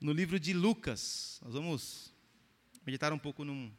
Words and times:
no 0.00 0.12
livro 0.12 0.38
de 0.38 0.52
Lucas. 0.52 1.40
Nós 1.44 1.54
vamos 1.54 2.12
meditar 2.84 3.12
um 3.12 3.18
pouco 3.18 3.44
num, 3.44 3.70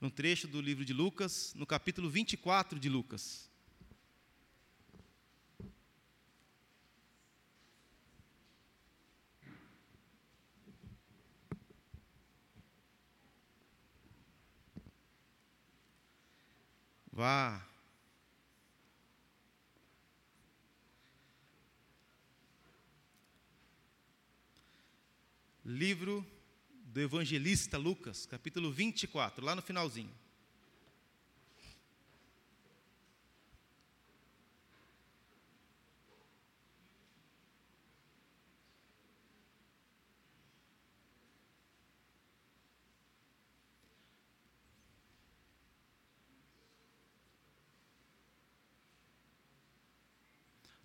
num 0.00 0.10
trecho 0.10 0.48
do 0.48 0.60
livro 0.60 0.84
de 0.84 0.92
Lucas, 0.92 1.52
no 1.54 1.66
capítulo 1.66 2.08
24 2.08 2.78
de 2.78 2.88
Lucas. 2.88 3.50
Vá 17.12 17.65
livro 25.66 26.24
do 26.70 27.00
evangelista 27.00 27.76
Lucas, 27.76 28.24
capítulo 28.24 28.70
24, 28.70 29.44
lá 29.44 29.52
no 29.56 29.60
finalzinho. 29.60 30.14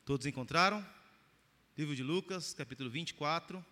Todos 0.03 0.25
encontraram? 0.25 0.83
Livro 1.77 1.95
de 1.95 2.01
Lucas, 2.01 2.51
capítulo 2.55 2.89
24. 2.89 3.63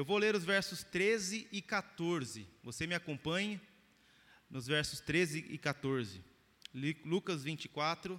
Eu 0.00 0.04
vou 0.06 0.16
ler 0.16 0.34
os 0.34 0.46
versos 0.46 0.82
13 0.82 1.46
e 1.52 1.60
14. 1.60 2.46
Você 2.64 2.86
me 2.86 2.94
acompanhe 2.94 3.60
nos 4.48 4.66
versos 4.66 4.98
13 4.98 5.44
e 5.50 5.58
14. 5.58 6.24
Lucas 7.04 7.44
24. 7.44 8.18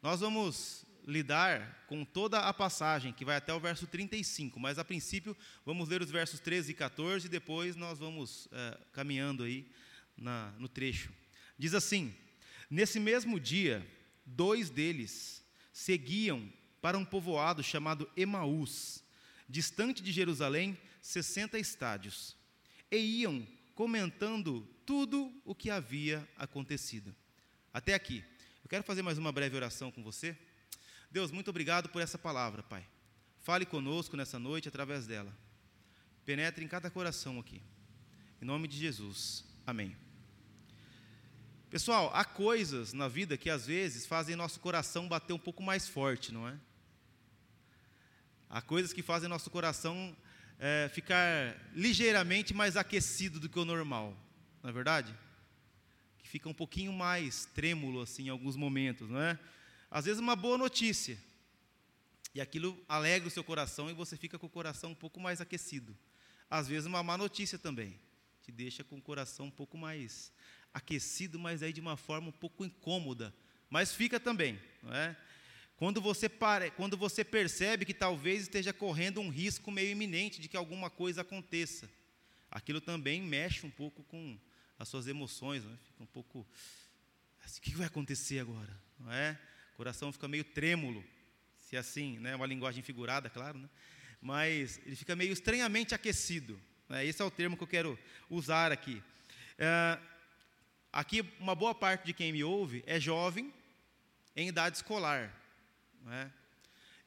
Nós 0.00 0.20
vamos 0.20 0.86
lidar 1.06 1.84
com 1.86 2.02
toda 2.02 2.38
a 2.38 2.54
passagem, 2.54 3.12
que 3.12 3.26
vai 3.26 3.36
até 3.36 3.52
o 3.52 3.60
verso 3.60 3.86
35, 3.86 4.58
mas 4.58 4.78
a 4.78 4.84
princípio 4.86 5.36
vamos 5.66 5.90
ler 5.90 6.00
os 6.00 6.10
versos 6.10 6.40
13 6.40 6.72
e 6.72 6.74
14 6.74 7.26
e 7.26 7.28
depois 7.28 7.76
nós 7.76 7.98
vamos 7.98 8.48
é, 8.50 8.80
caminhando 8.94 9.42
aí 9.42 9.70
na, 10.16 10.50
no 10.52 10.66
trecho. 10.66 11.12
Diz 11.58 11.74
assim: 11.74 12.14
Nesse 12.70 12.98
mesmo 12.98 13.38
dia, 13.38 13.86
dois 14.24 14.70
deles 14.70 15.44
seguiam 15.74 16.50
para 16.80 16.96
um 16.96 17.04
povoado 17.04 17.62
chamado 17.62 18.10
Emaús 18.16 19.04
distante 19.48 20.02
de 20.02 20.12
Jerusalém, 20.12 20.76
60 21.00 21.58
estádios, 21.58 22.36
e 22.90 22.96
iam 22.96 23.46
comentando 23.74 24.66
tudo 24.84 25.32
o 25.44 25.54
que 25.54 25.70
havia 25.70 26.26
acontecido. 26.36 27.14
Até 27.72 27.94
aqui. 27.94 28.24
Eu 28.62 28.68
quero 28.68 28.82
fazer 28.82 29.02
mais 29.02 29.18
uma 29.18 29.30
breve 29.30 29.54
oração 29.56 29.92
com 29.92 30.02
você. 30.02 30.36
Deus, 31.10 31.30
muito 31.30 31.50
obrigado 31.50 31.88
por 31.88 32.02
essa 32.02 32.18
palavra, 32.18 32.62
Pai. 32.62 32.86
Fale 33.40 33.64
conosco 33.64 34.16
nessa 34.16 34.38
noite 34.38 34.68
através 34.68 35.06
dela. 35.06 35.32
Penetre 36.24 36.64
em 36.64 36.68
cada 36.68 36.90
coração 36.90 37.38
aqui. 37.38 37.62
Em 38.42 38.44
nome 38.44 38.66
de 38.66 38.76
Jesus. 38.76 39.44
Amém. 39.64 39.96
Pessoal, 41.70 42.10
há 42.14 42.24
coisas 42.24 42.92
na 42.92 43.08
vida 43.08 43.36
que 43.36 43.50
às 43.50 43.66
vezes 43.66 44.06
fazem 44.06 44.34
nosso 44.34 44.58
coração 44.58 45.06
bater 45.08 45.32
um 45.32 45.38
pouco 45.38 45.62
mais 45.62 45.86
forte, 45.86 46.32
não 46.32 46.48
é? 46.48 46.58
Há 48.48 48.62
coisas 48.62 48.92
que 48.92 49.02
fazem 49.02 49.28
nosso 49.28 49.50
coração 49.50 50.16
é, 50.58 50.88
ficar 50.92 51.56
ligeiramente 51.74 52.54
mais 52.54 52.76
aquecido 52.76 53.40
do 53.40 53.48
que 53.48 53.58
o 53.58 53.64
normal, 53.64 54.16
não 54.62 54.70
é 54.70 54.72
verdade? 54.72 55.14
Que 56.18 56.28
fica 56.28 56.48
um 56.48 56.54
pouquinho 56.54 56.92
mais 56.92 57.46
trêmulo 57.46 58.00
assim 58.00 58.26
em 58.26 58.28
alguns 58.28 58.56
momentos, 58.56 59.10
não 59.10 59.20
é? 59.20 59.38
Às 59.90 60.04
vezes 60.04 60.20
uma 60.20 60.36
boa 60.36 60.56
notícia, 60.56 61.18
e 62.34 62.40
aquilo 62.40 62.78
alegra 62.88 63.28
o 63.28 63.30
seu 63.30 63.42
coração 63.42 63.90
e 63.90 63.94
você 63.94 64.16
fica 64.16 64.38
com 64.38 64.46
o 64.46 64.50
coração 64.50 64.90
um 64.90 64.94
pouco 64.94 65.18
mais 65.18 65.40
aquecido. 65.40 65.96
Às 66.50 66.68
vezes 66.68 66.86
uma 66.86 67.02
má 67.02 67.16
notícia 67.16 67.58
também, 67.58 67.98
te 68.42 68.52
deixa 68.52 68.84
com 68.84 68.96
o 68.96 69.02
coração 69.02 69.46
um 69.46 69.50
pouco 69.50 69.76
mais 69.76 70.32
aquecido, 70.72 71.38
mas 71.38 71.62
aí 71.62 71.72
de 71.72 71.80
uma 71.80 71.96
forma 71.96 72.28
um 72.28 72.32
pouco 72.32 72.64
incômoda, 72.64 73.34
mas 73.68 73.92
fica 73.92 74.20
também, 74.20 74.60
não 74.82 74.94
é? 74.94 75.16
Quando 75.76 76.00
você, 76.00 76.28
pare, 76.28 76.70
quando 76.70 76.96
você 76.96 77.22
percebe 77.22 77.84
que 77.84 77.92
talvez 77.92 78.42
esteja 78.42 78.72
correndo 78.72 79.20
um 79.20 79.28
risco 79.28 79.70
meio 79.70 79.90
iminente 79.90 80.40
de 80.40 80.48
que 80.48 80.56
alguma 80.56 80.88
coisa 80.88 81.20
aconteça, 81.20 81.88
aquilo 82.50 82.80
também 82.80 83.20
mexe 83.20 83.66
um 83.66 83.70
pouco 83.70 84.02
com 84.04 84.38
as 84.78 84.88
suas 84.88 85.06
emoções, 85.06 85.64
é? 85.64 85.76
fica 85.84 86.02
um 86.02 86.06
pouco. 86.06 86.46
Assim, 87.44 87.58
o 87.58 87.62
que 87.62 87.76
vai 87.76 87.86
acontecer 87.86 88.38
agora? 88.38 88.74
Não 88.98 89.12
é? 89.12 89.38
O 89.74 89.76
coração 89.76 90.10
fica 90.10 90.26
meio 90.26 90.44
trêmulo, 90.44 91.04
se 91.60 91.76
assim, 91.76 92.18
né? 92.20 92.34
uma 92.34 92.46
linguagem 92.46 92.82
figurada, 92.82 93.28
claro, 93.28 93.58
né? 93.58 93.68
mas 94.20 94.80
ele 94.86 94.96
fica 94.96 95.14
meio 95.14 95.32
estranhamente 95.32 95.94
aquecido. 95.94 96.58
Né? 96.88 97.04
Esse 97.04 97.20
é 97.20 97.24
o 97.24 97.30
termo 97.30 97.54
que 97.54 97.62
eu 97.62 97.68
quero 97.68 97.98
usar 98.30 98.72
aqui. 98.72 99.02
É, 99.58 99.98
aqui, 100.90 101.20
uma 101.38 101.54
boa 101.54 101.74
parte 101.74 102.06
de 102.06 102.14
quem 102.14 102.32
me 102.32 102.42
ouve 102.42 102.82
é 102.86 102.98
jovem 102.98 103.52
em 104.34 104.48
idade 104.48 104.76
escolar. 104.76 105.45
É? 106.08 106.30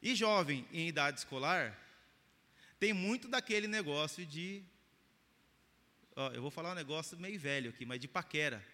E 0.02 0.14
jovem 0.14 0.66
em 0.72 0.88
idade 0.88 1.18
escolar 1.18 1.78
tem 2.78 2.94
muito 2.94 3.28
daquele 3.28 3.68
negócio 3.68 4.24
de. 4.24 4.62
Ó, 6.16 6.30
eu 6.32 6.40
vou 6.40 6.50
falar 6.50 6.72
um 6.72 6.74
negócio 6.74 7.18
meio 7.18 7.38
velho 7.38 7.70
aqui, 7.70 7.84
mas 7.84 8.00
de 8.00 8.08
paquera. 8.08 8.64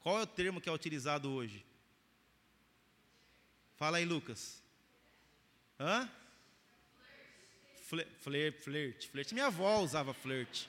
Qual 0.00 0.18
é 0.18 0.22
o 0.22 0.26
termo 0.26 0.60
que 0.60 0.68
é 0.68 0.72
utilizado 0.72 1.30
hoje? 1.30 1.64
Fala 3.76 3.98
aí, 3.98 4.04
Lucas. 4.04 4.62
Hã? 5.78 6.10
Flerte, 7.82 8.62
flerte, 8.62 9.08
flerte. 9.08 9.34
Minha 9.34 9.46
avó 9.46 9.80
usava 9.80 10.14
flerte. 10.14 10.68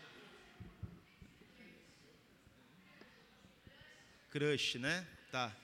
Crush, 4.31 4.77
né? 4.79 5.07
Tá. 5.31 5.55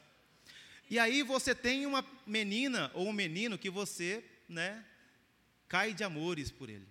E 0.92 1.00
aí 1.00 1.24
você 1.24 1.56
tem 1.56 1.86
uma 1.86 2.06
menina 2.28 2.92
ou 2.94 3.08
um 3.08 3.14
menino 3.14 3.58
que 3.58 3.70
você, 3.70 4.22
né, 4.50 4.84
cai 5.70 5.94
de 5.94 6.04
amores 6.04 6.52
por 6.52 6.70
ele. 6.70 6.86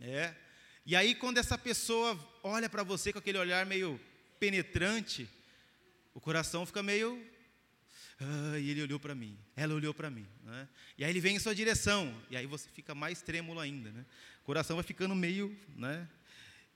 É. 0.00 0.34
E 0.84 0.96
aí 0.96 1.14
quando 1.14 1.38
essa 1.38 1.56
pessoa 1.56 2.18
olha 2.42 2.68
para 2.68 2.82
você 2.82 3.12
com 3.12 3.20
aquele 3.20 3.38
olhar 3.38 3.64
meio 3.64 4.00
penetrante, 4.40 5.28
o 6.12 6.20
coração 6.20 6.66
fica 6.66 6.82
meio 6.82 7.24
ah, 8.18 8.58
e 8.58 8.70
ele 8.70 8.82
olhou 8.82 8.98
para 8.98 9.14
mim, 9.14 9.38
ela 9.54 9.74
olhou 9.74 9.94
para 9.94 10.10
mim. 10.10 10.26
Né? 10.42 10.68
E 10.98 11.04
aí 11.04 11.10
ele 11.10 11.20
vem 11.20 11.36
em 11.36 11.38
sua 11.38 11.54
direção, 11.54 12.12
e 12.30 12.36
aí 12.36 12.46
você 12.46 12.68
fica 12.68 12.96
mais 12.96 13.22
trêmulo 13.22 13.60
ainda. 13.60 13.92
Né? 13.92 14.04
O 14.40 14.44
coração 14.44 14.74
vai 14.74 14.82
ficando 14.82 15.14
meio. 15.14 15.56
Né? 15.76 16.08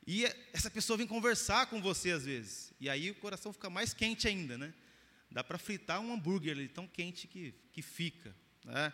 E 0.06 0.25
essa 0.53 0.71
pessoa 0.71 0.97
vem 0.97 1.06
conversar 1.09 1.67
com 1.67 1.83
você 1.83 2.12
às 2.12 2.25
vezes, 2.25 2.73
e 2.81 2.88
aí 2.88 3.11
o 3.11 3.15
coração 3.17 3.53
fica 3.53 3.69
mais 3.69 3.93
quente 3.93 4.28
ainda. 4.28 4.56
Né? 4.56 4.73
Dá 5.31 5.42
para 5.44 5.59
fritar 5.59 6.00
um 6.00 6.12
hambúrguer 6.12 6.53
ali, 6.53 6.69
tão 6.69 6.87
quente 6.87 7.26
que, 7.26 7.54
que 7.72 7.82
fica. 7.82 8.34
Né? 8.64 8.92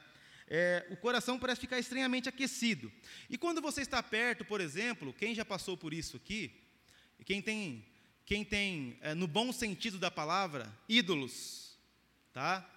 É, 0.49 0.87
o 0.91 0.97
coração 0.97 1.39
parece 1.39 1.61
ficar 1.61 1.79
estranhamente 1.79 2.29
aquecido. 2.29 2.93
E 3.31 3.39
quando 3.39 3.63
você 3.63 3.81
está 3.81 4.03
perto, 4.03 4.45
por 4.45 4.61
exemplo, 4.61 5.13
quem 5.13 5.35
já 5.35 5.45
passou 5.45 5.77
por 5.77 5.95
isso 5.95 6.17
aqui, 6.17 6.51
quem 7.25 7.41
tem, 7.41 7.85
quem 8.25 8.45
tem 8.45 8.99
é, 9.01 9.15
no 9.15 9.27
bom 9.27 9.53
sentido 9.53 9.99
da 9.99 10.11
palavra, 10.11 10.71
ídolos, 10.89 11.79
tá? 12.33 12.69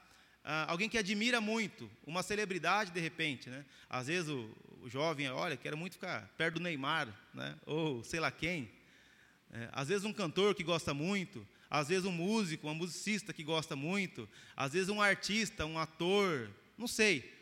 Ah, 0.43 0.71
alguém 0.71 0.87
que 0.87 0.97
admira 0.97 1.41
muito, 1.41 1.89
uma 2.05 2.21
celebridade 2.21 2.91
de 2.91 2.99
repente, 2.99 3.49
né? 3.49 3.65
Às 3.89 4.07
vezes 4.07 4.29
o, 4.29 4.55
o 4.81 4.89
jovem, 4.89 5.27
olha, 5.29 5.57
quero 5.57 5.75
muito 5.75 5.93
ficar 5.93 6.27
perto 6.37 6.55
do 6.55 6.59
Neymar, 6.61 7.07
né? 7.33 7.57
Ou 7.65 8.03
sei 8.03 8.19
lá 8.19 8.29
quem. 8.29 8.69
É, 9.51 9.69
às 9.71 9.87
vezes 9.87 10.05
um 10.05 10.13
cantor 10.13 10.53
que 10.53 10.63
gosta 10.63 10.93
muito, 10.93 11.45
às 11.69 11.87
vezes 11.87 12.05
um 12.05 12.11
músico, 12.11 12.67
uma 12.67 12.73
musicista 12.73 13.33
que 13.33 13.43
gosta 13.43 13.75
muito, 13.75 14.27
às 14.55 14.73
vezes 14.73 14.89
um 14.89 15.01
artista, 15.01 15.65
um 15.65 15.77
ator, 15.77 16.49
não 16.77 16.87
sei. 16.87 17.33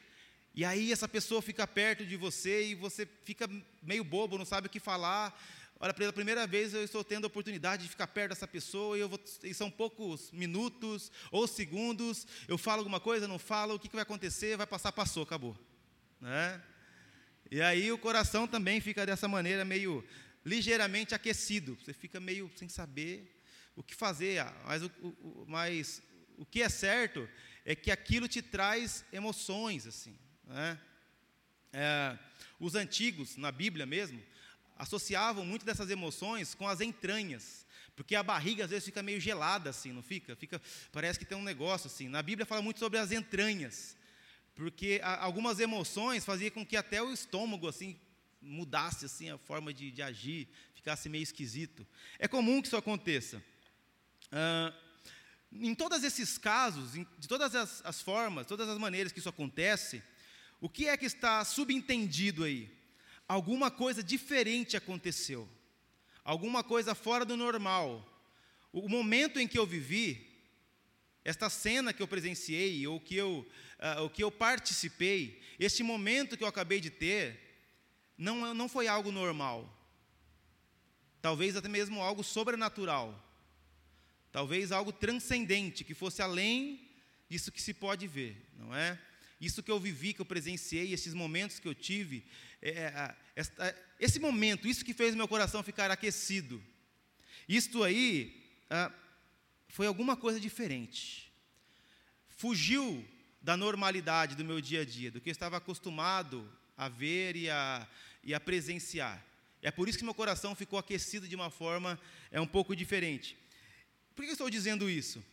E 0.56 0.64
aí 0.64 0.92
essa 0.92 1.08
pessoa 1.08 1.42
fica 1.42 1.66
perto 1.66 2.06
de 2.06 2.16
você 2.16 2.68
e 2.68 2.76
você 2.76 3.08
fica 3.24 3.50
meio 3.82 4.04
bobo, 4.04 4.38
não 4.38 4.46
sabe 4.46 4.68
o 4.68 4.70
que 4.70 4.80
falar. 4.80 5.38
Olha, 5.80 5.94
pela 5.94 6.14
primeira 6.14 6.46
vez 6.46 6.74
eu 6.74 6.84
estou 6.84 7.04
tendo 7.04 7.26
a 7.26 7.28
oportunidade 7.28 7.84
de 7.84 7.90
ficar 7.90 8.08
perto 8.08 8.30
dessa 8.30 8.48
pessoa 8.48 8.96
e, 8.96 9.02
eu 9.02 9.10
vou, 9.10 9.20
e 9.44 9.54
são 9.54 9.70
poucos 9.70 10.32
minutos 10.32 11.12
ou 11.32 11.48
segundos. 11.48 12.26
Eu 12.48 12.58
falo 12.58 12.80
alguma 12.80 13.00
coisa, 13.00 13.28
não 13.28 13.40
falo, 13.40 13.76
o 13.76 13.80
que, 13.80 13.90
que 13.90 13.96
vai 13.96 14.04
acontecer? 14.04 14.56
Vai 14.56 14.68
passar, 14.68 14.92
passou, 14.92 15.24
acabou. 15.24 15.58
Né? 16.22 16.62
E 17.52 17.62
aí 17.62 17.92
o 17.92 17.98
coração 17.98 18.48
também 18.48 18.80
fica 18.80 19.06
dessa 19.06 19.28
maneira 19.28 19.66
meio 19.66 20.06
ligeiramente 20.46 21.14
aquecido. 21.14 21.78
Você 21.84 21.94
fica 21.94 22.20
meio 22.20 22.50
sem 22.56 22.70
saber 22.70 23.43
o 23.76 23.84
que 23.84 23.96
fazer, 23.96 24.44
mas 24.66 24.84
o, 24.84 24.92
o, 25.02 25.46
mas 25.48 26.02
o 26.38 26.46
que 26.46 26.62
é 26.62 26.70
certo 26.70 27.28
é 27.66 27.76
que 27.76 27.92
aquilo 27.92 28.28
te 28.28 28.42
traz 28.42 29.04
emoções, 29.12 29.88
assim. 29.88 30.18
Né? 30.46 30.80
é, 31.74 32.18
os 32.60 32.76
antigos, 32.76 33.36
na 33.36 33.52
Bíblia 33.52 33.86
mesmo, 33.86 34.22
associavam 34.78 35.44
muito 35.44 35.66
dessas 35.66 35.90
emoções 35.90 36.54
com 36.54 36.68
as 36.68 36.80
entranhas. 36.80 37.66
Porque 37.96 38.16
a 38.16 38.24
barriga 38.24 38.64
às 38.64 38.70
vezes 38.70 38.86
fica 38.86 39.04
meio 39.04 39.20
gelada 39.20 39.70
assim, 39.72 39.92
não 39.92 40.02
fica? 40.02 40.36
Fica, 40.36 40.62
parece 40.92 41.20
que 41.20 41.26
tem 41.26 41.38
um 41.38 41.44
negócio 41.44 41.88
assim. 41.88 42.08
Na 42.08 42.22
Bíblia 42.22 42.46
fala 42.46 42.62
muito 42.62 42.80
sobre 42.80 43.00
as 43.00 43.12
entranhas, 43.12 43.98
porque 44.56 45.02
algumas 45.20 45.60
emoções 45.60 46.24
faziam 46.24 46.52
com 46.52 46.66
que 46.66 46.78
até 46.78 47.02
o 47.02 47.12
estômago 47.12 47.68
assim 47.68 48.00
mudasse 48.42 49.06
assim 49.06 49.30
a 49.30 49.38
forma 49.38 49.74
de, 49.74 49.90
de 49.90 50.02
agir, 50.02 50.48
ficasse 50.74 51.08
meio 51.08 51.24
esquisito. 51.24 51.86
É 52.20 52.28
comum 52.28 52.62
que 52.62 52.68
isso 52.68 52.78
aconteça. 52.78 53.42
Em 55.52 55.76
todos 55.76 56.04
esses 56.04 56.38
casos, 56.38 56.96
em, 56.96 57.08
de 57.18 57.28
todas 57.28 57.54
as, 57.54 57.82
as 57.86 58.02
formas, 58.02 58.48
todas 58.48 58.68
as 58.68 58.78
maneiras 58.78 59.12
que 59.12 59.20
isso 59.20 59.30
acontece, 59.30 60.02
o 60.60 60.68
que 60.68 60.88
é 60.88 60.98
que 60.98 61.06
está 61.06 61.44
subentendido 61.46 62.44
aí? 62.44 62.70
Alguma 63.28 63.70
coisa 63.70 64.04
diferente 64.04 64.76
aconteceu 64.76 65.48
alguma 66.24 66.64
coisa 66.64 66.96
fora 66.96 67.26
do 67.26 67.36
normal. 67.36 68.08
O 68.72 68.88
momento 68.88 69.40
em 69.40 69.48
que 69.48 69.58
eu 69.58 69.66
vivi, 69.66 70.30
esta 71.24 71.50
cena 71.50 71.94
que 71.94 72.02
eu 72.02 72.08
presenciei, 72.08 72.86
ou 72.88 73.00
que 73.00 73.16
eu, 73.16 73.46
uh, 73.80 74.04
o 74.04 74.10
que 74.10 74.24
eu 74.24 74.32
participei, 74.32 75.42
este 75.60 75.84
momento 75.84 76.38
que 76.38 76.44
eu 76.44 76.48
acabei 76.48 76.80
de 76.80 76.90
ter, 76.90 77.40
não, 78.18 78.54
não 78.54 78.70
foi 78.70 78.88
algo 78.88 79.12
normal. 79.12 79.70
Talvez 81.22 81.56
até 81.56 81.70
mesmo 81.70 82.02
algo 82.02 82.24
sobrenatural. 82.24 83.20
Talvez 84.34 84.72
algo 84.72 84.92
transcendente, 84.92 85.84
que 85.84 85.94
fosse 85.94 86.20
além 86.20 86.82
disso 87.30 87.52
que 87.52 87.62
se 87.62 87.72
pode 87.72 88.08
ver, 88.08 88.36
não 88.58 88.76
é? 88.76 89.00
Isso 89.40 89.62
que 89.62 89.70
eu 89.70 89.80
vivi, 89.80 90.12
que 90.12 90.22
eu 90.22 90.26
presenciei, 90.26 90.92
esses 90.92 91.14
momentos 91.14 91.60
que 91.60 91.68
eu 91.68 91.76
tive, 91.76 92.26
é, 92.60 92.70
é, 92.72 93.16
esta, 93.36 93.76
esse 94.00 94.20
momento, 94.20 94.68
isso 94.68 94.84
que 94.84 94.92
fez 94.92 95.14
meu 95.14 95.28
coração 95.28 95.62
ficar 95.62 95.92
aquecido, 95.92 96.60
isto 97.48 97.84
aí 97.84 98.44
ah, 98.72 98.92
foi 99.68 99.86
alguma 99.86 100.18
coisa 100.18 100.40
diferente. 100.40 101.32
Fugiu 102.28 103.08
da 103.40 103.56
normalidade 103.56 104.36
do 104.36 104.44
meu 104.44 104.60
dia 104.60 104.82
a 104.82 104.86
dia, 104.86 105.12
do 105.12 105.22
que 105.22 105.30
eu 105.30 105.32
estava 105.32 105.58
acostumado 105.58 106.52
a 106.76 106.90
ver 106.90 107.36
e 107.36 107.52
a, 107.52 107.88
e 108.24 108.34
a 108.34 108.40
presenciar. 108.40 109.24
É 109.62 109.70
por 109.70 109.88
isso 109.88 110.00
que 110.00 110.04
meu 110.04 110.16
coração 110.16 110.56
ficou 110.56 110.80
aquecido 110.80 111.28
de 111.28 111.36
uma 111.36 111.52
forma 111.52 112.00
é 112.32 112.42
um 112.42 112.48
pouco 112.48 112.76
diferente. 112.76 113.38
Por 114.16 114.24
que 114.24 114.30
eu 114.30 114.34
estou 114.34 114.50
dizendo 114.50 114.90
isso? 114.90 115.24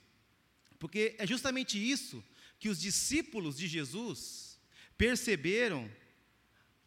Porque 0.78 1.14
é 1.18 1.26
justamente 1.26 1.78
isso 1.78 2.24
que 2.58 2.68
os 2.68 2.80
discípulos 2.80 3.56
de 3.56 3.66
Jesus 3.68 4.58
perceberam 4.96 5.90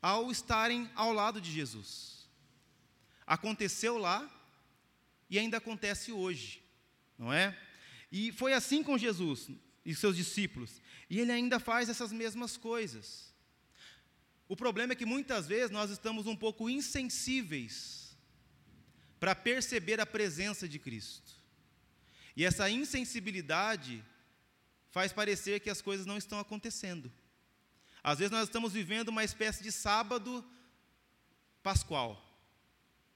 ao 0.01 0.31
estarem 0.31 0.89
ao 0.95 1.13
lado 1.13 1.39
de 1.39 1.51
Jesus. 1.51 2.27
Aconteceu 3.25 3.97
lá 3.97 4.29
e 5.29 5.39
ainda 5.39 5.57
acontece 5.57 6.11
hoje, 6.11 6.61
não 7.17 7.31
é? 7.31 7.57
E 8.11 8.31
foi 8.31 8.53
assim 8.53 8.83
com 8.83 8.97
Jesus 8.97 9.49
e 9.85 9.95
seus 9.95 10.15
discípulos, 10.15 10.81
e 11.09 11.19
ele 11.19 11.31
ainda 11.31 11.59
faz 11.59 11.89
essas 11.89 12.11
mesmas 12.11 12.55
coisas. 12.55 13.33
O 14.47 14.55
problema 14.55 14.93
é 14.93 14.95
que 14.95 15.05
muitas 15.05 15.47
vezes 15.47 15.71
nós 15.71 15.89
estamos 15.89 16.27
um 16.27 16.35
pouco 16.35 16.69
insensíveis 16.69 18.15
para 19.19 19.33
perceber 19.33 19.99
a 19.99 20.05
presença 20.05 20.67
de 20.67 20.77
Cristo. 20.77 21.42
E 22.35 22.43
essa 22.43 22.69
insensibilidade 22.69 24.03
faz 24.89 25.11
parecer 25.11 25.59
que 25.59 25.69
as 25.69 25.81
coisas 25.81 26.05
não 26.05 26.17
estão 26.17 26.39
acontecendo. 26.39 27.11
Às 28.03 28.19
vezes 28.19 28.31
nós 28.31 28.43
estamos 28.43 28.73
vivendo 28.73 29.09
uma 29.09 29.23
espécie 29.23 29.63
de 29.63 29.71
sábado 29.71 30.43
pascual. 31.61 32.21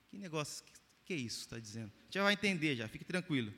Que 0.09 0.17
negócio, 0.17 0.63
que, 0.63 0.71
que 1.05 1.13
é 1.13 1.17
isso 1.17 1.41
está 1.41 1.59
dizendo? 1.59 1.91
Já 2.09 2.23
vai 2.23 2.33
entender 2.33 2.75
já, 2.75 2.87
fique 2.87 3.03
tranquilo. 3.03 3.53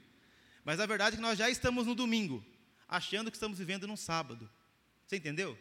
Mas 0.65 0.79
a 0.79 0.85
verdade 0.85 1.15
é 1.15 1.17
que 1.17 1.21
nós 1.21 1.37
já 1.37 1.49
estamos 1.49 1.85
no 1.85 1.95
domingo, 1.95 2.43
achando 2.87 3.29
que 3.29 3.37
estamos 3.37 3.59
vivendo 3.59 3.87
num 3.87 3.97
sábado. 3.97 4.49
Você 5.05 5.17
entendeu? 5.17 5.57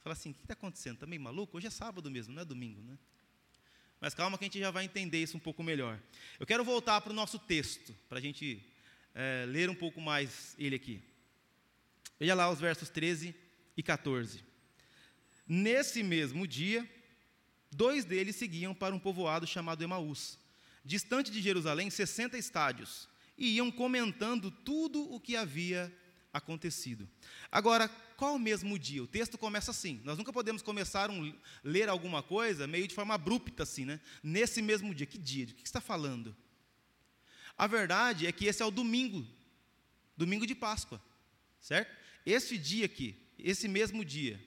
Fala 0.00 0.14
assim, 0.14 0.30
o 0.30 0.34
que 0.34 0.42
está 0.42 0.54
acontecendo? 0.54 0.94
Está 0.94 1.06
meio 1.06 1.20
maluco? 1.20 1.56
Hoje 1.56 1.66
é 1.66 1.70
sábado 1.70 2.10
mesmo, 2.10 2.34
não 2.34 2.42
é 2.42 2.44
domingo, 2.44 2.82
né? 2.82 2.98
Mas 4.00 4.14
calma 4.14 4.38
que 4.38 4.44
a 4.44 4.46
gente 4.46 4.60
já 4.60 4.70
vai 4.70 4.84
entender 4.84 5.22
isso 5.22 5.36
um 5.36 5.40
pouco 5.40 5.62
melhor. 5.62 5.98
Eu 6.38 6.46
quero 6.46 6.64
voltar 6.64 7.00
para 7.00 7.10
o 7.10 7.14
nosso 7.14 7.38
texto, 7.38 7.94
para 8.08 8.18
a 8.18 8.20
gente 8.20 8.64
é, 9.14 9.44
ler 9.46 9.68
um 9.68 9.74
pouco 9.74 10.00
mais 10.00 10.54
ele 10.58 10.76
aqui. 10.76 11.02
Veja 12.18 12.34
lá 12.34 12.50
os 12.50 12.60
versos 12.60 12.88
13 12.88 13.34
e 13.76 13.82
14. 13.82 14.44
Nesse 15.46 16.02
mesmo 16.02 16.46
dia, 16.46 16.88
dois 17.70 18.04
deles 18.04 18.36
seguiam 18.36 18.74
para 18.74 18.94
um 18.94 18.98
povoado 18.98 19.46
chamado 19.46 19.82
Emaús, 19.82 20.38
distante 20.84 21.30
de 21.30 21.40
Jerusalém 21.40 21.90
60 21.90 22.38
estádios, 22.38 23.08
e 23.36 23.56
iam 23.56 23.70
comentando 23.70 24.50
tudo 24.50 25.02
o 25.12 25.20
que 25.20 25.36
havia 25.36 25.92
acontecido. 26.32 27.08
Agora, 27.50 27.88
qual 28.16 28.34
o 28.34 28.38
mesmo 28.38 28.78
dia? 28.78 29.02
O 29.02 29.06
texto 29.06 29.38
começa 29.38 29.70
assim. 29.70 30.00
Nós 30.04 30.18
nunca 30.18 30.32
podemos 30.32 30.62
começar 30.62 31.10
a 31.10 31.14
ler 31.64 31.88
alguma 31.88 32.22
coisa 32.22 32.66
meio 32.66 32.86
de 32.86 32.94
forma 32.94 33.14
abrupta 33.14 33.62
assim, 33.62 33.84
né? 33.84 34.00
Nesse 34.22 34.60
mesmo 34.60 34.94
dia. 34.94 35.06
Que 35.06 35.18
dia? 35.18 35.46
De 35.46 35.54
que 35.54 35.62
está 35.66 35.80
falando? 35.80 36.36
A 37.56 37.66
verdade 37.66 38.26
é 38.26 38.32
que 38.32 38.46
esse 38.46 38.62
é 38.62 38.66
o 38.66 38.70
domingo, 38.70 39.26
domingo 40.16 40.46
de 40.46 40.54
Páscoa, 40.54 41.02
certo? 41.60 41.92
Esse 42.24 42.56
dia 42.56 42.86
aqui, 42.86 43.16
esse 43.38 43.66
mesmo 43.66 44.04
dia, 44.04 44.40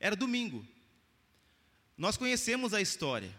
era 0.00 0.16
domingo. 0.16 0.66
Nós 1.96 2.16
conhecemos 2.16 2.74
a 2.74 2.80
história. 2.80 3.32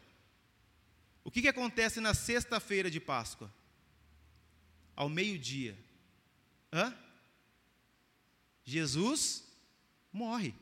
O 1.23 1.31
que, 1.31 1.41
que 1.41 1.47
acontece 1.47 1.99
na 1.99 2.13
sexta-feira 2.13 2.89
de 2.89 2.99
Páscoa? 2.99 3.53
Ao 4.95 5.09
meio-dia. 5.09 5.77
Hã? 6.71 6.95
Jesus 8.69 9.43
morre. 10.13 10.53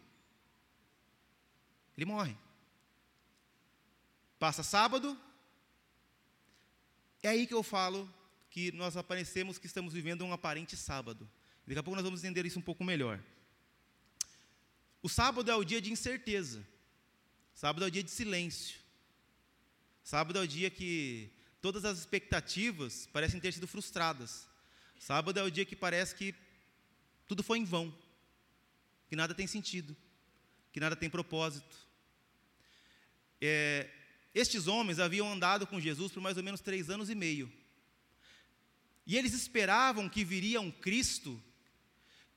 Ele 1.95 2.05
morre. 2.05 2.37
Passa 4.39 4.63
sábado. 4.63 5.19
É 7.21 7.29
aí 7.29 7.45
que 7.45 7.53
eu 7.53 7.63
falo 7.63 8.11
que 8.49 8.71
nós 8.71 8.95
aparecemos 8.95 9.57
que 9.57 9.67
estamos 9.67 9.93
vivendo 9.93 10.23
um 10.23 10.31
aparente 10.31 10.77
sábado. 10.77 11.29
Daqui 11.65 11.79
a 11.79 11.83
pouco 11.83 11.95
nós 11.95 12.05
vamos 12.05 12.23
entender 12.23 12.45
isso 12.45 12.59
um 12.59 12.61
pouco 12.61 12.83
melhor. 12.83 13.21
O 15.01 15.09
sábado 15.09 15.51
é 15.51 15.55
o 15.55 15.65
dia 15.65 15.81
de 15.81 15.91
incerteza. 15.91 16.65
Sábado 17.53 17.83
é 17.83 17.87
o 17.87 17.91
dia 17.91 18.03
de 18.03 18.11
silêncio. 18.11 18.79
Sábado 20.03 20.39
é 20.39 20.43
o 20.43 20.47
dia 20.47 20.69
que 20.69 21.29
todas 21.61 21.83
as 21.83 21.99
expectativas 21.99 23.07
parecem 23.07 23.39
ter 23.39 23.51
sido 23.51 23.67
frustradas. 23.67 24.47
Sábado 24.97 25.39
é 25.39 25.43
o 25.43 25.51
dia 25.51 25.65
que 25.65 25.75
parece 25.75 26.15
que 26.15 26.33
tudo 27.27 27.43
foi 27.43 27.59
em 27.59 27.65
vão, 27.65 27.93
que 29.09 29.15
nada 29.15 29.33
tem 29.33 29.47
sentido, 29.47 29.95
que 30.71 30.79
nada 30.79 30.95
tem 30.95 31.09
propósito. 31.09 31.77
É, 33.39 33.89
estes 34.33 34.67
homens 34.67 34.99
haviam 34.99 35.31
andado 35.31 35.67
com 35.67 35.79
Jesus 35.79 36.11
por 36.11 36.21
mais 36.21 36.37
ou 36.37 36.43
menos 36.43 36.61
três 36.61 36.89
anos 36.89 37.09
e 37.09 37.15
meio. 37.15 37.51
E 39.05 39.15
eles 39.17 39.33
esperavam 39.33 40.09
que 40.09 40.23
viria 40.23 40.59
um 40.59 40.71
Cristo 40.71 41.41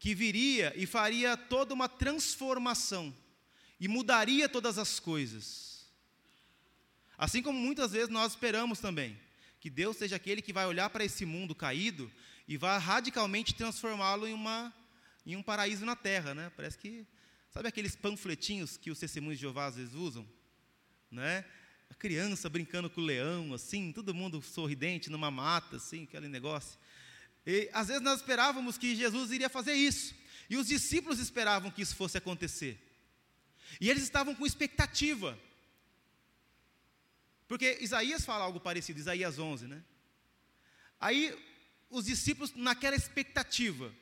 que 0.00 0.14
viria 0.14 0.72
e 0.74 0.86
faria 0.86 1.36
toda 1.36 1.74
uma 1.74 1.86
transformação 1.86 3.14
e 3.78 3.86
mudaria 3.86 4.48
todas 4.48 4.78
as 4.78 4.98
coisas. 4.98 5.86
Assim 7.18 7.42
como 7.42 7.58
muitas 7.58 7.92
vezes 7.92 8.08
nós 8.08 8.32
esperamos 8.32 8.80
também 8.80 9.20
que 9.60 9.68
Deus 9.68 9.98
seja 9.98 10.16
aquele 10.16 10.40
que 10.40 10.54
vai 10.54 10.64
olhar 10.66 10.88
para 10.88 11.04
esse 11.04 11.26
mundo 11.26 11.54
caído 11.54 12.10
e 12.48 12.56
vai 12.56 12.78
radicalmente 12.78 13.54
transformá-lo 13.54 14.26
em, 14.26 14.32
uma, 14.32 14.74
em 15.24 15.36
um 15.36 15.42
paraíso 15.42 15.84
na 15.84 15.96
terra, 15.96 16.34
né? 16.34 16.50
Parece 16.56 16.78
que 16.78 17.06
sabe 17.50 17.68
aqueles 17.68 17.96
panfletinhos 17.96 18.76
que 18.76 18.90
os 18.90 18.98
testemunhos 18.98 19.38
de 19.38 19.42
Jeová 19.42 19.66
às 19.66 19.76
vezes 19.76 19.94
usam, 19.94 20.26
né? 21.10 21.44
A 21.90 21.94
criança 21.94 22.48
brincando 22.48 22.88
com 22.88 23.00
o 23.00 23.04
leão, 23.04 23.52
assim, 23.52 23.92
todo 23.92 24.14
mundo 24.14 24.40
sorridente 24.42 25.10
numa 25.10 25.30
mata, 25.30 25.76
assim, 25.76 26.04
aquele 26.04 26.28
negócio. 26.28 26.78
E, 27.46 27.68
às 27.72 27.88
vezes 27.88 28.02
nós 28.02 28.20
esperávamos 28.20 28.78
que 28.78 28.94
Jesus 28.94 29.32
iria 29.32 29.48
fazer 29.48 29.74
isso. 29.74 30.14
E 30.48 30.56
os 30.56 30.66
discípulos 30.66 31.18
esperavam 31.18 31.70
que 31.70 31.82
isso 31.82 31.96
fosse 31.96 32.16
acontecer. 32.18 32.78
E 33.80 33.88
eles 33.90 34.02
estavam 34.02 34.34
com 34.34 34.46
expectativa. 34.46 35.38
Porque 37.46 37.78
Isaías 37.80 38.24
fala 38.24 38.44
algo 38.44 38.60
parecido, 38.60 39.00
Isaías 39.00 39.38
11, 39.38 39.66
né? 39.66 39.82
Aí 41.00 41.36
os 41.90 42.04
discípulos 42.04 42.54
naquela 42.54 42.94
expectativa. 42.94 43.92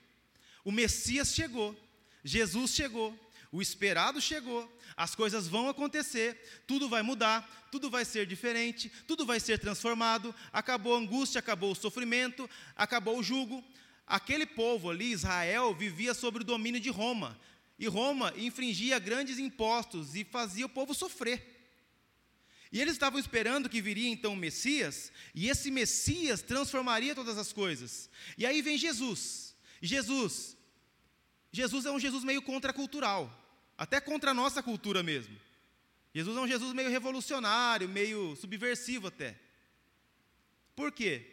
O 0.69 0.71
Messias 0.71 1.33
chegou, 1.33 1.75
Jesus 2.23 2.73
chegou, 2.73 3.19
o 3.51 3.63
esperado 3.63 4.21
chegou, 4.21 4.71
as 4.95 5.15
coisas 5.15 5.49
vão 5.49 5.67
acontecer, 5.67 6.63
tudo 6.67 6.91
vai 6.91 7.01
mudar, 7.01 7.71
tudo 7.73 7.89
vai 7.89 8.05
ser 8.05 8.27
diferente, 8.27 8.93
tudo 9.07 9.25
vai 9.25 9.41
ser 9.41 9.59
transformado. 9.59 10.35
Acabou 10.53 10.95
a 10.95 10.99
angústia, 10.99 11.39
acabou 11.39 11.73
o 11.73 11.75
sofrimento, 11.75 12.47
acabou 12.77 13.19
o 13.19 13.23
jugo. 13.23 13.65
Aquele 14.07 14.45
povo 14.45 14.91
ali, 14.91 15.11
Israel, 15.11 15.75
vivia 15.75 16.13
sob 16.13 16.41
o 16.41 16.45
domínio 16.45 16.83
de 16.83 16.91
Roma. 16.91 17.41
E 17.79 17.87
Roma 17.87 18.35
infringia 18.37 18.99
grandes 18.99 19.39
impostos 19.39 20.15
e 20.15 20.23
fazia 20.23 20.67
o 20.67 20.69
povo 20.69 20.93
sofrer. 20.93 21.65
E 22.71 22.79
eles 22.79 22.93
estavam 22.93 23.19
esperando 23.19 23.71
que 23.71 23.81
viria 23.81 24.11
então 24.11 24.35
o 24.35 24.37
Messias, 24.37 25.11
e 25.35 25.49
esse 25.49 25.71
Messias 25.71 26.43
transformaria 26.43 27.15
todas 27.15 27.39
as 27.39 27.55
coisas. 27.55 28.11
E 28.37 28.45
aí 28.45 28.61
vem 28.61 28.77
Jesus. 28.77 29.49
Jesus, 29.81 30.58
Jesus 31.51 31.87
é 31.87 31.91
um 31.91 31.99
Jesus 31.99 32.25
meio 32.25 32.43
contracultural, 32.43 33.33
até 33.77 34.01
contra 34.01 34.31
a 34.33 34.35
nossa 34.35 34.63
cultura 34.63 35.03
mesmo. 35.03 35.39
Jesus 36.15 36.37
é 36.37 36.41
um 36.41 36.49
Jesus 36.49 36.73
meio 36.73 36.91
revolucionário, 36.91 37.89
meio 37.89 38.37
subversivo 38.37 39.09
até. 39.09 39.39
Por 40.75 40.93
quê? 40.93 41.27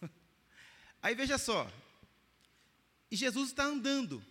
Aí 1.02 1.14
veja 1.14 1.38
só. 1.38 1.70
E 3.10 3.16
Jesus 3.16 3.48
está 3.48 3.64
andando. 3.64 4.24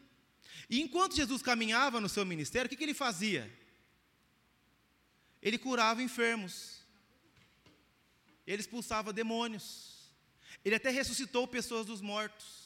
E 0.70 0.82
enquanto 0.82 1.16
Jesus 1.16 1.42
caminhava 1.42 2.00
no 2.00 2.10
seu 2.10 2.26
ministério, 2.26 2.68
o 2.68 2.70
que, 2.70 2.76
que 2.76 2.84
ele 2.84 2.94
fazia? 2.94 3.52
Ele 5.42 5.58
curava 5.58 6.02
enfermos. 6.02 6.82
Ele 8.46 8.62
expulsava 8.62 9.12
demônios. 9.12 10.10
Ele 10.64 10.76
até 10.76 10.90
ressuscitou 10.90 11.48
pessoas 11.48 11.86
dos 11.86 12.02
mortos. 12.02 12.61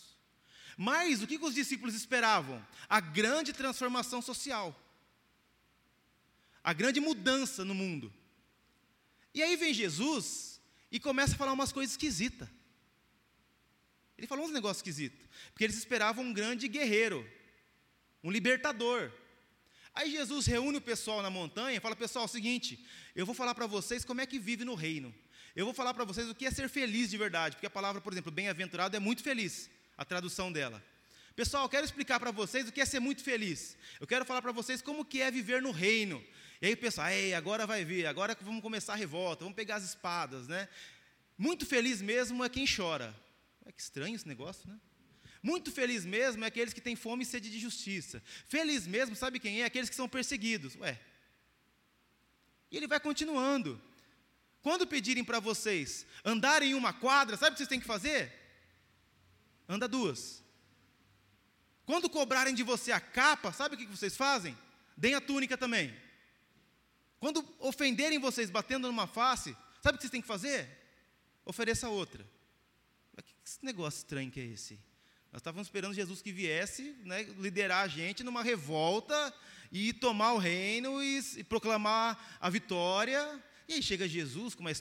Mas 0.77 1.21
o 1.21 1.27
que, 1.27 1.37
os 1.37 1.53
discípulos 1.53 1.95
esperavam? 1.95 2.65
A 2.89 2.99
grande 2.99 3.53
transformação 3.53 4.21
social. 4.21 4.77
A 6.63 6.73
grande 6.73 6.99
mudança 6.99 7.63
no 7.63 7.73
mundo. 7.73 8.13
E 9.33 9.41
aí 9.41 9.55
vem 9.55 9.73
Jesus 9.73 10.61
e 10.91 10.99
começa 10.99 11.33
a 11.33 11.37
falar 11.37 11.53
umas 11.53 11.71
coisas 11.71 11.93
esquisitas. 11.93 12.49
Ele 14.17 14.27
falou 14.27 14.45
uns 14.45 14.51
negócios 14.51 14.77
esquisitos. 14.77 15.27
Porque 15.51 15.63
eles 15.63 15.77
esperavam 15.77 16.23
um 16.23 16.33
grande 16.33 16.67
guerreiro, 16.67 17.29
um 18.23 18.31
libertador. 18.31 19.11
Aí 19.93 20.11
Jesus 20.11 20.45
reúne 20.45 20.77
o 20.77 20.81
pessoal 20.81 21.21
na 21.21 21.29
montanha 21.29 21.77
e 21.77 21.79
fala: 21.79 21.95
Pessoal, 21.95 22.25
é 22.25 22.27
o 22.27 22.31
seguinte, 22.31 22.85
eu 23.15 23.25
vou 23.25 23.35
falar 23.35 23.55
para 23.55 23.67
vocês 23.67 24.03
como 24.03 24.21
é 24.21 24.25
que 24.25 24.39
vive 24.39 24.65
no 24.65 24.75
reino. 24.75 25.13
Eu 25.55 25.65
vou 25.65 25.73
falar 25.73 25.93
para 25.93 26.03
vocês 26.03 26.29
o 26.29 26.35
que 26.35 26.45
é 26.45 26.51
ser 26.51 26.67
feliz 26.67 27.09
de 27.09 27.17
verdade, 27.17 27.55
porque 27.55 27.65
a 27.65 27.69
palavra, 27.69 28.01
por 28.01 28.11
exemplo, 28.11 28.29
bem-aventurado 28.29 28.97
é 28.97 28.99
muito 28.99 29.23
feliz, 29.23 29.69
a 29.97 30.05
tradução 30.05 30.51
dela. 30.51 30.83
Pessoal, 31.35 31.63
eu 31.63 31.69
quero 31.69 31.85
explicar 31.85 32.19
para 32.19 32.31
vocês 32.31 32.67
o 32.67 32.71
que 32.71 32.79
é 32.79 32.85
ser 32.85 32.99
muito 32.99 33.21
feliz. 33.21 33.77
Eu 33.99 34.07
quero 34.07 34.23
falar 34.23 34.41
para 34.41 34.53
vocês 34.53 34.81
como 34.81 35.03
que 35.03 35.21
é 35.21 35.29
viver 35.29 35.61
no 35.61 35.71
reino. 35.71 36.23
E 36.61 36.67
aí 36.67 36.75
pessoal, 36.75 37.07
agora 37.35 37.67
vai 37.67 37.83
vir, 37.83 38.05
agora 38.05 38.37
vamos 38.39 38.61
começar 38.61 38.93
a 38.93 38.95
revolta, 38.95 39.43
vamos 39.43 39.55
pegar 39.55 39.75
as 39.75 39.83
espadas, 39.83 40.47
né? 40.47 40.69
Muito 41.37 41.65
feliz 41.65 42.01
mesmo 42.01 42.43
é 42.43 42.47
quem 42.47 42.65
chora. 42.65 43.13
É 43.65 43.71
que 43.71 43.81
estranho 43.81 44.15
esse 44.15 44.27
negócio, 44.27 44.69
né? 44.69 44.79
Muito 45.43 45.71
feliz 45.71 46.05
mesmo 46.05 46.43
é 46.43 46.47
aqueles 46.47 46.73
que 46.73 46.81
têm 46.81 46.95
fome 46.95 47.23
e 47.23 47.25
sede 47.25 47.51
de 47.51 47.59
justiça. 47.59 48.23
Feliz 48.47 48.87
mesmo, 48.87 49.15
sabe 49.15 49.37
quem 49.37 49.61
é? 49.61 49.65
Aqueles 49.65 49.89
que 49.89 49.95
são 49.95 50.07
perseguidos. 50.07 50.75
Ué. 50.77 50.99
E 52.71 52.77
ele 52.77 52.87
vai 52.87 52.99
continuando. 52.99 53.79
Quando 54.61 54.87
pedirem 54.87 55.23
para 55.23 55.39
vocês 55.39 56.05
andarem 56.23 56.71
em 56.71 56.73
uma 56.73 56.93
quadra, 56.93 57.37
sabe 57.37 57.49
o 57.49 57.53
que 57.53 57.57
vocês 57.57 57.69
têm 57.69 57.79
que 57.79 57.85
fazer? 57.85 58.44
Anda 59.67 59.87
duas. 59.87 60.43
Quando 61.85 62.09
cobrarem 62.09 62.53
de 62.53 62.63
você 62.63 62.91
a 62.91 62.99
capa, 62.99 63.51
sabe 63.51 63.75
o 63.75 63.77
que 63.77 63.85
vocês 63.85 64.17
fazem? 64.17 64.57
Deem 64.97 65.13
a 65.13 65.21
túnica 65.21 65.57
também. 65.57 65.93
Quando 67.19 67.45
ofenderem 67.59 68.19
vocês 68.19 68.49
batendo 68.49 68.87
numa 68.87 69.07
face, 69.07 69.55
sabe 69.81 69.95
o 69.95 69.97
que 69.97 70.03
vocês 70.03 70.11
têm 70.11 70.21
que 70.21 70.27
fazer? 70.27 70.67
Ofereça 71.45 71.89
outra. 71.89 72.25
Que 73.15 73.65
negócio 73.65 73.99
estranho 73.99 74.31
que 74.31 74.39
é 74.39 74.45
esse? 74.45 74.79
Nós 75.31 75.41
estávamos 75.41 75.67
esperando 75.67 75.93
Jesus 75.93 76.21
que 76.21 76.31
viesse 76.31 76.95
né, 77.03 77.23
liderar 77.37 77.83
a 77.83 77.87
gente 77.87 78.23
numa 78.23 78.41
revolta 78.41 79.33
e 79.71 79.93
tomar 79.93 80.33
o 80.33 80.37
reino 80.37 81.03
e, 81.03 81.19
e 81.37 81.43
proclamar 81.43 82.37
a 82.39 82.49
vitória. 82.49 83.43
E 83.67 83.73
aí 83.73 83.83
chega 83.83 84.07
Jesus 84.07 84.55
com 84.55 84.61
uma, 84.61 84.71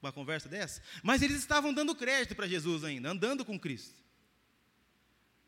uma 0.00 0.12
conversa 0.12 0.48
dessa. 0.48 0.80
Mas 1.02 1.22
eles 1.22 1.38
estavam 1.38 1.72
dando 1.74 1.94
crédito 1.94 2.34
para 2.34 2.46
Jesus 2.46 2.84
ainda, 2.84 3.10
andando 3.10 3.44
com 3.44 3.58
Cristo. 3.58 4.05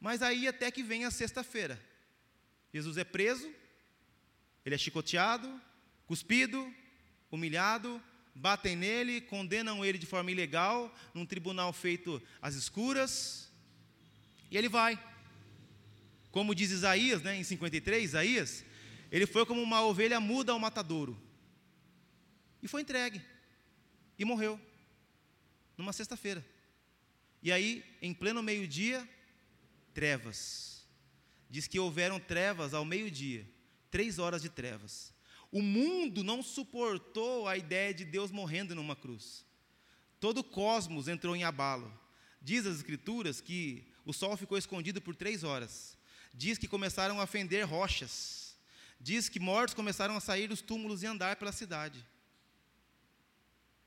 Mas 0.00 0.22
aí 0.22 0.46
até 0.46 0.70
que 0.70 0.82
vem 0.82 1.04
a 1.04 1.10
sexta-feira. 1.10 1.80
Jesus 2.72 2.96
é 2.96 3.04
preso, 3.04 3.50
ele 4.64 4.74
é 4.74 4.78
chicoteado, 4.78 5.60
cuspido, 6.06 6.72
humilhado, 7.30 8.02
batem 8.34 8.76
nele, 8.76 9.20
condenam 9.20 9.84
ele 9.84 9.98
de 9.98 10.06
forma 10.06 10.30
ilegal, 10.30 10.94
num 11.12 11.26
tribunal 11.26 11.72
feito 11.72 12.22
às 12.40 12.54
escuras. 12.54 13.50
E 14.50 14.56
ele 14.56 14.68
vai. 14.68 15.02
Como 16.30 16.54
diz 16.54 16.70
Isaías, 16.70 17.22
né, 17.22 17.36
em 17.36 17.42
53, 17.42 18.04
Isaías, 18.04 18.64
ele 19.10 19.26
foi 19.26 19.44
como 19.44 19.62
uma 19.62 19.82
ovelha 19.82 20.20
muda 20.20 20.52
ao 20.52 20.58
matadouro. 20.58 21.20
E 22.62 22.68
foi 22.68 22.82
entregue. 22.82 23.20
E 24.18 24.24
morreu. 24.24 24.60
Numa 25.76 25.92
sexta-feira. 25.92 26.44
E 27.42 27.50
aí, 27.52 27.84
em 28.02 28.12
pleno 28.12 28.42
meio-dia, 28.42 29.08
trevas. 29.98 30.86
Diz 31.50 31.66
que 31.66 31.80
houveram 31.80 32.20
trevas 32.20 32.72
ao 32.72 32.84
meio-dia. 32.84 33.44
Três 33.90 34.20
horas 34.20 34.40
de 34.40 34.48
trevas. 34.48 35.12
O 35.50 35.60
mundo 35.60 36.22
não 36.22 36.40
suportou 36.40 37.48
a 37.48 37.56
ideia 37.56 37.92
de 37.92 38.04
Deus 38.04 38.30
morrendo 38.30 38.76
numa 38.76 38.94
cruz. 38.94 39.44
Todo 40.20 40.38
o 40.38 40.44
cosmos 40.44 41.08
entrou 41.08 41.34
em 41.34 41.42
abalo. 41.42 41.92
Diz 42.40 42.64
as 42.64 42.76
Escrituras 42.76 43.40
que 43.40 43.88
o 44.04 44.12
sol 44.12 44.36
ficou 44.36 44.56
escondido 44.56 45.00
por 45.00 45.16
três 45.16 45.42
horas. 45.42 45.98
Diz 46.32 46.58
que 46.58 46.68
começaram 46.68 47.20
a 47.20 47.26
fender 47.26 47.66
rochas. 47.66 48.56
Diz 49.00 49.28
que 49.28 49.40
mortos 49.40 49.74
começaram 49.74 50.16
a 50.16 50.20
sair 50.20 50.46
dos 50.46 50.60
túmulos 50.60 51.02
e 51.02 51.06
andar 51.06 51.34
pela 51.34 51.50
cidade. 51.50 52.06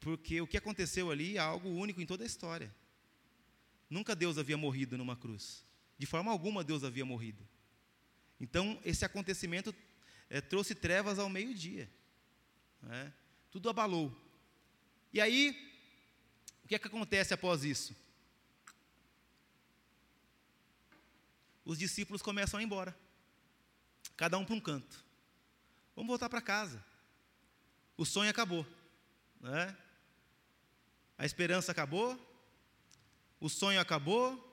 Porque 0.01 0.41
o 0.41 0.47
que 0.47 0.57
aconteceu 0.57 1.09
ali 1.09 1.37
é 1.37 1.39
algo 1.39 1.69
único 1.69 2.01
em 2.01 2.05
toda 2.05 2.25
a 2.25 2.27
história. 2.27 2.69
Nunca 3.89 4.13
Deus 4.13 4.37
havia 4.37 4.57
morrido 4.57 4.97
numa 4.97 5.15
cruz. 5.15 5.70
De 6.01 6.07
forma 6.07 6.31
alguma 6.31 6.63
Deus 6.63 6.83
havia 6.83 7.05
morrido. 7.05 7.47
Então, 8.39 8.81
esse 8.83 9.05
acontecimento 9.05 9.71
é, 10.31 10.41
trouxe 10.41 10.73
trevas 10.73 11.19
ao 11.19 11.29
meio-dia. 11.29 11.87
Né? 12.81 13.13
Tudo 13.51 13.69
abalou. 13.69 14.11
E 15.13 15.21
aí, 15.21 15.51
o 16.65 16.67
que 16.67 16.73
é 16.73 16.79
que 16.79 16.87
acontece 16.87 17.35
após 17.35 17.63
isso? 17.63 17.95
os 21.63 21.77
discípulos 21.77 22.21
começam 22.21 22.57
a 22.57 22.63
ir 22.63 22.65
embora, 22.65 22.97
cada 24.17 24.37
um 24.37 24.43
para 24.43 24.55
um 24.55 24.59
canto. 24.59 25.05
Vamos 25.95 26.09
voltar 26.09 26.29
para 26.29 26.41
casa. 26.41 26.83
O 27.95 28.05
sonho 28.05 28.29
acabou, 28.29 28.65
né? 29.39 29.77
A 31.17 31.25
esperança 31.25 31.71
acabou, 31.71 32.19
o 33.39 33.47
sonho 33.47 33.79
acabou. 33.79 34.49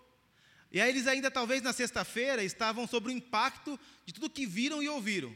E 0.70 0.80
aí 0.80 0.90
eles 0.90 1.06
ainda 1.06 1.30
talvez 1.30 1.62
na 1.62 1.72
sexta-feira 1.72 2.44
estavam 2.44 2.86
sob 2.86 3.08
o 3.08 3.10
impacto 3.10 3.78
de 4.04 4.12
tudo 4.12 4.28
que 4.28 4.46
viram 4.46 4.82
e 4.82 4.88
ouviram. 4.88 5.34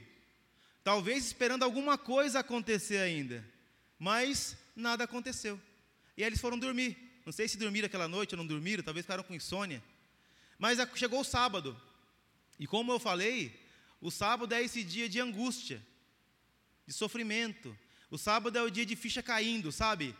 Talvez 0.84 1.24
esperando 1.24 1.62
alguma 1.62 1.96
coisa 1.96 2.40
acontecer 2.40 2.98
ainda. 2.98 3.44
Mas 3.98 4.56
nada 4.76 5.04
aconteceu. 5.04 5.60
E 6.16 6.22
aí 6.22 6.28
eles 6.28 6.40
foram 6.40 6.58
dormir. 6.58 6.96
Não 7.24 7.32
sei 7.32 7.48
se 7.48 7.56
dormiram 7.56 7.86
aquela 7.86 8.08
noite 8.08 8.34
ou 8.34 8.38
não 8.38 8.46
dormiram, 8.46 8.82
talvez 8.82 9.06
ficaram 9.06 9.22
com 9.22 9.34
insônia. 9.34 9.82
Mas 10.58 10.78
chegou 10.96 11.20
o 11.20 11.24
sábado. 11.24 11.80
E 12.58 12.66
como 12.66 12.92
eu 12.92 12.98
falei, 12.98 13.58
o 14.00 14.10
sábado 14.10 14.54
é 14.54 14.62
esse 14.62 14.82
dia 14.82 15.08
de 15.08 15.20
angústia, 15.20 15.80
de 16.86 16.92
sofrimento. 16.92 17.76
O 18.10 18.18
sábado 18.18 18.58
é 18.58 18.62
o 18.62 18.70
dia 18.70 18.84
de 18.84 18.96
ficha 18.96 19.22
caindo, 19.22 19.72
sabe? 19.72 20.14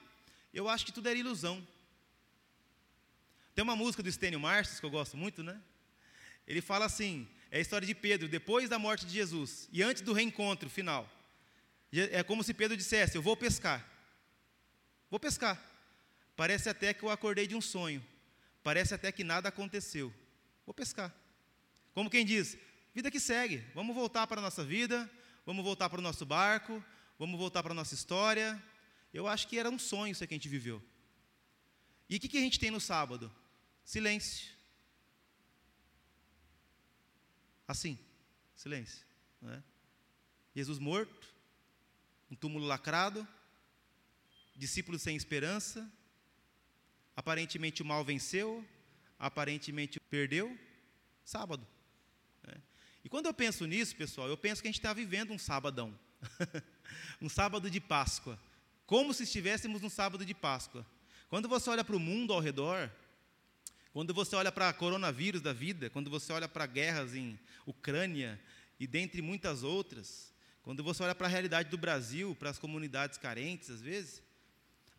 Eu 0.54 0.69
acho 0.69 0.87
que 0.87 0.92
tudo 0.92 1.09
era 1.09 1.19
ilusão. 1.19 1.66
Tem 3.55 3.63
uma 3.63 3.77
música 3.77 4.03
do 4.03 4.09
Estênio 4.09 4.41
Marques, 4.41 4.81
que 4.81 4.87
eu 4.87 4.91
gosto 4.91 5.17
muito, 5.17 5.43
né? 5.43 5.61
Ele 6.47 6.61
fala 6.61 6.87
assim: 6.87 7.29
é 7.51 7.59
a 7.59 7.61
história 7.61 7.87
de 7.87 7.95
Pedro, 7.95 8.29
depois 8.29 8.69
da 8.69 8.79
morte 8.79 9.05
de 9.05 9.13
Jesus 9.13 9.69
e 9.71 9.83
antes 9.83 10.03
do 10.03 10.13
reencontro 10.13 10.71
final. 10.71 11.11
É 11.93 12.23
como 12.23 12.43
se 12.43 12.55
Pedro 12.55 12.77
dissesse: 12.77 13.17
Eu 13.17 13.23
vou 13.23 13.37
pescar. 13.37 13.87
Vou 15.11 15.21
pescar. 15.21 15.63
Parece 16.35 16.71
até 16.71 16.95
que 16.95 17.03
eu 17.03 17.11
acordei 17.11 17.47
de 17.47 17.55
um 17.55 17.61
sonho. 17.61 18.03
Parece 18.63 18.95
até 18.95 19.13
que 19.13 19.23
nada 19.23 19.51
aconteceu. 19.51 20.13
Vou 20.65 20.73
pescar. 20.73 21.15
Como 21.93 22.09
quem 22.09 22.25
diz, 22.25 22.57
vida 22.95 23.11
que 23.11 23.21
segue, 23.21 23.63
vamos 23.75 23.95
voltar 23.95 24.27
para 24.27 24.41
a 24.41 24.43
nossa 24.43 24.65
vida, 24.65 25.11
vamos 25.45 25.63
voltar 25.63 25.91
para 25.91 25.99
o 25.99 26.03
nosso 26.03 26.25
barco, 26.25 26.83
vamos 27.19 27.39
voltar 27.39 27.63
para 27.63 27.73
a 27.73 27.75
nossa 27.75 27.95
história. 27.95 28.63
Eu 29.13 29.29
acho 29.29 29.47
que 29.47 29.59
era 29.59 29.69
um 29.69 29.79
sonho 29.79 30.13
isso 30.13 30.27
que 30.27 30.33
a 30.33 30.37
gente 30.37 30.49
viveu. 30.49 30.83
E 32.09 32.17
o 32.17 32.21
que, 32.21 32.29
que 32.29 32.39
a 32.39 32.41
gente 32.41 32.59
tem 32.59 32.71
no 32.71 32.81
sábado? 32.81 33.31
Silêncio. 33.85 34.53
Assim, 37.67 37.99
silêncio. 38.55 39.07
É? 39.45 39.62
Jesus 40.55 40.79
morto, 40.79 41.29
um 42.31 42.35
túmulo 42.35 42.67
lacrado, 42.67 43.27
discípulos 44.55 45.03
sem 45.03 45.17
esperança, 45.17 45.91
aparentemente 47.17 47.83
o 47.83 47.85
mal 47.85 48.05
venceu, 48.05 48.67
aparentemente 49.19 49.99
perdeu, 49.99 50.57
Sábado. 51.25 51.67
Né? 52.47 52.55
E 53.05 53.09
quando 53.09 53.27
eu 53.27 53.35
penso 53.35 53.67
nisso, 53.67 53.97
pessoal, 53.97 54.29
eu 54.29 54.37
penso 54.37 54.61
que 54.61 54.69
a 54.69 54.71
gente 54.71 54.79
está 54.79 54.93
vivendo 54.93 55.33
um 55.33 55.39
sabadão. 55.39 55.99
um 57.21 57.29
sábado 57.29 57.71
de 57.71 57.81
Páscoa. 57.81 58.39
Como 58.87 59.15
se 59.15 59.23
estivéssemos 59.23 59.81
num 59.81 59.89
sábado 59.89 60.25
de 60.25 60.35
Páscoa. 60.35 60.87
Quando 61.29 61.49
você 61.49 61.71
olha 61.71 61.85
para 61.85 61.97
o 61.97 62.01
mundo 62.01 62.33
ao 62.33 62.41
redor, 62.41 62.91
quando 63.93 64.15
você 64.15 64.35
olha 64.35 64.51
para 64.51 64.73
coronavírus 64.73 65.43
da 65.43 65.53
vida, 65.53 65.91
quando 65.91 66.09
você 66.09 66.33
olha 66.33 66.49
para 66.49 66.65
guerras 66.65 67.15
em 67.15 67.39
Ucrânia 67.67 68.41
e 68.81 68.87
dentre 68.87 69.21
muitas 69.21 69.63
outras, 69.63 70.33
quando 70.63 70.83
você 70.83 71.03
olha 71.03 71.15
para 71.15 71.27
a 71.27 71.31
realidade 71.31 71.69
do 71.69 71.77
Brasil, 71.77 72.35
para 72.35 72.49
as 72.49 72.59
comunidades 72.59 73.19
carentes, 73.19 73.69
às 73.69 73.83
vezes, 73.83 74.23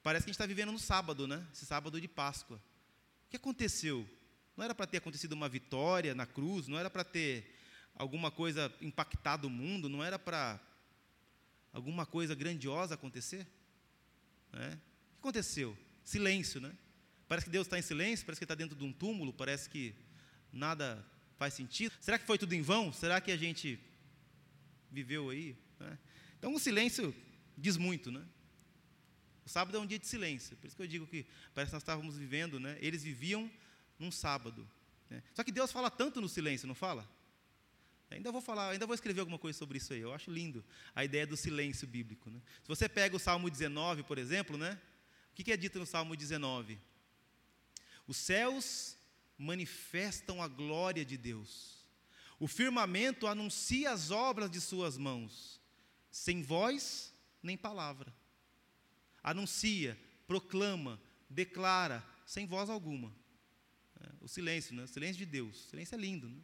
parece 0.04 0.26
que 0.26 0.30
a 0.30 0.32
gente 0.32 0.36
está 0.36 0.46
vivendo 0.46 0.72
no 0.72 0.78
sábado, 0.78 1.28
né? 1.28 1.44
Esse 1.52 1.66
sábado 1.66 2.00
de 2.00 2.08
Páscoa. 2.08 2.58
O 2.58 3.30
que 3.32 3.38
aconteceu? 3.38 4.08
Não 4.56 4.64
era 4.64 4.76
para 4.76 4.86
ter 4.86 4.98
acontecido 4.98 5.34
uma 5.34 5.50
vitória 5.50 6.14
na 6.14 6.28
cruz, 6.28 6.68
não 6.68 6.78
era 6.78 6.90
para 6.90 7.04
ter 7.04 7.60
alguma 7.96 8.30
coisa 8.30 8.72
impactado 8.80 9.48
o 9.48 9.50
mundo, 9.50 9.90
não 9.90 10.04
era 10.04 10.20
para 10.20 10.60
alguma 11.72 12.06
coisa 12.06 12.36
grandiosa 12.36 12.94
acontecer? 12.94 13.48
Né? 14.52 14.68
O 14.68 15.14
que 15.14 15.20
aconteceu? 15.20 15.76
Silêncio, 16.04 16.62
né? 16.62 16.76
Parece 17.34 17.46
que 17.46 17.52
Deus 17.52 17.66
está 17.66 17.80
em 17.80 17.82
silêncio, 17.82 18.24
parece 18.28 18.40
que 18.40 18.44
está 18.44 18.54
dentro 18.54 18.78
de 18.78 18.84
um 18.84 18.94
túmulo, 18.94 19.34
parece 19.34 19.68
que 19.68 19.96
nada 20.52 21.04
faz 21.36 21.56
sentido. 21.56 21.92
Será 22.00 22.20
que 22.20 22.28
foi 22.28 22.38
tudo 22.38 22.54
em 22.54 22.62
vão? 22.62 22.94
Será 22.94 23.20
que 23.20 23.32
a 23.32 23.36
gente 23.36 23.80
viveu 24.92 25.32
aí? 25.32 25.58
Né? 25.80 25.98
Então 26.38 26.54
o 26.54 26.60
silêncio 26.60 27.12
diz 27.58 27.76
muito, 27.76 28.12
né? 28.12 28.24
O 29.44 29.50
sábado 29.50 29.76
é 29.76 29.82
um 29.82 29.86
dia 29.88 29.98
de 29.98 30.06
silêncio, 30.06 30.56
por 30.58 30.68
isso 30.68 30.76
que 30.76 30.84
eu 30.84 30.88
digo 30.88 31.08
que 31.08 31.26
parece 31.56 31.72
que 31.72 31.74
nós 31.74 31.82
estávamos 31.82 32.20
vivendo, 32.20 32.60
né? 32.60 32.78
Eles 32.80 33.02
viviam 33.02 33.50
num 33.98 34.12
sábado. 34.12 34.70
Né? 35.10 35.24
Só 35.34 35.44
que 35.44 35.52
Deus 35.52 35.72
fala 35.72 35.90
tanto 35.90 36.22
no 36.22 36.30
silêncio, 36.30 36.68
não 36.68 36.76
fala? 36.76 37.10
Ainda 38.12 38.32
vou 38.32 38.42
falar, 38.42 38.70
ainda 38.70 38.86
vou 38.86 38.94
escrever 38.94 39.22
alguma 39.22 39.40
coisa 39.40 39.58
sobre 39.58 39.80
isso 39.80 39.92
aí. 39.92 40.02
Eu 40.02 40.14
acho 40.14 40.30
lindo 40.30 40.64
a 40.94 41.04
ideia 41.04 41.26
do 41.26 41.36
silêncio 41.36 41.88
bíblico. 41.88 42.30
Né? 42.30 42.40
Se 42.62 42.68
você 42.68 42.88
pega 42.88 43.16
o 43.16 43.20
Salmo 43.20 43.50
19, 43.50 44.04
por 44.04 44.20
exemplo, 44.20 44.56
né? 44.56 44.80
o 45.32 45.34
que 45.34 45.52
é 45.52 45.58
dito 45.58 45.80
no 45.80 45.86
Salmo 45.88 46.16
19? 46.16 46.93
Os 48.08 48.18
céus 48.18 48.98
manifestam 49.38 50.42
a 50.42 50.48
glória 50.48 51.06
de 51.06 51.18
Deus. 51.18 51.84
O 52.40 52.48
firmamento 52.48 53.28
anuncia 53.28 53.92
as 53.92 54.12
obras 54.12 54.50
de 54.50 54.60
suas 54.60 54.98
mãos, 54.98 55.62
sem 56.12 56.42
voz 56.42 57.14
nem 57.42 57.58
palavra. 57.58 58.14
Anuncia, 59.22 59.98
proclama, 60.28 61.00
declara, 61.30 62.06
sem 62.26 62.46
voz 62.46 62.70
alguma. 62.70 63.16
É, 64.02 64.10
o 64.22 64.28
silêncio, 64.28 64.76
né? 64.76 64.84
o 64.84 64.88
silêncio 64.88 65.18
de 65.18 65.26
Deus. 65.26 65.66
O 65.66 65.70
silêncio 65.70 65.96
é 65.96 65.98
lindo. 65.98 66.30
Né? 66.30 66.42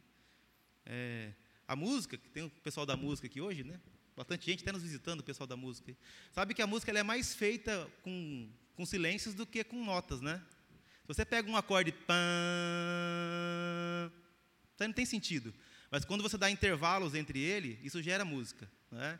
É, 0.86 1.32
a 1.68 1.76
música, 1.76 2.16
que 2.16 2.28
tem 2.30 2.44
o 2.44 2.50
pessoal 2.50 2.86
da 2.86 2.96
música 2.96 3.26
aqui 3.26 3.40
hoje, 3.40 3.62
né? 3.62 3.80
Bastante 4.16 4.46
gente 4.46 4.62
até 4.62 4.72
nos 4.72 4.82
visitando, 4.82 5.20
o 5.20 5.22
pessoal 5.22 5.46
da 5.46 5.56
música. 5.56 5.96
Sabe 6.32 6.52
que 6.52 6.60
a 6.60 6.66
música 6.66 6.90
é 6.92 7.02
mais 7.02 7.34
feita 7.34 7.90
com, 8.02 8.50
com 8.74 8.84
silêncios 8.84 9.34
do 9.34 9.46
que 9.46 9.62
com 9.62 9.84
notas, 9.84 10.20
né? 10.20 10.44
Você 11.10 11.24
pega 11.24 11.50
um 11.50 11.56
acorde 11.56 11.92
então 14.74 14.86
não 14.86 14.92
tem 14.92 15.04
sentido. 15.04 15.52
Mas 15.90 16.04
quando 16.04 16.22
você 16.22 16.38
dá 16.38 16.48
intervalos 16.48 17.16
entre 17.16 17.40
ele, 17.40 17.80
isso 17.82 18.00
gera 18.00 18.24
música, 18.24 18.70
né? 18.92 19.18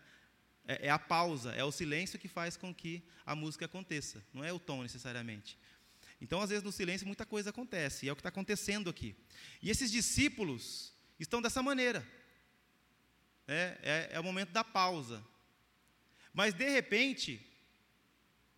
É, 0.69 0.87
é 0.87 0.91
a 0.91 1.01
pausa, 1.01 1.51
é 1.51 1.65
o 1.65 1.73
silêncio 1.73 2.17
que 2.17 2.29
faz 2.29 2.57
com 2.57 2.73
que 2.73 3.03
a 3.27 3.35
música 3.35 3.65
aconteça, 3.65 4.25
não 4.33 4.45
é 4.45 4.53
o 4.53 4.61
tom 4.61 4.85
necessariamente. 4.85 5.59
Então, 6.21 6.41
às 6.41 6.51
vezes, 6.51 6.63
no 6.63 6.71
silêncio, 6.71 7.09
muita 7.09 7.27
coisa 7.27 7.51
acontece, 7.51 8.07
e 8.07 8.09
é 8.09 8.13
o 8.13 8.15
que 8.15 8.21
está 8.21 8.29
acontecendo 8.29 8.89
aqui. 8.89 9.17
E 9.61 9.69
esses 9.69 9.91
discípulos 9.91 10.93
estão 11.19 11.43
dessa 11.43 11.61
maneira 11.61 12.07
é, 13.49 13.79
é, 13.83 14.11
é 14.13 14.21
o 14.21 14.23
momento 14.23 14.53
da 14.53 14.63
pausa. 14.63 15.25
Mas, 16.33 16.55
de 16.55 16.69
repente, 16.69 17.45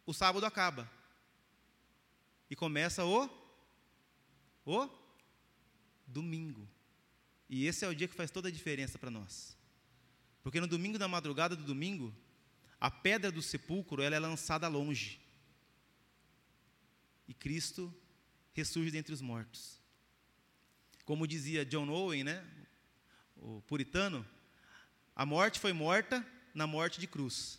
o 0.05 0.12
sábado 0.12 0.45
acaba. 0.45 0.87
E 2.53 2.55
começa 2.55 3.03
o, 3.03 3.31
o 4.67 4.91
domingo. 6.07 6.69
E 7.49 7.67
esse 7.67 7.83
é 7.83 7.88
o 7.88 7.95
dia 7.95 8.07
que 8.07 8.15
faz 8.15 8.31
toda 8.31 8.49
a 8.49 8.53
diferença 8.53 8.99
para 8.99 9.11
nós. 9.11 9.57
Porque 10.43 10.61
no 10.61 10.67
domingo 10.67 10.99
da 10.99 11.09
madrugada 11.09 11.57
do 11.57 11.65
domingo, 11.65 12.15
a 12.79 12.91
pedra 12.91 13.33
do 13.33 13.41
sepulcro 13.41 14.03
ela 14.03 14.17
é 14.17 14.19
lançada 14.19 14.69
longe. 14.69 15.19
E 17.27 17.33
Cristo 17.33 17.91
ressurge 18.53 18.91
dentre 18.91 19.15
os 19.15 19.23
mortos. 19.23 19.81
Como 21.07 21.27
dizia 21.27 21.65
John 21.65 21.88
Owen, 21.88 22.23
né, 22.23 22.47
o 23.35 23.62
puritano, 23.62 24.27
a 25.17 25.25
morte 25.25 25.59
foi 25.59 25.73
morta 25.73 26.23
na 26.55 26.67
morte 26.67 27.01
de 27.01 27.07
cruz. 27.07 27.59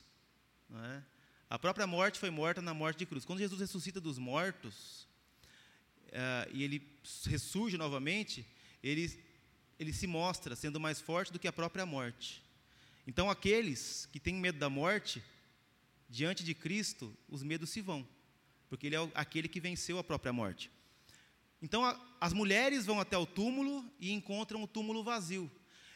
É? 0.72 1.12
A 1.54 1.60
própria 1.60 1.86
morte 1.86 2.18
foi 2.18 2.32
morta 2.32 2.63
na 2.63 2.74
morte 2.74 2.98
de 2.98 3.06
cruz. 3.06 3.26
Quando 3.26 3.38
Jesus 3.38 3.62
ressuscita 3.62 4.02
dos 4.02 4.18
mortos, 4.18 5.08
uh, 6.08 6.50
e 6.52 6.63
ele 6.63 6.82
ressurge 7.26 7.78
novamente, 7.78 8.44
ele, 8.82 9.24
ele 9.80 9.94
se 9.94 10.08
mostra 10.08 10.56
sendo 10.56 10.80
mais 10.80 11.00
forte 11.00 11.32
do 11.32 11.38
que 11.38 11.48
a 11.48 11.54
própria 11.54 11.86
morte. 11.86 12.44
Então, 13.06 13.30
aqueles 13.30 14.10
que 14.12 14.20
têm 14.20 14.34
medo 14.34 14.58
da 14.58 14.68
morte, 14.68 15.24
diante 16.10 16.44
de 16.44 16.56
Cristo, 16.56 17.16
os 17.30 17.44
medos 17.44 17.70
se 17.70 17.82
vão, 17.82 18.04
porque 18.68 18.88
Ele 18.88 18.96
é 18.96 19.12
aquele 19.13 19.48
que 19.48 19.60
venceu 19.60 20.00
a 20.00 20.04
própria 20.04 20.34
morte. 20.34 20.72
Então, 21.62 21.86
a, 21.86 22.04
as 22.20 22.34
mulheres 22.34 22.88
vão 22.88 23.00
até 23.00 23.16
o 23.16 23.28
túmulo 23.28 23.88
e 24.00 24.12
encontram 24.12 24.63
o 24.63 24.68
túmulo 24.68 25.04
vazio. 25.04 25.52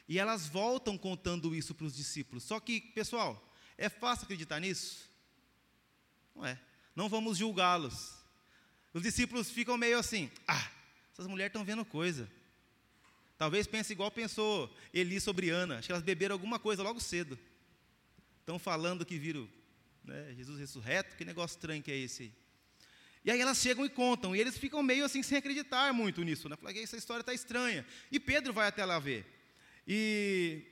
E 0.08 0.20
elas 0.20 0.48
voltam 0.48 1.00
contando 1.00 1.56
isso 1.56 1.74
para 1.74 1.88
os 1.88 1.96
discípulos. 1.96 2.44
Só 2.44 2.60
que, 2.60 2.80
pessoal, 2.80 3.44
é 3.76 3.90
fácil 3.90 4.26
acreditar 4.26 4.60
nisso? 4.60 5.07
Não 6.38 6.46
é. 6.46 6.60
Não 6.96 7.10
vamos 7.10 7.38
julgá-los. 7.38 8.14
Os 8.94 9.02
discípulos 9.02 9.50
ficam 9.50 9.78
meio 9.78 9.98
assim: 9.98 10.32
ah, 10.48 10.70
essas 11.12 11.28
mulheres 11.28 11.50
estão 11.50 11.66
vendo 11.66 11.84
coisa. 11.84 12.30
Talvez 13.38 13.68
pense 13.68 13.92
igual 13.92 14.10
pensou 14.10 14.74
Eli 14.94 15.20
sobre 15.20 15.50
Ana. 15.50 15.78
Acho 15.78 15.88
que 15.88 15.92
elas 15.92 16.04
beberam 16.04 16.34
alguma 16.34 16.60
coisa 16.60 16.82
logo 16.84 17.00
cedo. 17.00 17.38
Estão 18.40 18.58
falando 18.58 19.06
que 19.06 19.18
viram 19.18 19.48
né, 20.04 20.34
Jesus 20.36 20.60
ressurreto. 20.60 21.16
Que 21.16 21.26
negócio 21.26 21.56
estranho 21.56 21.84
que 21.84 21.92
é 21.92 21.98
esse 21.98 22.24
aí? 22.24 22.34
E 23.26 23.32
aí 23.32 23.42
elas 23.42 23.58
chegam 23.58 23.86
e 23.86 23.90
contam. 23.90 24.36
E 24.36 24.40
eles 24.40 24.58
ficam 24.58 24.82
meio 24.82 25.06
assim 25.06 25.22
sem 25.22 25.38
acreditar 25.38 25.94
muito 25.94 26.24
nisso. 26.24 26.48
Né? 26.50 26.56
Falam, 26.56 26.76
essa 26.78 26.98
história 26.98 27.22
está 27.22 27.34
estranha. 27.34 27.86
E 28.12 28.20
Pedro 28.20 28.54
vai 28.54 28.68
até 28.68 28.86
lá 28.86 28.98
ver. 28.98 29.26
E 29.88 30.64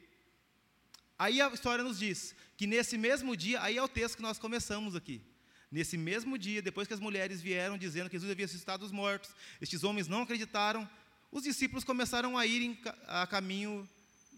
aí 1.20 1.42
a 1.42 1.50
história 1.50 1.84
nos 1.84 2.00
diz 2.00 2.36
que 2.58 2.66
nesse 2.66 2.98
mesmo 2.98 3.36
dia, 3.36 3.62
aí 3.62 3.78
é 3.78 3.84
o 3.84 3.88
texto 3.88 4.16
que 4.16 4.22
nós 4.22 4.40
começamos 4.40 4.96
aqui. 4.96 5.22
Nesse 5.72 5.98
mesmo 5.98 6.38
dia, 6.38 6.62
depois 6.62 6.88
que 6.88 6.94
as 6.94 7.00
mulheres 7.00 7.42
vieram 7.42 7.78
dizendo 7.78 8.10
que 8.10 8.16
Jesus 8.16 8.32
havia 8.32 8.46
ressuscitado 8.46 8.84
dos 8.84 8.92
mortos, 8.92 9.32
estes 9.62 9.84
homens 9.84 10.08
não 10.08 10.22
acreditaram, 10.22 10.90
os 11.32 11.44
discípulos 11.44 11.84
começaram 11.84 12.38
a 12.38 12.46
ir 12.46 12.80
a 13.08 13.28
caminho 13.28 13.88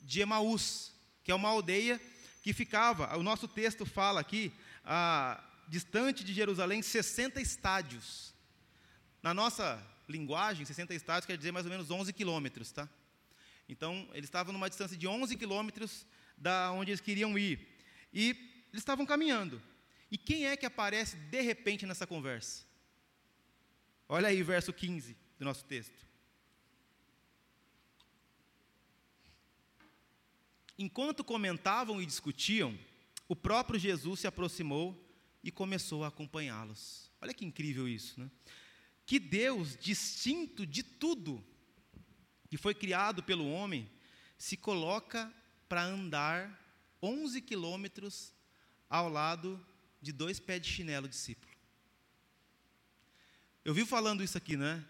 de 0.04 0.22
Emaús, 0.22 0.94
que 1.24 1.32
é 1.32 1.36
uma 1.36 1.50
aldeia 1.50 2.02
que 2.42 2.54
ficava, 2.54 3.16
o 3.18 3.24
nosso 3.24 3.48
texto 3.48 3.86
fala 3.86 4.22
aqui, 4.22 4.54
a, 4.86 5.44
distante 5.68 6.24
de 6.24 6.34
Jerusalém, 6.34 6.82
60 6.82 7.42
estádios. 7.42 8.34
Na 9.22 9.34
nossa 9.34 9.86
linguagem, 10.08 10.66
60 10.66 10.94
estádios 10.96 11.26
quer 11.26 11.38
dizer 11.38 11.52
mais 11.52 11.66
ou 11.66 11.72
menos 11.72 11.92
11 11.92 12.14
quilômetros, 12.14 12.72
tá? 12.72 12.88
Então, 13.68 14.08
eles 14.14 14.28
estavam 14.28 14.54
numa 14.54 14.70
distância 14.70 14.96
de 14.96 15.08
11 15.08 15.36
quilômetros 15.36 16.06
da 16.38 16.72
onde 16.72 16.92
eles 16.92 17.02
queriam 17.02 17.38
ir. 17.38 17.60
E 18.14 18.30
eles 18.72 18.82
estavam 18.82 19.06
caminhando. 19.06 19.62
E 20.10 20.18
quem 20.18 20.46
é 20.46 20.56
que 20.56 20.66
aparece 20.66 21.18
de 21.18 21.42
repente 21.42 21.86
nessa 21.86 22.08
conversa? 22.08 22.66
Olha 24.08 24.30
aí, 24.30 24.42
verso 24.42 24.72
15 24.72 25.18
do 25.38 25.46
nosso 25.46 25.66
texto. 25.66 26.08
Enquanto 30.78 31.24
comentavam 31.24 32.02
e 32.02 32.06
discutiam, 32.06 32.78
o 33.28 33.36
próprio 33.36 33.80
Jesus 33.80 34.22
se 34.22 34.28
aproximou 34.28 34.96
e 35.44 35.52
começou 35.52 36.04
a 36.04 36.08
acompanhá-los. 36.08 37.12
Olha 37.20 37.34
que 37.34 37.46
incrível 37.46 37.88
isso, 37.88 38.20
né? 38.20 38.30
Que 39.06 39.20
Deus, 39.20 39.76
distinto 39.76 40.66
de 40.66 40.84
tudo, 40.84 41.44
que 42.50 42.58
foi 42.58 42.76
criado 42.76 43.24
pelo 43.24 43.50
homem, 43.50 43.90
se 44.38 44.56
coloca 44.56 45.34
para 45.68 45.84
andar 45.84 46.64
11 47.02 47.42
quilômetros 47.42 48.34
ao 48.90 49.10
lado 49.10 49.66
de 50.02 50.12
dois 50.12 50.40
pés 50.40 50.62
de 50.62 50.70
chinelo 50.70 51.08
discípulo. 51.08 51.52
Eu 53.64 53.74
vi 53.74 53.86
falando 53.86 54.24
isso 54.24 54.38
aqui, 54.38 54.56
né? 54.56 54.84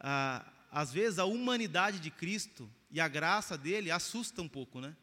Ah, 0.00 0.44
às 0.70 0.92
vezes 0.92 1.18
a 1.18 1.24
humanidade 1.24 2.00
de 2.00 2.10
Cristo 2.10 2.68
e 2.90 3.00
a 3.00 3.06
graça 3.06 3.56
dele 3.56 3.90
assusta 3.90 4.42
um 4.42 4.48
pouco, 4.48 4.80
né? 4.80 4.96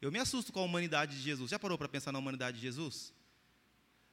Eu 0.00 0.10
me 0.10 0.18
assusto 0.18 0.52
com 0.52 0.60
a 0.60 0.64
humanidade 0.64 1.16
de 1.16 1.22
Jesus. 1.22 1.50
Já 1.50 1.58
parou 1.58 1.78
para 1.78 1.88
pensar 1.88 2.12
na 2.12 2.18
humanidade 2.18 2.56
de 2.56 2.62
Jesus? 2.62 3.12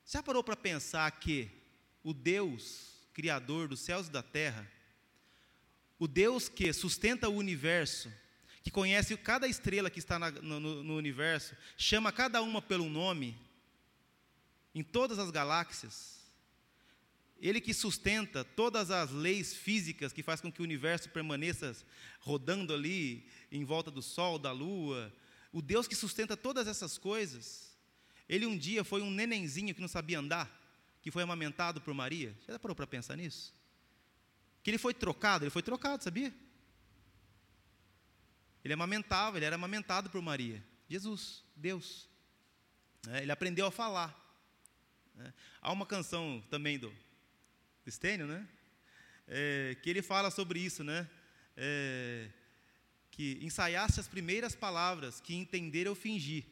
Já 0.06 0.22
parou 0.22 0.44
para 0.44 0.56
pensar 0.56 1.10
que 1.12 1.50
o 2.04 2.14
Deus, 2.14 2.94
Criador 3.14 3.68
dos 3.68 3.80
céus 3.80 4.08
e 4.08 4.12
da 4.12 4.24
terra, 4.24 4.70
o 6.00 6.08
Deus 6.08 6.50
que 6.50 6.72
sustenta 6.72 7.30
o 7.30 7.36
universo, 7.36 8.12
que 8.64 8.72
conhece 8.72 9.18
cada 9.18 9.48
estrela 9.48 9.90
que 9.90 10.00
está 10.00 10.18
na, 10.18 10.32
no, 10.32 10.60
no 10.84 10.96
universo, 10.96 11.56
chama 11.78 12.12
cada 12.12 12.42
uma 12.42 12.62
pelo 12.62 12.90
nome, 12.90 13.38
em 14.74 14.84
todas 14.84 15.20
as 15.20 15.30
galáxias, 15.30 16.22
ele 17.42 17.60
que 17.60 17.74
sustenta 17.74 18.44
todas 18.44 18.92
as 18.92 19.12
leis 19.12 19.54
físicas 19.54 20.14
que 20.14 20.22
faz 20.22 20.40
com 20.40 20.52
que 20.52 20.62
o 20.62 20.64
universo 20.64 21.10
permaneça 21.10 21.76
rodando 22.20 22.74
ali 22.74 23.28
em 23.52 23.66
volta 23.66 23.90
do 23.90 24.02
sol, 24.02 24.38
da 24.38 24.52
lua, 24.52 25.12
o 25.52 25.62
Deus 25.62 25.88
que 25.88 25.96
sustenta 25.96 26.38
todas 26.38 26.68
essas 26.68 26.98
coisas, 26.98 27.76
ele 28.30 28.46
um 28.46 28.58
dia 28.58 28.84
foi 28.84 29.02
um 29.02 29.10
nenenzinho 29.10 29.74
que 29.74 29.82
não 29.82 29.88
sabia 29.88 30.20
andar, 30.20 30.50
que 31.02 31.10
foi 31.10 31.24
amamentado 31.24 31.82
por 31.82 31.94
Maria. 31.94 32.36
Já 32.48 32.60
parou 32.60 32.76
para 32.76 32.88
pensar 32.88 33.18
nisso? 33.18 33.54
Que 34.64 34.70
ele 34.70 34.78
foi 34.78 34.94
trocado, 34.94 35.44
ele 35.44 35.52
foi 35.52 35.64
trocado, 35.64 36.04
sabia? 36.04 36.34
Ele 38.64 38.74
amamentava, 38.74 39.38
ele 39.38 39.46
era 39.46 39.56
amamentado 39.56 40.10
por 40.10 40.22
Maria. 40.22 40.64
Jesus, 40.88 41.44
Deus. 41.56 42.08
É, 43.10 43.24
ele 43.24 43.32
aprendeu 43.32 43.66
a 43.66 43.72
falar. 43.72 44.21
É, 45.24 45.34
há 45.62 45.72
uma 45.72 45.86
canção 45.86 46.44
também 46.50 46.80
do 46.80 46.92
Stênio, 47.88 48.26
né? 48.26 48.48
É, 49.28 49.78
que 49.82 49.90
ele 49.90 50.02
fala 50.02 50.32
sobre 50.32 50.60
isso, 50.60 50.84
né? 50.84 51.08
É, 51.56 52.28
que 53.12 53.38
ensaiaste 53.42 54.00
as 54.00 54.08
primeiras 54.08 54.56
palavras, 54.56 55.20
que 55.20 55.36
entender 55.36 55.86
eu 55.86 55.94
fingi. 55.94 56.46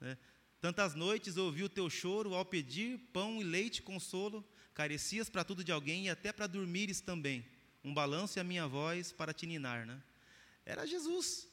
Né? 0.00 0.18
Tantas 0.60 0.94
noites 0.94 1.36
ouvi 1.36 1.62
o 1.62 1.68
teu 1.68 1.88
choro 1.88 2.34
ao 2.34 2.44
pedir 2.44 2.98
pão 3.12 3.40
e 3.40 3.44
leite 3.44 3.82
consolo, 3.82 4.46
carecias 4.74 5.30
para 5.30 5.44
tudo 5.44 5.64
de 5.64 5.72
alguém 5.72 6.06
e 6.06 6.10
até 6.10 6.32
para 6.32 6.46
dormires 6.46 7.00
também. 7.00 7.46
Um 7.82 7.94
balanço 7.94 8.38
e 8.38 8.40
a 8.40 8.44
minha 8.44 8.66
voz 8.66 9.12
para 9.12 9.32
te 9.32 9.46
ninar, 9.46 9.86
né? 9.86 10.02
Era 10.66 10.84
Jesus. 10.84 11.48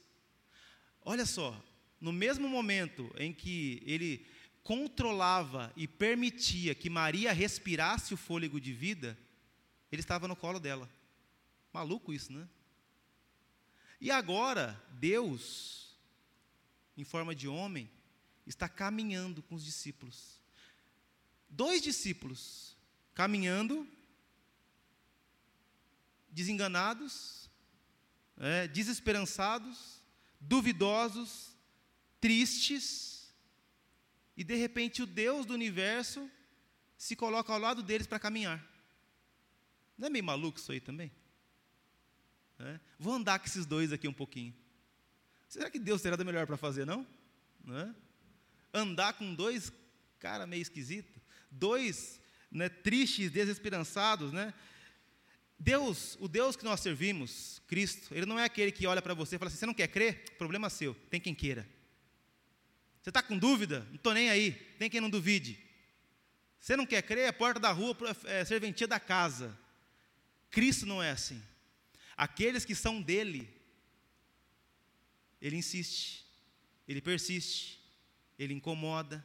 Olha 1.05 1.25
só, 1.25 1.63
no 2.01 2.11
mesmo 2.11 2.49
momento 2.49 3.09
em 3.17 3.31
que 3.31 3.81
ele 3.85 4.25
controlava 4.63 5.73
e 5.75 5.87
permitia 5.87 6.73
que 6.73 6.89
Maria 6.89 7.33
respirasse 7.33 8.13
o 8.13 8.17
fôlego 8.17 8.59
de 8.59 8.73
vida, 8.73 9.17
ele 9.91 10.01
estava 10.01 10.27
no 10.27 10.35
colo 10.35 10.59
dela. 10.59 10.89
Maluco 11.71 12.13
isso, 12.13 12.31
né? 12.31 12.47
E 13.99 14.09
agora, 14.09 14.81
Deus, 14.91 15.95
em 16.97 17.03
forma 17.03 17.35
de 17.35 17.47
homem, 17.47 17.89
está 18.45 18.67
caminhando 18.67 19.41
com 19.43 19.55
os 19.55 19.63
discípulos. 19.63 20.41
Dois 21.49 21.81
discípulos 21.81 22.75
caminhando, 23.13 23.87
desenganados, 26.29 27.49
é, 28.37 28.67
desesperançados, 28.67 30.01
duvidosos, 30.39 31.55
tristes, 32.19 33.12
e 34.35 34.43
de 34.43 34.55
repente 34.55 35.01
o 35.01 35.05
Deus 35.05 35.45
do 35.45 35.53
universo 35.53 36.29
se 36.97 37.15
coloca 37.15 37.51
ao 37.51 37.59
lado 37.59 37.83
deles 37.83 38.07
para 38.07 38.19
caminhar. 38.19 38.63
Não 39.97 40.07
é 40.07 40.09
meio 40.09 40.23
maluco 40.23 40.59
isso 40.59 40.71
aí 40.71 40.79
também? 40.79 41.11
É? 42.59 42.79
Vou 42.97 43.13
andar 43.13 43.39
com 43.39 43.45
esses 43.45 43.65
dois 43.65 43.91
aqui 43.91 44.07
um 44.07 44.13
pouquinho. 44.13 44.53
Será 45.47 45.69
que 45.69 45.77
Deus 45.77 46.01
terá 46.01 46.15
da 46.15 46.23
melhor 46.23 46.47
para 46.47 46.57
fazer, 46.57 46.85
não? 46.85 47.05
não 47.63 47.77
é? 47.77 47.95
Andar 48.73 49.13
com 49.13 49.35
dois 49.35 49.71
cara 50.19 50.47
meio 50.47 50.61
esquisito, 50.61 51.21
dois 51.51 52.19
né, 52.49 52.69
tristes, 52.69 53.31
desesperançados, 53.31 54.31
né? 54.31 54.53
Deus, 55.59 56.17
o 56.19 56.27
Deus 56.27 56.55
que 56.55 56.63
nós 56.63 56.79
servimos, 56.79 57.61
Cristo, 57.67 58.13
Ele 58.13 58.25
não 58.25 58.39
é 58.39 58.45
aquele 58.45 58.71
que 58.71 58.87
olha 58.87 59.01
para 59.01 59.13
você 59.13 59.35
e 59.35 59.39
fala 59.39 59.49
assim: 59.49 59.57
você 59.57 59.65
não 59.65 59.73
quer 59.73 59.87
crer? 59.87 60.35
Problema 60.37 60.69
seu, 60.69 60.93
tem 61.09 61.19
quem 61.19 61.35
queira. 61.35 61.67
Você 63.03 63.09
está 63.09 63.21
com 63.21 63.37
dúvida? 63.37 63.81
Não 63.89 63.95
estou 63.95 64.13
nem 64.13 64.29
aí. 64.29 64.53
Tem 64.79 64.89
quem 64.89 65.01
não 65.01 65.09
duvide. 65.09 65.59
Você 66.57 66.77
não 66.77 66.85
quer 66.85 67.01
crer? 67.01 67.27
É 67.27 67.31
porta 67.33 67.59
da 67.59 67.69
rua, 67.69 67.93
é 68.23 68.45
serventia 68.45 68.87
da 68.87 68.97
casa. 68.97 69.59
Cristo 70.49 70.85
não 70.85 71.03
é 71.03 71.11
assim. 71.11 71.43
Aqueles 72.15 72.63
que 72.63 72.73
são 72.73 73.01
dele, 73.01 73.53
ele 75.41 75.57
insiste, 75.57 76.25
ele 76.87 77.01
persiste, 77.01 77.77
ele 78.39 78.53
incomoda, 78.53 79.21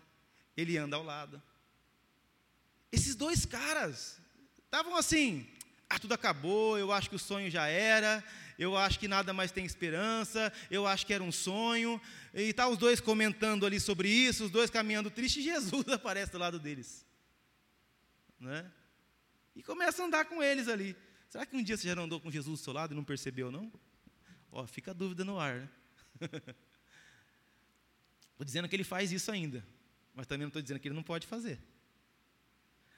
ele 0.57 0.77
anda 0.77 0.97
ao 0.97 1.05
lado. 1.05 1.41
Esses 2.91 3.15
dois 3.15 3.47
caras 3.47 4.19
estavam 4.65 4.97
assim: 4.97 5.47
ah, 5.89 6.01
tudo 6.01 6.15
acabou, 6.15 6.77
eu 6.77 6.91
acho 6.91 7.09
que 7.09 7.17
o 7.17 7.21
sonho 7.21 7.49
já 7.49 7.69
era, 7.69 8.25
eu 8.59 8.77
acho 8.77 8.99
que 8.99 9.07
nada 9.07 9.33
mais 9.33 9.53
tem 9.53 9.65
esperança, 9.65 10.53
eu 10.69 10.85
acho 10.87 11.07
que 11.07 11.15
era 11.15 11.23
um 11.23 11.31
sonho. 11.31 12.01
E 12.35 12.53
tá 12.53 12.69
os 12.69 12.77
dois 12.77 13.01
comentando 13.01 13.65
ali 13.65 13.79
sobre 13.79 14.09
isso, 14.09 14.47
os 14.47 14.51
dois 14.51 14.69
caminhando 14.69 15.11
triste, 15.11 15.39
e 15.39 15.45
Jesus 15.55 15.87
aparece 15.89 16.33
do 16.33 16.39
lado 16.39 16.59
deles. 16.59 17.07
Né? 18.41 18.69
E 19.55 19.63
começa 19.63 20.03
a 20.03 20.07
andar 20.07 20.25
com 20.25 20.43
eles 20.43 20.67
ali. 20.67 20.97
Será 21.29 21.47
que 21.47 21.57
um 21.57 21.63
dia 21.63 21.77
você 21.77 21.87
já 21.87 22.01
andou 22.01 22.21
com 22.21 22.31
Jesus 22.31 22.59
do 22.61 22.65
seu 22.65 22.73
lado 22.73 22.93
e 22.93 22.97
não 22.97 23.05
percebeu, 23.05 23.51
não? 23.51 23.73
Ó, 24.51 24.67
fica 24.67 24.91
a 24.91 24.95
dúvida 24.95 25.25
no 25.25 25.39
ar, 25.39 25.57
né? 25.61 25.69
Estou 28.33 28.45
dizendo 28.45 28.69
que 28.69 28.77
ele 28.77 28.85
faz 28.85 29.11
isso 29.11 29.33
ainda, 29.33 29.67
mas 30.15 30.25
também 30.25 30.43
não 30.43 30.49
estou 30.49 30.63
dizendo 30.63 30.79
que 30.79 30.87
ele 30.87 30.95
não 30.95 31.03
pode 31.03 31.27
fazer. 31.27 31.59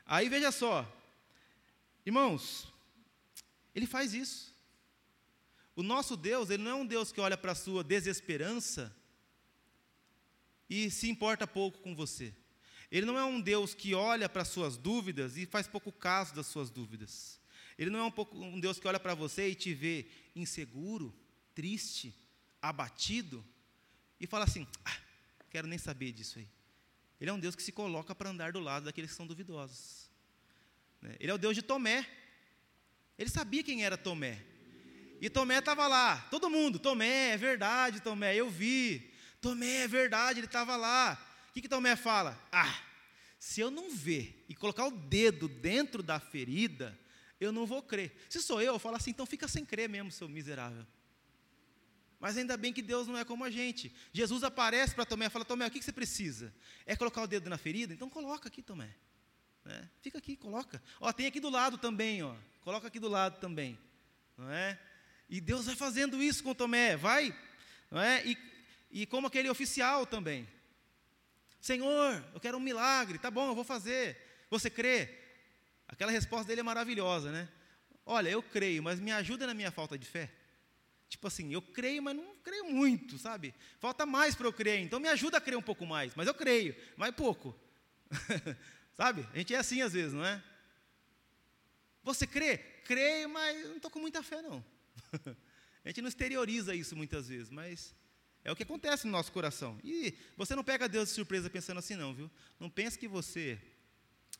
Aí 0.05 0.29
veja 0.29 0.53
só, 0.53 0.87
irmãos, 2.05 2.70
ele 3.75 3.87
faz 3.87 4.12
isso. 4.12 4.49
O 5.81 5.83
nosso 5.83 6.14
Deus, 6.14 6.51
ele 6.51 6.62
não 6.62 6.73
é 6.73 6.75
um 6.75 6.85
Deus 6.85 7.11
que 7.11 7.23
olha 7.23 7.38
para 7.38 7.53
a 7.53 7.55
sua 7.55 7.83
desesperança 7.83 8.95
e 10.69 10.90
se 10.90 11.09
importa 11.09 11.47
pouco 11.47 11.79
com 11.79 11.97
você. 11.97 12.35
Ele 12.93 13.07
não 13.07 13.19
é 13.19 13.25
um 13.25 13.40
Deus 13.40 13.73
que 13.73 13.95
olha 13.95 14.29
para 14.29 14.43
as 14.43 14.49
suas 14.49 14.77
dúvidas 14.77 15.38
e 15.38 15.47
faz 15.47 15.66
pouco 15.66 15.90
caso 15.90 16.35
das 16.35 16.47
suas 16.49 16.69
dúvidas. 16.69 17.40
Ele 17.79 17.88
não 17.88 17.99
é 17.99 18.03
um, 18.03 18.11
pouco, 18.11 18.37
um 18.37 18.61
Deus 18.61 18.79
que 18.79 18.87
olha 18.87 19.01
para 19.01 19.14
você 19.14 19.49
e 19.49 19.55
te 19.55 19.73
vê 19.73 20.07
inseguro, 20.37 21.19
triste, 21.55 22.14
abatido 22.61 23.43
e 24.21 24.27
fala 24.27 24.45
assim: 24.45 24.66
ah, 24.85 24.99
quero 25.49 25.66
nem 25.66 25.79
saber 25.79 26.12
disso 26.12 26.40
aí. 26.40 26.49
Ele 27.19 27.31
é 27.31 27.33
um 27.33 27.40
Deus 27.40 27.57
que 27.57 27.62
se 27.62 27.73
coloca 27.73 28.14
para 28.14 28.29
andar 28.29 28.53
do 28.53 28.61
lado 28.61 28.85
daqueles 28.85 29.12
que 29.12 29.16
são 29.16 29.27
duvidosos. 29.27 30.11
Né? 31.01 31.16
Ele 31.19 31.31
é 31.31 31.35
o 31.35 31.38
Deus 31.38 31.55
de 31.55 31.62
Tomé. 31.62 32.07
Ele 33.16 33.31
sabia 33.31 33.64
quem 33.64 33.83
era 33.83 33.97
Tomé. 33.97 34.45
E 35.20 35.28
Tomé 35.28 35.59
estava 35.59 35.87
lá, 35.87 36.26
todo 36.30 36.48
mundo, 36.48 36.78
Tomé, 36.78 37.33
é 37.33 37.37
verdade, 37.37 38.00
Tomé, 38.00 38.35
eu 38.35 38.48
vi. 38.48 39.12
Tomé, 39.40 39.83
é 39.83 39.88
verdade, 39.88 40.40
ele 40.40 40.46
estava 40.46 40.76
lá. 40.76 41.20
O 41.50 41.52
que, 41.52 41.61
que 41.61 41.68
Tomé 41.68 41.94
fala? 41.94 42.40
Ah, 42.50 42.74
se 43.38 43.61
eu 43.61 43.70
não 43.70 43.90
ver 43.90 44.44
e 44.48 44.54
colocar 44.54 44.87
o 44.87 44.90
dedo 44.90 45.46
dentro 45.46 46.02
da 46.02 46.18
ferida, 46.18 46.98
eu 47.38 47.52
não 47.52 47.66
vou 47.66 47.83
crer. 47.83 48.16
Se 48.30 48.40
sou 48.40 48.62
eu, 48.62 48.74
eu 48.74 48.78
falo 48.78 48.96
assim, 48.96 49.11
então 49.11 49.26
fica 49.26 49.46
sem 49.46 49.64
crer 49.64 49.88
mesmo, 49.88 50.11
seu 50.11 50.28
miserável. 50.28 50.87
Mas 52.18 52.37
ainda 52.37 52.56
bem 52.56 52.72
que 52.72 52.83
Deus 52.83 53.06
não 53.06 53.16
é 53.16 53.24
como 53.24 53.44
a 53.44 53.50
gente. 53.50 53.94
Jesus 54.12 54.42
aparece 54.42 54.94
para 54.94 55.06
Tomé 55.06 55.26
e 55.26 55.30
fala: 55.30 55.44
Tomé, 55.44 55.66
o 55.66 55.70
que, 55.70 55.83
você 55.83 55.92
precisa? 55.92 56.52
É 56.85 56.94
colocar 56.94 57.22
o 57.22 57.26
dedo 57.26 57.48
na 57.48 57.56
ferida? 57.56 57.94
Então 57.94 58.11
coloca 58.11 58.48
aqui, 58.48 58.62
Tomé. 58.62 58.94
É, 59.64 59.85
fica 60.00 60.18
aqui, 60.18 60.37
coloca. 60.37 60.83
Ó, 61.00 61.12
tem 61.12 61.26
aqui 61.26 61.40
do 61.40 61.48
lado 61.48 61.78
também, 61.78 62.22
ó. 62.22 62.35
Coloca 62.61 62.88
aqui 62.88 62.98
do 62.98 63.09
lado 63.09 63.38
também. 63.40 63.78
Não 64.37 64.50
é? 64.50 64.78
E 65.31 65.40
Deus 65.40 65.66
vai 65.66 65.77
fazendo 65.77 66.21
isso 66.21 66.43
com 66.43 66.53
Tomé, 66.53 66.97
vai, 66.97 67.33
não 67.88 68.01
é? 68.01 68.27
E, 68.27 68.37
e 68.90 69.07
como 69.07 69.29
aquele 69.29 69.49
oficial 69.49 70.05
também. 70.05 70.47
Senhor, 71.61 72.25
eu 72.35 72.40
quero 72.40 72.59
um 72.59 72.61
milagre, 72.61 73.16
tá 73.16 73.31
bom, 73.31 73.49
eu 73.49 73.55
vou 73.55 73.62
fazer. 73.62 74.19
Você 74.51 74.69
crê? 74.69 75.09
Aquela 75.87 76.11
resposta 76.11 76.49
dele 76.49 76.62
é 76.62 76.64
maravilhosa, 76.64 77.31
né? 77.31 77.49
Olha, 78.05 78.29
eu 78.29 78.43
creio, 78.43 78.83
mas 78.83 78.99
me 78.99 79.12
ajuda 79.12 79.47
na 79.47 79.55
minha 79.55 79.71
falta 79.71 79.97
de 79.97 80.05
fé. 80.05 80.29
Tipo 81.09 81.29
assim, 81.29 81.53
eu 81.53 81.62
creio, 81.62 82.03
mas 82.03 82.16
não 82.16 82.35
creio 82.43 82.64
muito, 82.64 83.16
sabe? 83.16 83.55
Falta 83.79 84.05
mais 84.05 84.35
para 84.35 84.49
eu 84.49 84.53
crer, 84.53 84.81
então 84.81 84.99
me 84.99 85.09
ajuda 85.09 85.38
a 85.38 85.40
crer 85.40 85.57
um 85.57 85.62
pouco 85.62 85.87
mais, 85.87 86.12
mas 86.16 86.27
eu 86.27 86.35
creio, 86.35 86.75
mas 86.97 87.14
pouco. 87.14 87.57
sabe? 88.95 89.29
A 89.33 89.38
gente 89.38 89.55
é 89.55 89.59
assim 89.59 89.81
às 89.81 89.93
vezes, 89.93 90.12
não 90.12 90.25
é? 90.25 90.43
Você 92.03 92.27
crê? 92.27 92.59
Creio, 92.85 93.29
mas 93.29 93.69
não 93.69 93.77
estou 93.77 93.90
com 93.93 94.01
muita 94.01 94.25
fé, 94.25 94.43
não. 94.43 94.64
a 95.85 95.88
gente 95.88 96.03
não 96.03 96.09
exterioriza 96.09 96.74
isso 96.74 96.96
muitas 96.96 97.29
vezes, 97.29 97.50
mas 97.50 97.94
é 98.44 98.50
o 98.50 98.57
que 98.57 98.62
acontece 98.62 99.07
no 99.07 99.12
nosso 99.12 99.33
coração. 99.33 99.79
E 99.85 100.14
você 100.37 100.55
não 100.55 100.64
pega 100.64 100.88
Deus 100.88 101.09
de 101.09 101.14
surpresa 101.14 101.50
pensando 101.50 101.79
assim, 101.79 101.94
não, 101.94 102.14
viu? 102.14 102.31
Não 102.59 102.70
pense 102.70 102.98
que 102.98 103.09
você 103.09 103.59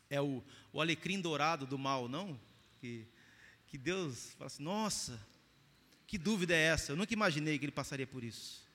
é 0.09 0.21
o, 0.21 0.43
o 0.73 0.81
alecrim 0.81 1.21
dourado 1.21 1.67
do 1.67 1.79
mal, 1.79 2.09
não. 2.09 2.41
Que, 2.81 3.07
que 3.67 3.77
Deus 3.77 4.33
fala 4.39 4.47
assim, 4.47 4.63
nossa, 4.63 5.21
que 6.07 6.17
dúvida 6.17 6.55
é 6.55 6.61
essa? 6.61 6.93
Eu 6.93 6.97
nunca 6.97 7.13
imaginei 7.13 7.59
que 7.59 7.65
ele 7.65 7.73
passaria 7.73 8.07
por 8.07 8.25
isso. 8.25 8.69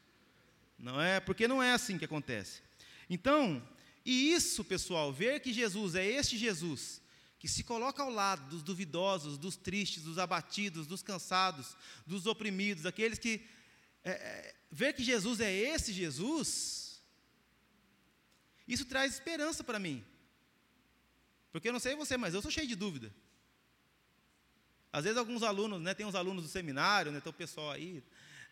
Não 0.78 1.02
é? 1.02 1.20
Porque 1.20 1.48
não 1.48 1.62
é 1.62 1.74
assim 1.74 1.98
que 1.98 2.06
acontece. 2.06 2.62
Então, 3.10 3.62
e 4.06 4.32
isso, 4.34 4.64
pessoal, 4.64 5.12
ver 5.12 5.40
que 5.40 5.52
Jesus 5.52 5.96
é 5.96 6.06
este 6.06 6.38
Jesus 6.38 7.02
que 7.40 7.48
se 7.48 7.64
coloca 7.64 8.02
ao 8.02 8.10
lado 8.10 8.50
dos 8.50 8.64
duvidosos, 8.64 9.38
dos 9.38 9.56
tristes, 9.56 10.04
dos 10.04 10.18
abatidos, 10.18 10.88
dos 10.88 11.02
cansados, 11.02 11.76
dos 12.06 12.26
oprimidos, 12.26 12.86
aqueles 12.86 13.20
que 13.20 13.46
é, 14.04 14.12
é, 14.12 14.56
ver 14.72 14.94
que 14.94 15.04
Jesus 15.04 15.40
é 15.40 15.52
esse 15.52 15.92
Jesus, 15.92 17.02
isso 18.68 18.86
traz 18.86 19.14
esperança 19.14 19.64
para 19.64 19.80
mim. 19.80 20.04
Porque 21.52 21.68
eu 21.68 21.74
não 21.74 21.80
sei 21.80 21.96
você, 21.96 22.18
mas 22.18 22.34
eu 22.34 22.42
sou 22.42 22.52
cheio 22.52 22.68
de 22.68 22.76
dúvida. 22.76 23.14
Às 24.92 25.04
vezes 25.04 25.18
alguns 25.18 25.44
alunos, 25.44 25.82
né, 25.82 25.94
tem 25.94 26.06
uns 26.06 26.16
alunos 26.16 26.44
do 26.44 26.50
seminário, 26.50 27.12
né, 27.12 27.20
tem 27.20 27.30
o 27.30 27.34
pessoal 27.34 27.72
aí, 27.72 28.04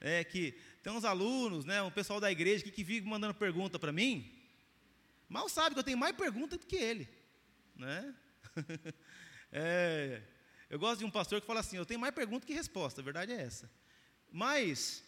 é, 0.02 0.24
que 0.24 0.52
tem 0.82 0.92
uns 0.92 1.06
alunos, 1.06 1.64
né, 1.64 1.82
um 1.82 1.92
pessoal 1.92 2.20
da 2.20 2.32
igreja 2.32 2.64
que, 2.64 2.72
que 2.72 2.84
vive 2.84 3.08
mandando 3.08 3.34
pergunta 3.34 3.80
para 3.80 3.94
mim, 3.94 4.30
mal 5.30 5.48
sabe 5.48 5.74
que 5.74 5.80
eu 5.80 5.84
tenho 5.84 5.98
mais 5.98 6.16
pergunta 6.16 6.58
do 6.58 6.66
que 6.66 6.76
ele, 6.76 7.08
né? 7.76 8.14
é, 9.52 10.22
eu 10.70 10.80
gosto 10.80 11.00
de 11.00 11.06
um 11.06 11.12
pastor 11.12 11.40
que 11.40 11.48
fala 11.48 11.60
assim, 11.60 11.78
eu 11.78 11.86
tenho 11.86 12.00
mais 12.00 12.14
pergunta 12.14 12.46
que 12.46 12.54
resposta, 12.54 13.02
a 13.02 13.04
verdade 13.04 13.32
é 13.32 13.42
essa. 13.42 13.70
Mas 14.32 15.04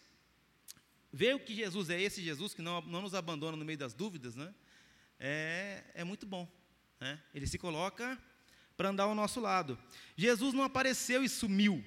ver 1.11 1.39
que 1.39 1.55
Jesus 1.55 1.89
é 1.89 1.99
esse 1.99 2.21
Jesus 2.21 2.53
que 2.53 2.61
não, 2.61 2.81
não 2.81 3.01
nos 3.01 3.15
abandona 3.15 3.57
no 3.57 3.65
meio 3.65 3.77
das 3.77 3.93
dúvidas, 3.93 4.35
né? 4.35 4.53
É, 5.19 5.83
é 5.93 6.03
muito 6.03 6.25
bom. 6.25 6.47
Né? 6.99 7.21
Ele 7.33 7.47
se 7.47 7.57
coloca 7.57 8.21
para 8.75 8.89
andar 8.89 9.03
ao 9.03 9.15
nosso 9.15 9.39
lado. 9.39 9.77
Jesus 10.15 10.53
não 10.53 10.63
apareceu 10.63 11.23
e 11.23 11.29
sumiu. 11.29 11.83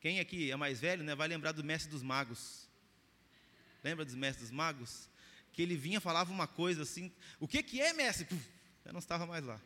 Quem 0.00 0.20
aqui 0.20 0.50
é 0.50 0.56
mais 0.56 0.80
velho, 0.80 1.02
né, 1.02 1.14
vai 1.14 1.28
lembrar 1.28 1.52
do 1.52 1.64
mestre 1.64 1.90
dos 1.90 2.02
magos. 2.02 2.68
Lembra 3.82 4.04
dos 4.04 4.14
mestres 4.14 4.48
dos 4.48 4.56
magos? 4.56 5.08
Que 5.52 5.62
ele 5.62 5.76
vinha, 5.76 6.00
falava 6.00 6.32
uma 6.32 6.46
coisa 6.46 6.82
assim, 6.82 7.12
o 7.40 7.48
que, 7.48 7.62
que 7.62 7.80
é, 7.80 7.92
mestre? 7.92 8.24
Puf, 8.26 8.48
eu 8.84 8.92
não 8.92 9.00
estava 9.00 9.26
mais 9.26 9.44
lá. 9.44 9.60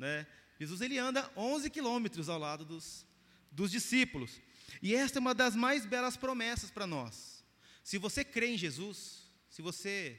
Né? 0.00 0.26
Jesus 0.58 0.80
ele 0.80 0.98
anda 0.98 1.30
11 1.36 1.68
quilômetros 1.68 2.30
ao 2.30 2.38
lado 2.38 2.64
dos, 2.64 3.06
dos 3.52 3.70
discípulos. 3.70 4.40
E 4.80 4.94
esta 4.94 5.18
é 5.18 5.20
uma 5.20 5.34
das 5.34 5.54
mais 5.54 5.84
belas 5.84 6.16
promessas 6.16 6.70
para 6.70 6.86
nós. 6.86 7.44
Se 7.84 7.98
você 7.98 8.24
crê 8.24 8.46
em 8.46 8.56
Jesus, 8.56 9.30
se 9.50 9.60
você 9.60 10.18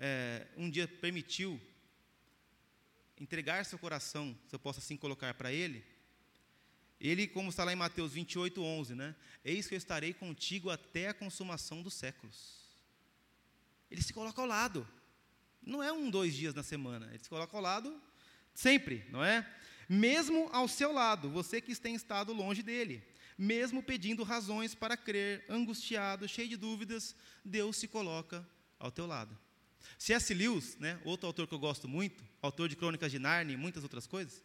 é, 0.00 0.48
um 0.56 0.68
dia 0.68 0.88
permitiu 0.88 1.60
entregar 3.20 3.64
seu 3.64 3.78
coração, 3.78 4.36
se 4.48 4.54
eu 4.56 4.58
posso 4.58 4.80
assim 4.80 4.96
colocar 4.96 5.32
para 5.34 5.52
Ele, 5.52 5.84
Ele, 7.00 7.28
como 7.28 7.50
está 7.50 7.62
lá 7.62 7.72
em 7.72 7.76
Mateus 7.76 8.14
28, 8.14 8.60
11, 8.60 8.96
né? 8.96 9.14
Eis 9.44 9.68
que 9.68 9.74
eu 9.74 9.78
estarei 9.78 10.12
contigo 10.12 10.70
até 10.70 11.08
a 11.08 11.14
consumação 11.14 11.82
dos 11.82 11.94
séculos. 11.94 12.64
Ele 13.88 14.02
se 14.02 14.12
coloca 14.12 14.40
ao 14.40 14.48
lado. 14.48 14.88
Não 15.62 15.80
é 15.80 15.92
um, 15.92 16.10
dois 16.10 16.34
dias 16.34 16.52
na 16.52 16.64
semana. 16.64 17.06
Ele 17.10 17.22
se 17.22 17.28
coloca 17.28 17.56
ao 17.56 17.62
lado 17.62 18.02
sempre, 18.54 19.04
não 19.10 19.22
é? 19.22 19.46
Mesmo 19.88 20.48
ao 20.52 20.66
seu 20.66 20.92
lado, 20.92 21.28
você 21.28 21.60
que 21.60 21.74
tem 21.74 21.94
estado 21.94 22.32
longe 22.32 22.62
dele. 22.62 23.02
Mesmo 23.36 23.82
pedindo 23.82 24.22
razões 24.22 24.74
para 24.74 24.96
crer, 24.96 25.44
angustiado, 25.48 26.28
cheio 26.28 26.48
de 26.48 26.56
dúvidas, 26.56 27.16
Deus 27.44 27.76
se 27.76 27.88
coloca 27.88 28.46
ao 28.78 28.92
teu 28.92 29.06
lado. 29.06 29.36
C.S. 29.98 30.32
Lewis, 30.32 30.76
né, 30.78 31.00
outro 31.04 31.26
autor 31.26 31.46
que 31.46 31.54
eu 31.54 31.58
gosto 31.58 31.88
muito, 31.88 32.24
autor 32.40 32.68
de 32.68 32.76
Crônicas 32.76 33.10
de 33.10 33.18
Narnia 33.18 33.54
e 33.54 33.56
muitas 33.56 33.82
outras 33.82 34.06
coisas, 34.06 34.42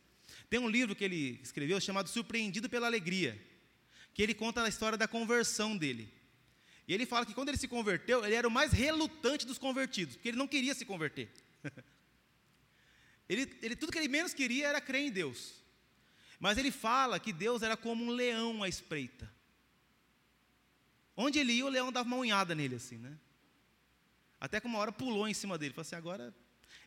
tem 0.50 0.60
um 0.60 0.69
livro 0.69 0.95
que 0.95 1.04
ele 1.04 1.39
escreveu 1.43 1.80
chamado 1.80 2.10
Surpreendido 2.10 2.69
pela 2.69 2.88
Alegria, 2.88 3.39
que 4.13 4.22
ele 4.22 4.34
conta 4.34 4.63
a 4.63 4.69
história 4.69 4.98
da 4.98 5.08
conversão 5.08 5.78
dele. 5.78 6.12
E 6.88 6.93
ele 6.93 7.06
fala 7.06 7.26
que 7.26 7.34
quando 7.34 7.50
ele 7.50 7.58
se 7.58 7.67
converteu, 7.67 8.26
ele 8.26 8.36
era 8.36 8.48
o 8.48 8.52
mais 8.52 8.72
relutante 8.72 9.45
dos 9.45 9.60
convertidos, 9.60 10.15
porque 10.15 10.30
ele 10.30 10.38
não 10.38 10.48
queria 10.48 10.74
se 10.74 10.86
converter. 10.86 11.30
ele, 13.30 13.58
ele, 13.62 13.76
tudo 13.76 13.92
que 13.92 14.00
ele 14.00 14.08
menos 14.08 14.34
queria 14.34 14.68
era 14.68 14.82
crer 14.82 15.04
em 15.04 15.12
Deus. 15.12 15.54
Mas 16.39 16.58
ele 16.58 16.72
fala 16.72 17.20
que 17.20 17.32
Deus 17.32 17.62
era 17.62 17.78
como 17.78 18.04
um 18.04 18.10
leão 18.10 18.63
à 18.63 18.68
espreita. 18.68 19.32
Onde 21.15 21.38
ele 21.38 21.54
ia, 21.54 21.65
o 21.65 21.70
leão 21.70 21.92
dava 21.92 22.08
uma 22.08 22.18
unhada 22.18 22.56
nele, 22.56 22.76
assim, 22.76 22.98
né? 22.98 23.15
Até 24.39 24.60
que 24.60 24.65
uma 24.65 24.80
hora 24.80 24.92
pulou 24.92 25.28
em 25.28 25.34
cima 25.34 25.58
dele. 25.58 25.74
Falou 25.74 25.82
assim, 25.82 25.96
agora. 25.96 26.34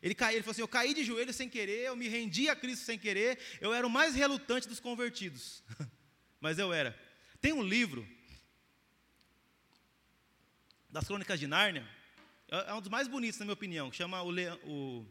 Ele 0.01 0.15
caiu, 0.15 0.35
ele 0.35 0.43
falou 0.43 0.51
assim: 0.51 0.61
Eu 0.61 0.67
caí 0.67 0.93
de 0.93 1.03
joelho 1.03 1.31
sem 1.31 1.47
querer, 1.47 1.85
eu 1.85 1.95
me 1.95 2.09
rendi 2.09 2.49
a 2.49 2.55
Cristo 2.55 2.83
sem 2.83 2.99
querer, 2.99 3.39
eu 3.61 3.73
era 3.73 3.87
o 3.87 3.89
mais 3.89 4.15
relutante 4.15 4.67
dos 4.67 4.79
convertidos. 4.79 5.63
Mas 6.41 6.59
eu 6.59 6.73
era. 6.73 6.99
Tem 7.39 7.53
um 7.53 7.63
livro 7.63 8.05
das 10.89 11.05
Crônicas 11.05 11.39
de 11.39 11.47
Nárnia, 11.47 11.87
é, 12.49 12.71
é 12.71 12.73
um 12.73 12.81
dos 12.81 12.89
mais 12.89 13.07
bonitos, 13.07 13.39
na 13.39 13.45
minha 13.45 13.53
opinião, 13.53 13.89
que 13.89 13.95
chama 13.95 14.21
o, 14.21 14.29
leão, 14.29 14.59
o, 14.63 15.05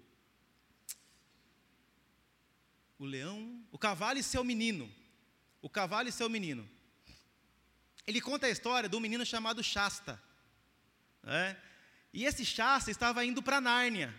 o 3.03 3.05
Leão, 3.05 3.67
o 3.73 3.77
Cavalo 3.77 4.21
e 4.21 4.23
Seu 4.23 4.45
Menino. 4.45 4.89
O 5.61 5.69
Cavalo 5.69 6.09
e 6.09 6.13
Seu 6.13 6.29
Menino. 6.29 6.69
Ele 8.07 8.21
conta 8.21 8.47
a 8.47 8.51
história 8.51 8.89
de 8.89 8.95
um 8.95 9.01
menino 9.01 9.27
chamado 9.27 9.61
Shasta. 9.61 10.23
Né? 11.21 11.61
E 12.13 12.25
esse 12.25 12.45
Shasta 12.45 12.93
estava 12.93 13.25
indo 13.25 13.43
para 13.43 13.61
Nárnia. 13.61 14.15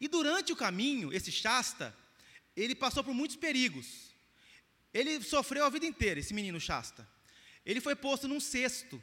E 0.00 0.08
durante 0.08 0.50
o 0.50 0.56
caminho, 0.56 1.12
esse 1.12 1.30
Shasta, 1.30 1.94
ele 2.56 2.74
passou 2.74 3.04
por 3.04 3.12
muitos 3.12 3.36
perigos. 3.36 4.14
Ele 4.92 5.22
sofreu 5.22 5.66
a 5.66 5.68
vida 5.68 5.84
inteira, 5.84 6.20
esse 6.20 6.32
menino 6.32 6.58
Shasta. 6.58 7.06
Ele 7.66 7.82
foi 7.82 7.94
posto 7.94 8.26
num 8.26 8.40
cesto, 8.40 9.00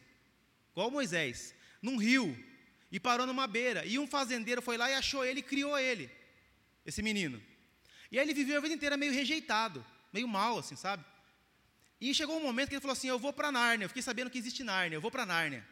igual 0.71 0.89
Moisés, 0.89 1.53
num 1.83 1.97
rio, 1.97 2.35
e 2.91 2.99
parou 2.99 3.27
numa 3.27 3.45
beira. 3.45 3.85
E 3.85 3.99
um 3.99 4.07
fazendeiro 4.07 4.59
foi 4.59 4.75
lá 4.75 4.89
e 4.89 4.95
achou 4.95 5.23
ele 5.23 5.41
e 5.41 5.43
criou 5.43 5.77
ele, 5.77 6.09
esse 6.83 7.03
menino. 7.03 7.39
E 8.11 8.17
aí 8.17 8.25
ele 8.25 8.33
viveu 8.33 8.57
a 8.57 8.61
vida 8.61 8.73
inteira 8.73 8.97
meio 8.97 9.11
rejeitado, 9.11 9.85
meio 10.11 10.27
mal, 10.27 10.59
assim, 10.59 10.75
sabe? 10.75 11.03
E 11.99 12.13
chegou 12.13 12.37
um 12.37 12.43
momento 12.43 12.69
que 12.69 12.75
ele 12.75 12.81
falou 12.81 12.93
assim: 12.93 13.07
Eu 13.07 13.19
vou 13.19 13.33
para 13.33 13.51
Nárnia. 13.51 13.85
Eu 13.85 13.89
fiquei 13.89 14.03
sabendo 14.03 14.29
que 14.29 14.37
existe 14.37 14.63
Nárnia, 14.63 14.97
eu 14.97 15.01
vou 15.01 15.11
para 15.11 15.25
Nárnia. 15.25 15.65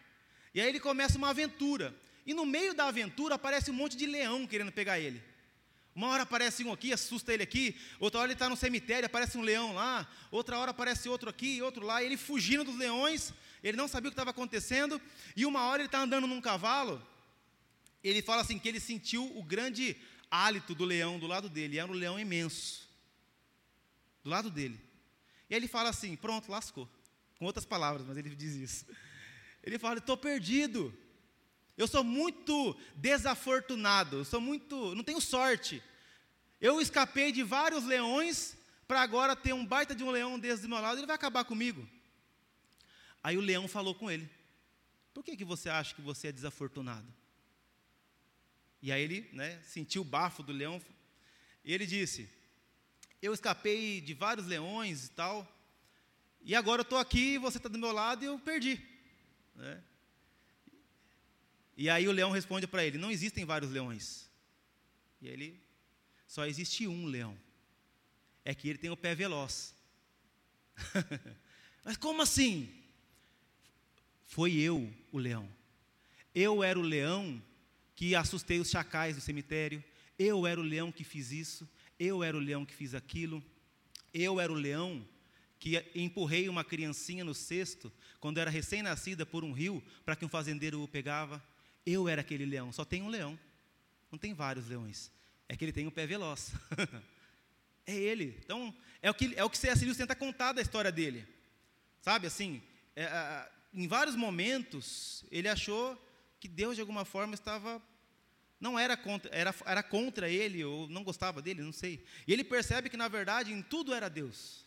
E 0.53 0.61
aí 0.61 0.67
ele 0.67 0.79
começa 0.79 1.17
uma 1.17 1.29
aventura. 1.29 1.95
E 2.25 2.33
no 2.33 2.45
meio 2.45 2.73
da 2.73 2.87
aventura 2.87 3.35
aparece 3.35 3.69
um 3.69 3.73
monte 3.73 3.95
de 3.95 4.05
leão 4.05 4.47
querendo 4.47 4.71
pegar 4.71 4.99
ele. 4.99 5.21
Uma 5.93 6.09
hora 6.09 6.23
aparece 6.23 6.63
um 6.63 6.73
aqui, 6.73 6.91
assusta 6.91 7.33
ele 7.33 7.43
aqui. 7.43 7.75
Outra 7.99 8.19
hora 8.19 8.27
ele 8.27 8.33
está 8.33 8.49
no 8.49 8.57
cemitério, 8.57 9.05
aparece 9.05 9.37
um 9.37 9.41
leão 9.41 9.73
lá. 9.73 10.07
Outra 10.31 10.57
hora 10.57 10.71
aparece 10.71 11.07
outro 11.07 11.29
aqui, 11.29 11.61
outro 11.61 11.85
lá. 11.85 12.01
E 12.01 12.05
ele 12.07 12.17
fugindo 12.17 12.65
dos 12.65 12.75
leões, 12.75 13.33
ele 13.63 13.77
não 13.77 13.87
sabia 13.87 14.09
o 14.09 14.11
que 14.11 14.13
estava 14.13 14.31
acontecendo. 14.31 14.99
E 15.35 15.45
uma 15.45 15.63
hora 15.67 15.81
ele 15.81 15.87
está 15.87 16.01
andando 16.01 16.27
num 16.27 16.41
cavalo. 16.41 17.01
Ele 18.03 18.21
fala 18.21 18.41
assim 18.41 18.59
que 18.59 18.67
ele 18.67 18.79
sentiu 18.79 19.25
o 19.37 19.43
grande 19.43 19.95
hálito 20.29 20.75
do 20.75 20.85
leão 20.85 21.19
do 21.19 21.27
lado 21.27 21.49
dele. 21.49 21.79
Era 21.79 21.91
um 21.91 21.95
leão 21.95 22.19
imenso. 22.19 22.89
Do 24.23 24.29
lado 24.29 24.49
dele. 24.49 24.79
E 25.49 25.53
aí 25.53 25.59
ele 25.59 25.67
fala 25.67 25.89
assim: 25.89 26.15
pronto, 26.15 26.51
lascou. 26.51 26.89
Com 27.37 27.45
outras 27.45 27.65
palavras, 27.65 28.05
mas 28.05 28.17
ele 28.17 28.35
diz 28.35 28.53
isso. 28.55 28.85
Ele 29.63 29.77
fala: 29.79 29.97
estou 29.97 30.17
perdido. 30.17 30.93
Eu 31.77 31.87
sou 31.87 32.03
muito 32.03 32.75
desafortunado. 32.95 34.17
Eu 34.17 34.25
sou 34.25 34.39
muito. 34.39 34.95
Não 34.95 35.03
tenho 35.03 35.19
sorte. 35.19 35.83
Eu 36.61 36.79
escapei 36.79 37.31
de 37.31 37.43
vários 37.43 37.83
leões 37.83 38.57
para 38.87 39.01
agora 39.01 39.35
ter 39.35 39.53
um 39.53 39.65
baita 39.65 39.93
de 39.93 40.03
um 40.03 40.11
leão 40.11 40.39
desse 40.39 40.63
do 40.63 40.69
meu 40.69 40.79
lado. 40.79 40.99
Ele 40.99 41.07
vai 41.07 41.15
acabar 41.15 41.43
comigo. 41.43 41.87
Aí 43.21 43.37
o 43.37 43.41
leão 43.41 43.67
falou 43.67 43.93
com 43.95 44.09
ele: 44.09 44.29
Por 45.13 45.23
que, 45.23 45.35
que 45.35 45.43
você 45.43 45.69
acha 45.69 45.93
que 45.93 46.01
você 46.01 46.27
é 46.27 46.31
desafortunado? 46.31 47.07
E 48.85 48.91
aí 48.91 49.01
ele 49.01 49.27
né, 49.33 49.59
sentiu 49.63 50.03
o 50.03 50.05
bafo 50.05 50.43
do 50.43 50.53
leão. 50.53 50.79
E 51.63 51.73
ele 51.73 51.87
disse: 51.87 52.29
Eu 53.19 53.33
escapei 53.33 53.99
de 53.99 54.13
vários 54.13 54.45
leões 54.45 55.07
e 55.07 55.09
tal. 55.09 55.51
E 56.43 56.53
agora 56.53 56.81
eu 56.81 56.83
estou 56.83 56.99
aqui, 56.99 57.39
você 57.39 57.57
está 57.57 57.67
do 57.67 57.79
meu 57.79 57.91
lado 57.91 58.23
e 58.23 58.27
eu 58.27 58.37
perdi. 58.37 58.79
Né? 59.55 59.83
E 61.75 61.89
aí 61.89 62.07
o 62.07 62.11
leão 62.11 62.29
responde 62.29 62.67
para 62.67 62.85
ele: 62.85 62.99
Não 62.99 63.09
existem 63.09 63.43
vários 63.43 63.71
leões. 63.71 64.29
E 65.19 65.29
ele: 65.29 65.59
Só 66.27 66.45
existe 66.45 66.87
um 66.87 67.07
leão. 67.07 67.35
É 68.43 68.53
que 68.53 68.69
ele 68.69 68.77
tem 68.77 68.91
o 68.91 68.97
pé 68.97 69.15
veloz. 69.15 69.73
Mas 71.83 71.97
como 71.97 72.21
assim? 72.21 72.83
Foi 74.25 74.53
eu 74.53 74.93
o 75.11 75.17
leão. 75.17 75.49
Eu 76.35 76.63
era 76.63 76.77
o 76.77 76.83
leão 76.83 77.41
que 77.95 78.15
assustei 78.15 78.59
os 78.59 78.69
chacais 78.69 79.15
do 79.15 79.21
cemitério. 79.21 79.83
Eu 80.19 80.45
era 80.45 80.59
o 80.59 80.63
leão 80.63 80.91
que 80.91 81.03
fiz 81.03 81.31
isso. 81.31 81.69
Eu 81.99 82.23
era 82.23 82.35
o 82.35 82.39
leão 82.39 82.65
que 82.65 82.73
fiz 82.73 82.93
aquilo. 82.93 83.43
Eu 84.13 84.39
era 84.39 84.51
o 84.51 84.55
leão 84.55 85.05
que 85.59 85.83
empurrei 85.95 86.47
uma 86.47 86.63
criancinha 86.63 87.23
no 87.23 87.33
cesto, 87.33 87.91
quando 88.19 88.37
era 88.37 88.51
recém-nascida, 88.51 89.25
por 89.25 89.43
um 89.43 89.51
rio, 89.51 89.83
para 90.03 90.15
que 90.15 90.23
um 90.23 90.29
fazendeiro 90.29 90.83
o 90.83 90.87
pegava. 90.87 91.43
Eu 91.85 92.07
era 92.07 92.21
aquele 92.21 92.45
leão, 92.45 92.71
só 92.71 92.83
tem 92.83 93.01
um 93.01 93.07
leão, 93.07 93.39
não 94.11 94.19
tem 94.19 94.33
vários 94.33 94.67
leões. 94.67 95.11
É 95.47 95.55
que 95.55 95.65
ele 95.65 95.71
tem 95.71 95.87
um 95.87 95.91
pé 95.91 96.05
veloz. 96.05 96.51
é 97.85 97.95
ele. 97.95 98.37
Então, 98.43 98.75
é 99.01 99.09
o 99.09 99.13
que, 99.13 99.33
é 99.35 99.43
o 99.43 99.49
que 99.49 99.57
C.S. 99.57 99.83
Lewis 99.83 99.97
tenta 99.97 100.15
contar 100.15 100.51
da 100.51 100.61
história 100.61 100.91
dele. 100.91 101.25
Sabe, 102.01 102.27
assim, 102.27 102.61
é, 102.95 103.49
em 103.73 103.87
vários 103.87 104.15
momentos, 104.15 105.25
ele 105.31 105.47
achou 105.47 105.99
que 106.45 106.47
Deus, 106.47 106.75
de 106.75 106.81
alguma 106.81 107.03
forma, 107.03 107.33
estava 107.33 107.81
não 108.59 108.77
era 108.77 108.95
contra, 108.95 109.35
era, 109.35 109.53
era 109.65 109.81
contra 109.81 110.29
ele, 110.29 110.63
ou 110.63 110.87
não 110.87 111.03
gostava 111.03 111.41
dele, 111.41 111.63
não 111.63 111.71
sei. 111.71 112.05
E 112.27 112.31
ele 112.31 112.43
percebe 112.43 112.87
que, 112.87 112.95
na 112.95 113.07
verdade, 113.07 113.51
em 113.51 113.63
tudo 113.63 113.95
era 113.95 114.07
Deus. 114.07 114.63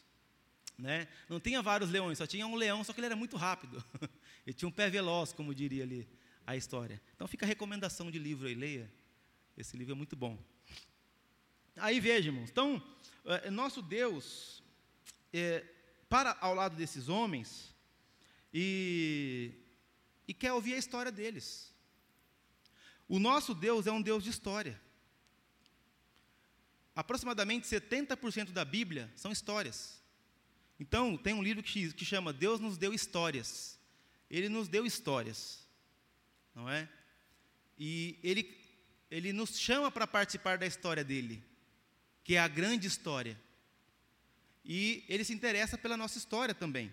Né? 0.77 1.07
Não 1.29 1.39
tinha 1.39 1.63
vários 1.63 1.89
leões, 1.89 2.19
só 2.19 2.27
tinha 2.27 2.47
um 2.49 2.57
leão, 2.57 2.83
só 2.83 2.93
que 2.93 2.99
ele 2.99 3.07
era 3.07 3.15
muito 3.15 3.37
rápido. 3.37 3.83
ele 4.45 4.55
tinha 4.55 4.69
um 4.69 4.73
pé 4.73 4.91
veloz, 4.91 5.33
como 5.33 5.55
diria 5.55 5.85
ali 5.85 6.09
a 6.45 6.57
história. 6.57 7.01
Então 7.15 7.29
fica 7.29 7.47
a 7.47 7.49
recomendação 7.49 8.11
de 8.11 8.19
livro 8.19 8.49
aí, 8.49 8.55
leia. 8.57 8.93
Esse 9.57 9.77
livro 9.77 9.93
é 9.93 9.97
muito 9.97 10.17
bom. 10.17 10.37
Aí 11.77 12.01
veja, 12.01 12.29
irmãos, 12.29 12.51
então, 12.51 12.83
é, 13.25 13.51
nosso 13.51 13.81
Deus, 13.81 14.65
é, 15.33 15.65
para 16.09 16.37
ao 16.41 16.55
lado 16.55 16.75
desses 16.75 17.09
homens, 17.09 17.73
e, 18.53 19.53
e 20.27 20.35
quer 20.35 20.53
ouvir 20.53 20.75
a 20.75 20.79
história 20.79 21.13
deles. 21.13 21.68
O 23.09 23.19
nosso 23.19 23.55
Deus 23.55 23.87
é 23.87 23.93
um 23.93 24.03
Deus 24.03 24.23
de 24.23 24.31
história. 24.31 24.79
Aproximadamente 26.95 27.67
70% 27.67 28.51
da 28.51 28.65
Bíblia 28.65 29.11
são 29.17 29.33
histórias. 29.33 30.03
Então, 30.79 31.17
tem 31.17 31.33
um 31.33 31.43
livro 31.43 31.63
que, 31.63 32.05
chama 32.05 32.33
Deus 32.33 32.61
nos 32.61 32.77
deu 32.77 32.93
histórias. 32.93 33.79
Ele 34.31 34.49
nos 34.49 34.69
deu 34.69 34.85
histórias. 34.85 35.67
Não 36.55 36.69
é? 36.69 36.89
E 37.79 38.19
ele, 38.23 38.57
ele 39.11 39.33
nos 39.33 39.59
chama 39.59 39.91
para 39.91 40.07
participar 40.07 40.59
da 40.59 40.67
história 40.67 41.03
dele, 41.03 41.43
que 42.23 42.35
é 42.35 42.41
a 42.41 42.49
grande 42.49 42.87
história. 42.87 43.41
E 44.65 45.05
ele 45.09 45.25
se 45.25 45.33
interessa 45.33 45.79
pela 45.79 45.97
nossa 45.97 46.19
história 46.19 46.55
também. 46.55 46.93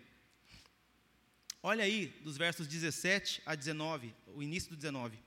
Olha 1.62 1.84
aí, 1.84 2.08
dos 2.24 2.38
versos 2.38 2.68
17 2.68 3.42
a 3.46 3.56
19, 3.56 4.14
o 4.28 4.42
início 4.42 4.70
do 4.70 4.76
19. 4.76 5.25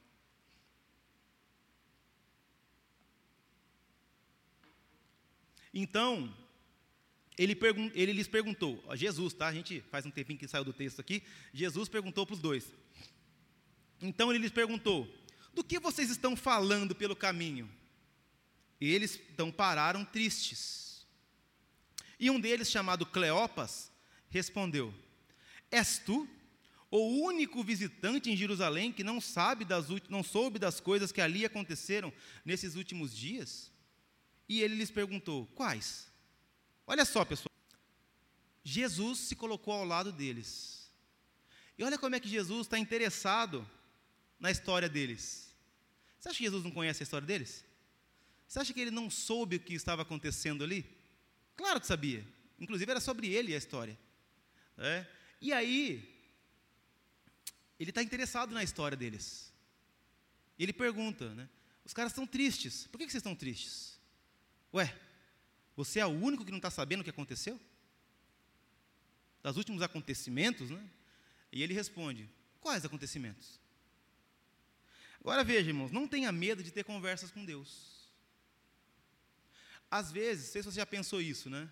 Então, 5.73 6.35
ele, 7.39 7.55
pergun 7.55 7.91
ele 7.95 8.13
lhes 8.13 8.27
perguntou, 8.27 8.83
Jesus, 8.95 9.33
tá? 9.33 9.47
A 9.47 9.55
gente 9.55 9.81
faz 9.91 10.05
um 10.05 10.11
tempinho 10.11 10.39
que 10.39 10.49
saiu 10.49 10.65
do 10.65 10.73
texto 10.73 11.01
aqui. 11.01 11.23
Jesus 11.53 11.89
perguntou 11.89 12.27
para 12.27 12.35
os 12.35 12.41
dois. 12.41 12.73
Então 14.01 14.31
ele 14.31 14.41
lhes 14.41 14.51
perguntou: 14.51 15.09
Do 15.55 15.63
que 15.63 15.79
vocês 15.79 16.11
estão 16.11 16.37
falando 16.37 16.95
pelo 16.95 17.15
caminho? 17.15 17.71
E 18.81 18.93
eles 18.93 19.21
então 19.33 19.51
pararam 19.51 20.05
tristes. 20.05 21.07
E 22.19 22.31
um 22.31 22.41
deles, 22.41 22.71
chamado 22.71 23.07
Cleopas, 23.07 23.93
respondeu: 24.29 24.93
És 25.71 25.99
tu 25.99 26.29
o 26.91 27.23
único 27.25 27.63
visitante 27.63 28.31
em 28.31 28.37
Jerusalém 28.37 28.93
que 28.93 29.05
não 29.05 29.21
sabe 29.21 29.65
das 29.65 29.87
não 30.09 30.23
soube 30.23 30.59
das 30.59 30.81
coisas 30.81 31.13
que 31.13 31.21
ali 31.21 31.45
aconteceram 31.45 32.13
nesses 32.45 32.75
últimos 32.75 33.17
dias? 33.17 33.71
E 34.49 34.63
ele 34.63 34.77
lhes 34.77 34.91
perguntou: 34.91 35.47
Quais? 35.55 36.09
Olha 36.87 37.05
só, 37.05 37.25
pessoal. 37.25 37.53
Jesus 38.65 39.19
se 39.21 39.37
colocou 39.37 39.75
ao 39.75 39.85
lado 39.85 40.13
deles. 40.13 40.91
E 41.77 41.85
olha 41.85 41.99
como 41.99 42.17
é 42.17 42.21
que 42.21 42.29
Jesus 42.29 42.63
está 42.63 42.79
interessado 42.79 43.69
na 44.39 44.51
história 44.51 44.89
deles. 44.89 45.55
Você 46.19 46.29
acha 46.29 46.39
que 46.39 46.45
Jesus 46.45 46.65
não 46.65 46.71
conhece 46.71 47.03
a 47.03 47.05
história 47.05 47.27
deles? 47.27 47.65
Você 48.47 48.59
acha 48.59 48.73
que 48.73 48.81
ele 48.81 48.91
não 48.91 49.11
soube 49.11 49.57
o 49.57 49.61
que 49.61 49.75
estava 49.75 50.03
acontecendo 50.03 50.65
ali? 50.65 50.85
Claro 51.57 51.81
que 51.81 51.87
sabia. 51.87 52.27
Inclusive 52.59 52.91
era 52.91 53.01
sobre 53.01 53.29
ele 53.29 53.55
a 53.55 53.59
história. 53.59 53.97
É? 54.77 55.07
E 55.41 55.53
aí, 55.53 56.19
ele 57.79 57.91
está 57.91 58.03
interessado 58.03 58.53
na 58.53 58.65
história 58.65 58.97
deles. 58.97 59.53
Ele 60.59 60.73
pergunta, 60.73 61.33
né? 61.35 61.49
Os 61.85 61.93
caras 61.93 62.13
estão 62.13 62.27
tristes. 62.27 62.87
Por 62.87 62.99
que, 62.99 63.07
que 63.07 63.13
vocês 63.13 63.21
estão 63.21 63.35
tristes? 63.35 63.98
Ué, 64.75 64.95
você 65.77 66.01
é 66.01 66.07
o 66.07 66.11
único 66.11 66.45
que 66.45 66.51
não 66.51 66.59
está 66.59 66.71
sabendo 66.71 67.01
o 67.01 67.05
que 67.05 67.11
aconteceu? 67.11 67.61
Das 69.43 69.57
últimos 69.57 69.83
acontecimentos, 69.83 70.71
né? 70.71 70.91
E 71.53 71.63
ele 71.63 71.73
responde: 71.73 72.29
Quais 72.61 72.85
acontecimentos? 72.85 73.61
Agora 75.21 75.43
veja, 75.45 75.69
irmãos, 75.69 75.91
não 75.91 76.07
tenha 76.07 76.31
medo 76.33 76.63
de 76.63 76.71
ter 76.71 76.85
conversas 76.85 77.31
com 77.31 77.45
Deus. 77.45 77.99
Às 79.91 80.13
vezes, 80.13 80.47
não 80.47 80.53
sei 80.53 80.63
se 80.63 80.71
você 80.73 80.77
já 80.77 80.87
pensou 80.87 81.21
isso, 81.21 81.49
né? 81.49 81.71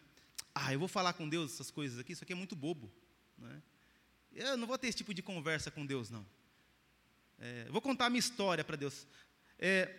Ah, 0.55 0.73
eu 0.73 0.79
vou 0.79 0.89
falar 0.89 1.13
com 1.13 1.29
Deus 1.29 1.53
essas 1.53 1.71
coisas 1.71 1.99
aqui, 1.99 2.13
isso 2.13 2.25
aqui 2.25 2.33
é 2.33 2.37
muito 2.37 2.57
bobo. 2.57 2.91
Né? 3.37 3.63
Eu 4.33 4.57
não 4.57 4.67
vou 4.67 4.79
ter 4.79 4.89
esse 4.89 4.97
tipo 4.97 5.13
de 5.13 5.23
conversa 5.23 5.71
com 5.71 5.85
Deus, 5.85 6.11
não. 6.11 6.27
É, 7.39 7.67
vou 7.71 7.83
contar 7.83 8.07
a 8.07 8.11
minha 8.11 8.21
história 8.21 8.65
para 8.65 8.77
Deus. 8.77 9.07
É, 9.59 9.95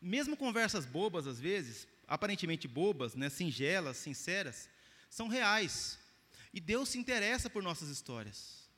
mesmo 0.00 0.36
conversas 0.36 0.86
bobas, 0.86 1.26
às 1.26 1.40
vezes, 1.40 1.86
aparentemente 2.06 2.68
bobas, 2.68 3.14
né, 3.14 3.28
singelas, 3.28 3.96
sinceras, 3.96 4.68
são 5.10 5.28
reais. 5.28 5.98
E 6.52 6.60
Deus 6.60 6.88
se 6.88 6.98
interessa 6.98 7.50
por 7.50 7.62
nossas 7.62 7.88
histórias. 7.88 8.68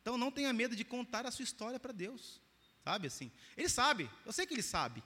Então 0.00 0.16
não 0.16 0.30
tenha 0.30 0.52
medo 0.52 0.76
de 0.76 0.84
contar 0.84 1.26
a 1.26 1.30
sua 1.30 1.42
história 1.42 1.80
para 1.80 1.92
Deus. 1.92 2.40
Sabe 2.84 3.08
assim? 3.08 3.32
Ele 3.56 3.68
sabe, 3.68 4.08
eu 4.24 4.32
sei 4.32 4.46
que 4.46 4.54
ele 4.54 4.62
sabe. 4.62 5.02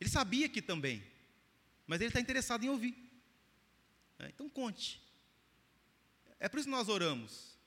Ele 0.00 0.08
sabia 0.08 0.48
que 0.48 0.62
também. 0.62 1.04
Mas 1.86 2.00
ele 2.00 2.08
está 2.08 2.20
interessado 2.20 2.64
em 2.64 2.70
ouvir. 2.70 2.96
É, 4.18 4.28
então 4.28 4.48
conte. 4.48 5.02
É 6.40 6.48
por 6.48 6.58
isso 6.58 6.66
que 6.66 6.74
nós 6.74 6.88
oramos. 6.88 7.58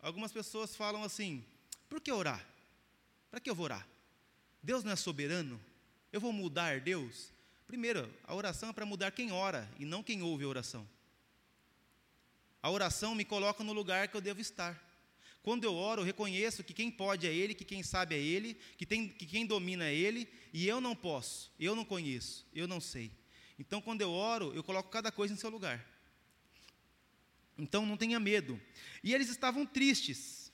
Algumas 0.00 0.32
pessoas 0.32 0.74
falam 0.74 1.04
assim: 1.04 1.44
por 1.88 2.00
que 2.00 2.10
orar? 2.10 2.44
Para 3.30 3.40
que 3.40 3.48
eu 3.48 3.54
vou 3.54 3.64
orar? 3.64 3.86
Deus 4.62 4.84
não 4.84 4.92
é 4.92 4.96
soberano? 4.96 5.60
Eu 6.12 6.20
vou 6.20 6.32
mudar 6.32 6.80
Deus? 6.80 7.32
Primeiro, 7.66 8.12
a 8.24 8.34
oração 8.34 8.70
é 8.70 8.72
para 8.72 8.84
mudar 8.84 9.12
quem 9.12 9.32
ora 9.32 9.70
e 9.78 9.84
não 9.84 10.02
quem 10.02 10.22
ouve 10.22 10.44
a 10.44 10.48
oração. 10.48 10.88
A 12.62 12.70
oração 12.70 13.14
me 13.14 13.24
coloca 13.24 13.64
no 13.64 13.72
lugar 13.72 14.08
que 14.08 14.16
eu 14.16 14.20
devo 14.20 14.40
estar. 14.40 14.78
Quando 15.42 15.64
eu 15.64 15.74
oro, 15.74 16.02
eu 16.02 16.04
reconheço 16.04 16.62
que 16.62 16.74
quem 16.74 16.90
pode 16.90 17.26
é 17.26 17.32
Ele, 17.32 17.54
que 17.54 17.64
quem 17.64 17.82
sabe 17.82 18.14
é 18.14 18.18
Ele, 18.18 18.54
que, 18.76 18.84
tem, 18.84 19.08
que 19.08 19.24
quem 19.24 19.46
domina 19.46 19.86
é 19.86 19.94
Ele, 19.94 20.28
e 20.52 20.68
eu 20.68 20.80
não 20.80 20.94
posso, 20.94 21.50
eu 21.58 21.74
não 21.74 21.84
conheço, 21.84 22.46
eu 22.54 22.68
não 22.68 22.80
sei. 22.80 23.10
Então, 23.58 23.80
quando 23.80 24.02
eu 24.02 24.10
oro, 24.10 24.52
eu 24.54 24.62
coloco 24.62 24.90
cada 24.90 25.10
coisa 25.10 25.32
em 25.32 25.36
seu 25.36 25.48
lugar. 25.48 25.86
Então, 27.56 27.86
não 27.86 27.96
tenha 27.96 28.20
medo. 28.20 28.60
E 29.02 29.14
eles 29.14 29.30
estavam 29.30 29.64
tristes. 29.64 30.52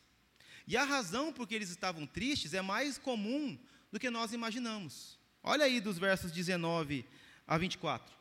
E 0.66 0.77
a 0.77 0.85
razão 0.85 1.33
por 1.33 1.47
que 1.47 1.55
eles 1.55 1.71
estavam 1.71 2.07
tristes 2.07 2.55
é 2.55 2.62
mais 2.62 2.99
comum 2.99 3.59
do 3.97 4.01
que 4.01 4.11
nós 4.11 4.35
imaginamos. 4.35 5.19
Olha 5.43 5.65
aí 5.65 5.81
dos 5.81 5.97
versos 5.97 6.31
19 6.31 7.07
a 7.47 7.57
24. 7.57 8.15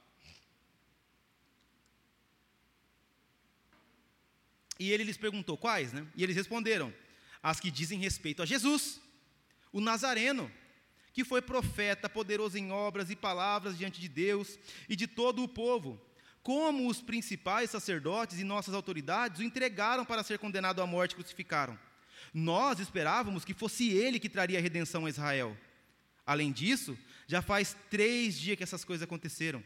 E 4.80 4.92
ele 4.92 5.04
lhes 5.04 5.18
perguntou 5.18 5.58
quais, 5.58 5.92
né? 5.92 6.08
E 6.16 6.24
eles 6.24 6.36
responderam: 6.36 6.94
as 7.44 7.60
que 7.60 7.70
dizem 7.70 8.00
respeito 8.00 8.42
a 8.42 8.46
Jesus, 8.46 9.02
o 9.74 9.82
Nazareno, 9.82 10.50
que 11.12 11.26
foi 11.26 11.42
profeta, 11.42 12.08
poderoso 12.08 12.58
em 12.58 12.72
obras 12.72 13.10
e 13.10 13.16
palavras 13.16 13.78
diante 13.78 14.00
de 14.00 14.08
Deus 14.08 14.58
e 14.88 14.96
de 14.96 15.08
todo 15.08 15.44
o 15.44 15.48
povo. 15.48 16.02
Como 16.42 16.88
os 16.88 17.02
principais 17.02 17.72
sacerdotes 17.72 18.40
e 18.40 18.44
nossas 18.44 18.74
autoridades 18.74 19.40
o 19.40 19.44
entregaram 19.44 20.06
para 20.06 20.24
ser 20.24 20.38
condenado 20.40 20.82
à 20.82 20.86
morte 20.86 21.14
e 21.14 21.16
crucificaram. 21.16 21.78
Nós 22.34 22.80
esperávamos 22.80 23.44
que 23.44 23.54
fosse 23.54 23.90
ele 23.90 24.20
que 24.20 24.30
traria 24.30 24.60
a 24.60 24.62
redenção 24.62 25.06
a 25.06 25.10
Israel. 25.10 25.58
Além 26.26 26.52
disso, 26.52 26.98
já 27.28 27.42
faz 27.42 27.76
três 27.90 28.40
dias 28.40 28.58
que 28.58 28.64
essas 28.64 28.84
coisas 28.84 29.04
aconteceram. 29.04 29.64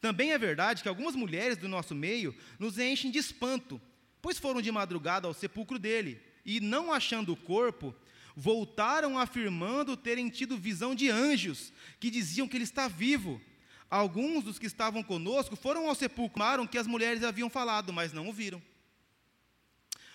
Também 0.00 0.32
é 0.32 0.38
verdade 0.38 0.82
que 0.82 0.88
algumas 0.88 1.14
mulheres 1.14 1.56
do 1.56 1.68
nosso 1.68 1.94
meio 1.94 2.34
nos 2.58 2.78
enchem 2.78 3.10
de 3.10 3.18
espanto, 3.18 3.80
pois 4.20 4.38
foram 4.38 4.60
de 4.60 4.70
madrugada 4.70 5.26
ao 5.26 5.34
sepulcro 5.34 5.78
dele 5.78 6.20
e, 6.44 6.60
não 6.60 6.92
achando 6.92 7.32
o 7.32 7.36
corpo, 7.36 7.94
voltaram 8.36 9.18
afirmando 9.18 9.96
terem 9.96 10.28
tido 10.28 10.58
visão 10.58 10.94
de 10.94 11.08
anjos 11.08 11.72
que 11.98 12.10
diziam 12.10 12.46
que 12.48 12.56
ele 12.56 12.64
está 12.64 12.88
vivo. 12.88 13.40
Alguns 13.88 14.44
dos 14.44 14.58
que 14.58 14.66
estavam 14.66 15.02
conosco 15.02 15.56
foram 15.56 15.88
ao 15.88 15.94
sepulcro, 15.94 16.68
que 16.68 16.78
as 16.78 16.86
mulheres 16.86 17.22
haviam 17.22 17.48
falado, 17.48 17.92
mas 17.92 18.12
não 18.12 18.28
o 18.28 18.32
viram. 18.32 18.62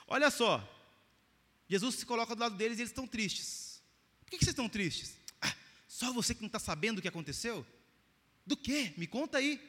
Olha 0.08 0.30
só, 0.30 0.68
Jesus 1.68 1.96
se 1.96 2.06
coloca 2.06 2.36
do 2.36 2.42
lado 2.42 2.56
deles 2.56 2.78
e 2.78 2.82
eles 2.82 2.90
estão 2.90 3.08
tristes. 3.08 3.82
Por 4.22 4.32
que, 4.32 4.38
vocês 4.38 4.50
estão 4.50 4.68
tristes? 4.68 5.19
Só 6.00 6.14
você 6.14 6.34
que 6.34 6.40
não 6.40 6.48
está 6.48 6.60
sabendo 6.60 7.00
o 7.00 7.02
que 7.02 7.10
aconteceu? 7.10 7.66
Do 8.46 8.56
que? 8.56 8.94
Me 8.96 9.06
conta 9.06 9.38
aí. 9.38 9.60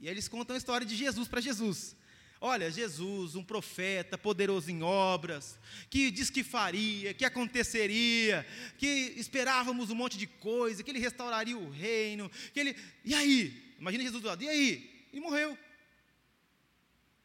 E 0.00 0.08
aí 0.08 0.12
eles 0.12 0.26
contam 0.26 0.56
a 0.56 0.58
história 0.58 0.84
de 0.84 0.96
Jesus 0.96 1.28
para 1.28 1.40
Jesus. 1.40 1.94
Olha, 2.40 2.68
Jesus, 2.68 3.36
um 3.36 3.44
profeta 3.44 4.18
poderoso 4.18 4.72
em 4.72 4.82
obras, 4.82 5.56
que 5.88 6.10
diz 6.10 6.30
que 6.30 6.42
faria, 6.42 7.14
que 7.14 7.24
aconteceria, 7.24 8.44
que 8.76 9.14
esperávamos 9.16 9.88
um 9.90 9.94
monte 9.94 10.18
de 10.18 10.26
coisa, 10.26 10.82
que 10.82 10.90
ele 10.90 10.98
restauraria 10.98 11.56
o 11.56 11.70
reino, 11.70 12.28
que 12.52 12.58
ele. 12.58 12.76
E 13.04 13.14
aí? 13.14 13.76
Imagina 13.78 14.02
Jesus 14.02 14.20
do 14.20 14.26
lado, 14.26 14.42
e 14.42 14.48
aí? 14.48 15.06
E 15.12 15.20
morreu. 15.20 15.56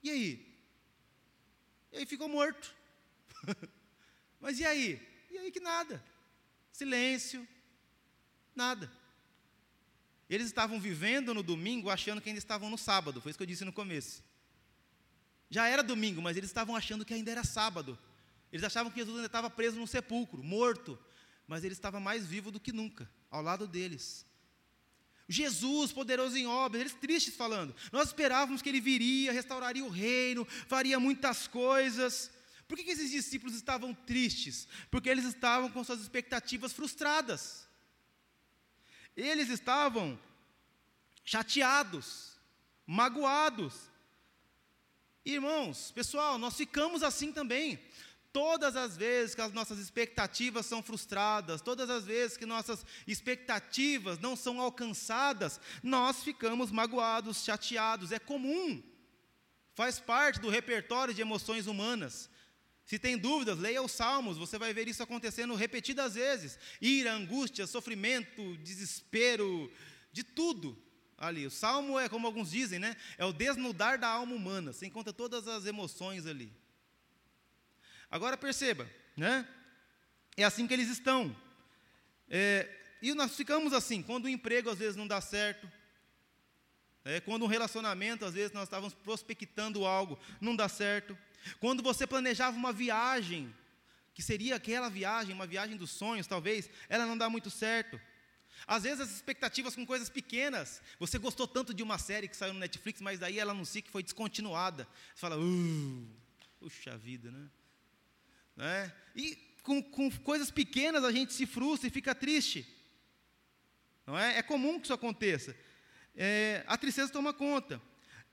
E 0.03 0.11
aí? 0.11 0.55
E 1.91 1.97
aí 1.97 2.05
ficou 2.05 2.29
morto. 2.29 2.71
Mas 4.39 4.59
e 4.59 4.63
aí? 4.63 5.01
E 5.31 5.39
aí 5.39 5.49
que 5.49 5.59
nada. 5.59 5.99
Silêncio, 6.77 7.47
nada. 8.55 8.91
Eles 10.29 10.45
estavam 10.45 10.79
vivendo 10.79 11.33
no 11.33 11.41
domingo 11.41 11.89
achando 11.89 12.21
que 12.21 12.29
ainda 12.29 12.37
estavam 12.37 12.69
no 12.69 12.77
sábado, 12.77 13.19
foi 13.19 13.31
isso 13.31 13.39
que 13.39 13.41
eu 13.41 13.47
disse 13.47 13.65
no 13.65 13.73
começo. 13.73 14.23
Já 15.49 15.67
era 15.67 15.81
domingo, 15.81 16.21
mas 16.21 16.37
eles 16.37 16.51
estavam 16.51 16.75
achando 16.75 17.03
que 17.03 17.15
ainda 17.15 17.31
era 17.31 17.43
sábado. 17.43 17.97
Eles 18.51 18.63
achavam 18.63 18.91
que 18.91 18.99
Jesus 18.99 19.15
ainda 19.15 19.25
estava 19.25 19.49
preso 19.49 19.79
no 19.79 19.87
sepulcro, 19.87 20.43
morto, 20.43 20.99
mas 21.47 21.63
ele 21.63 21.73
estava 21.73 21.99
mais 21.99 22.27
vivo 22.27 22.51
do 22.51 22.59
que 22.59 22.71
nunca, 22.71 23.09
ao 23.31 23.41
lado 23.41 23.67
deles. 23.67 24.23
Jesus, 25.27 25.91
poderoso 25.91 26.37
em 26.37 26.45
obras, 26.45 26.81
eles 26.81 26.93
tristes 26.93 27.35
falando. 27.35 27.75
Nós 27.91 28.09
esperávamos 28.09 28.61
que 28.61 28.69
ele 28.69 28.79
viria, 28.79 29.31
restauraria 29.31 29.83
o 29.83 29.89
reino, 29.89 30.45
faria 30.67 30.99
muitas 30.99 31.47
coisas. 31.47 32.29
Por 32.67 32.77
que, 32.77 32.83
que 32.83 32.91
esses 32.91 33.11
discípulos 33.11 33.55
estavam 33.55 33.93
tristes? 33.93 34.67
Porque 34.91 35.09
eles 35.09 35.25
estavam 35.25 35.69
com 35.69 35.83
suas 35.83 36.01
expectativas 36.01 36.73
frustradas. 36.73 37.67
Eles 39.15 39.49
estavam 39.49 40.19
chateados, 41.23 42.33
magoados. 42.85 43.73
Irmãos, 45.25 45.91
pessoal, 45.91 46.37
nós 46.37 46.55
ficamos 46.55 47.03
assim 47.03 47.31
também. 47.31 47.79
Todas 48.33 48.75
as 48.75 48.95
vezes 48.95 49.33
que 49.33 49.41
as 49.41 49.53
nossas 49.53 49.79
expectativas 49.79 50.65
são 50.65 50.83
frustradas, 50.83 51.61
todas 51.61 51.89
as 51.89 52.05
vezes 52.05 52.37
que 52.37 52.45
nossas 52.45 52.85
expectativas 53.07 54.19
não 54.19 54.35
são 54.35 54.61
alcançadas, 54.61 55.59
nós 55.81 56.23
ficamos 56.23 56.69
magoados, 56.69 57.43
chateados, 57.43 58.11
é 58.11 58.19
comum, 58.19 58.83
faz 59.73 59.99
parte 59.99 60.39
do 60.39 60.49
repertório 60.49 61.13
de 61.13 61.21
emoções 61.21 61.65
humanas. 61.65 62.29
Se 62.87 62.97
tem 62.97 63.17
dúvidas, 63.17 63.59
leia 63.59 63.83
os 63.83 63.91
Salmos, 63.91 64.37
você 64.37 64.57
vai 64.57 64.73
ver 64.73 64.87
isso 64.87 65.03
acontecendo 65.03 65.53
repetidas 65.55 66.15
vezes: 66.15 66.57
ira, 66.81 67.11
angústia, 67.11 67.67
sofrimento, 67.67 68.55
desespero, 68.63 69.69
de 70.13 70.23
tudo 70.23 70.81
ali. 71.17 71.45
O 71.45 71.51
Salmo 71.51 71.99
é, 71.99 72.07
como 72.07 72.25
alguns 72.25 72.51
dizem, 72.51 72.79
né? 72.79 72.95
É 73.17 73.25
o 73.25 73.33
desnudar 73.33 73.99
da 73.99 74.07
alma 74.07 74.33
humana, 74.33 74.71
você 74.71 74.85
encontra 74.85 75.11
todas 75.11 75.49
as 75.49 75.65
emoções 75.65 76.25
ali. 76.25 76.49
Agora 78.09 78.37
perceba, 78.37 78.89
né? 79.17 79.45
É 80.37 80.45
assim 80.45 80.65
que 80.65 80.73
eles 80.73 80.87
estão. 80.87 81.35
É, 82.29 82.73
e 83.01 83.13
nós 83.13 83.35
ficamos 83.35 83.73
assim, 83.73 84.01
quando 84.01 84.25
o 84.25 84.29
emprego 84.29 84.69
às 84.69 84.79
vezes 84.79 84.95
não 84.95 85.05
dá 85.05 85.19
certo, 85.19 85.69
é, 87.07 87.21
quando 87.21 87.43
um 87.43 87.47
relacionamento, 87.47 88.25
às 88.25 88.33
vezes 88.33 88.51
nós 88.51 88.63
estávamos 88.63 88.93
prospectando 88.93 89.85
algo, 89.85 90.19
não 90.41 90.53
dá 90.53 90.67
certo. 90.67 91.17
Quando 91.57 91.81
você 91.81 92.05
planejava 92.05 92.57
uma 92.57 92.73
viagem, 92.73 93.55
que 94.13 94.21
seria 94.21 94.57
aquela 94.57 94.89
viagem, 94.89 95.33
uma 95.33 95.47
viagem 95.47 95.77
dos 95.77 95.89
sonhos, 95.89 96.27
talvez, 96.27 96.69
ela 96.89 97.05
não 97.05 97.17
dá 97.17 97.29
muito 97.29 97.49
certo. 97.49 97.97
Às 98.65 98.83
vezes 98.83 98.99
as 98.99 99.11
expectativas 99.11 99.73
com 99.73 99.85
coisas 99.85 100.09
pequenas. 100.09 100.81
Você 100.99 101.17
gostou 101.17 101.47
tanto 101.47 101.73
de 101.73 101.81
uma 101.81 101.97
série 101.97 102.27
que 102.27 102.35
saiu 102.35 102.53
no 102.53 102.59
Netflix, 102.59 102.99
mas 102.99 103.19
daí 103.19 103.39
ela 103.39 103.53
anuncia 103.53 103.81
que 103.81 103.89
foi 103.89 104.03
descontinuada. 104.03 104.85
Você 105.15 105.21
fala, 105.21 105.37
uh, 105.39 106.07
puxa 106.59 106.97
vida, 106.97 107.31
né? 107.31 107.49
Né? 108.57 108.93
E 109.15 109.37
com, 109.63 109.81
com 109.81 110.11
coisas 110.19 110.51
pequenas 110.51 111.05
a 111.05 111.11
gente 111.13 111.31
se 111.31 111.45
frustra 111.45 111.87
e 111.87 111.91
fica 111.91 112.13
triste. 112.13 112.67
Não 114.05 114.17
é? 114.17 114.39
é 114.39 114.43
comum 114.43 114.77
que 114.77 114.87
isso 114.87 114.93
aconteça. 114.93 115.55
É, 116.17 116.63
a 116.65 116.75
tristeza 116.75 117.11
toma 117.11 117.31
conta. 117.31 117.79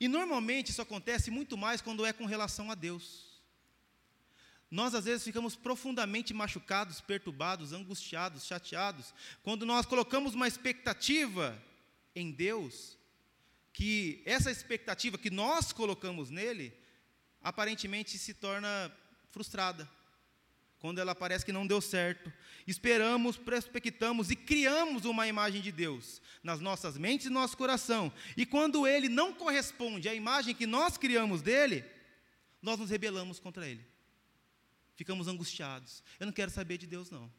E 0.00 0.08
normalmente 0.08 0.70
isso 0.70 0.80
acontece 0.80 1.30
muito 1.30 1.56
mais 1.56 1.82
quando 1.82 2.04
é 2.04 2.12
com 2.12 2.24
relação 2.24 2.70
a 2.70 2.74
Deus. 2.74 3.34
Nós 4.70 4.94
às 4.94 5.04
vezes 5.04 5.22
ficamos 5.22 5.54
profundamente 5.54 6.32
machucados, 6.32 7.00
perturbados, 7.00 7.72
angustiados, 7.72 8.46
chateados, 8.46 9.12
quando 9.42 9.66
nós 9.66 9.86
colocamos 9.86 10.34
uma 10.34 10.48
expectativa 10.48 11.62
em 12.16 12.32
Deus, 12.32 12.98
que 13.72 14.22
essa 14.24 14.50
expectativa 14.50 15.18
que 15.18 15.30
nós 15.30 15.70
colocamos 15.70 16.30
nele, 16.30 16.72
aparentemente 17.42 18.18
se 18.18 18.32
torna 18.32 18.90
frustrada 19.30 19.88
quando 20.84 20.98
ela 20.98 21.14
parece 21.14 21.46
que 21.46 21.50
não 21.50 21.66
deu 21.66 21.80
certo. 21.80 22.30
Esperamos, 22.66 23.38
prospectamos 23.38 24.30
e 24.30 24.36
criamos 24.36 25.06
uma 25.06 25.26
imagem 25.26 25.62
de 25.62 25.72
Deus 25.72 26.20
nas 26.42 26.60
nossas 26.60 26.98
mentes 26.98 27.24
e 27.24 27.30
no 27.30 27.40
nosso 27.40 27.56
coração. 27.56 28.12
E 28.36 28.44
quando 28.44 28.86
ele 28.86 29.08
não 29.08 29.32
corresponde 29.32 30.10
à 30.10 30.14
imagem 30.14 30.54
que 30.54 30.66
nós 30.66 30.98
criamos 30.98 31.40
dele, 31.40 31.86
nós 32.60 32.78
nos 32.78 32.90
rebelamos 32.90 33.40
contra 33.40 33.66
ele. 33.66 33.82
Ficamos 34.94 35.26
angustiados. 35.26 36.04
Eu 36.20 36.26
não 36.26 36.34
quero 36.34 36.50
saber 36.50 36.76
de 36.76 36.86
Deus 36.86 37.10
não. 37.10 37.32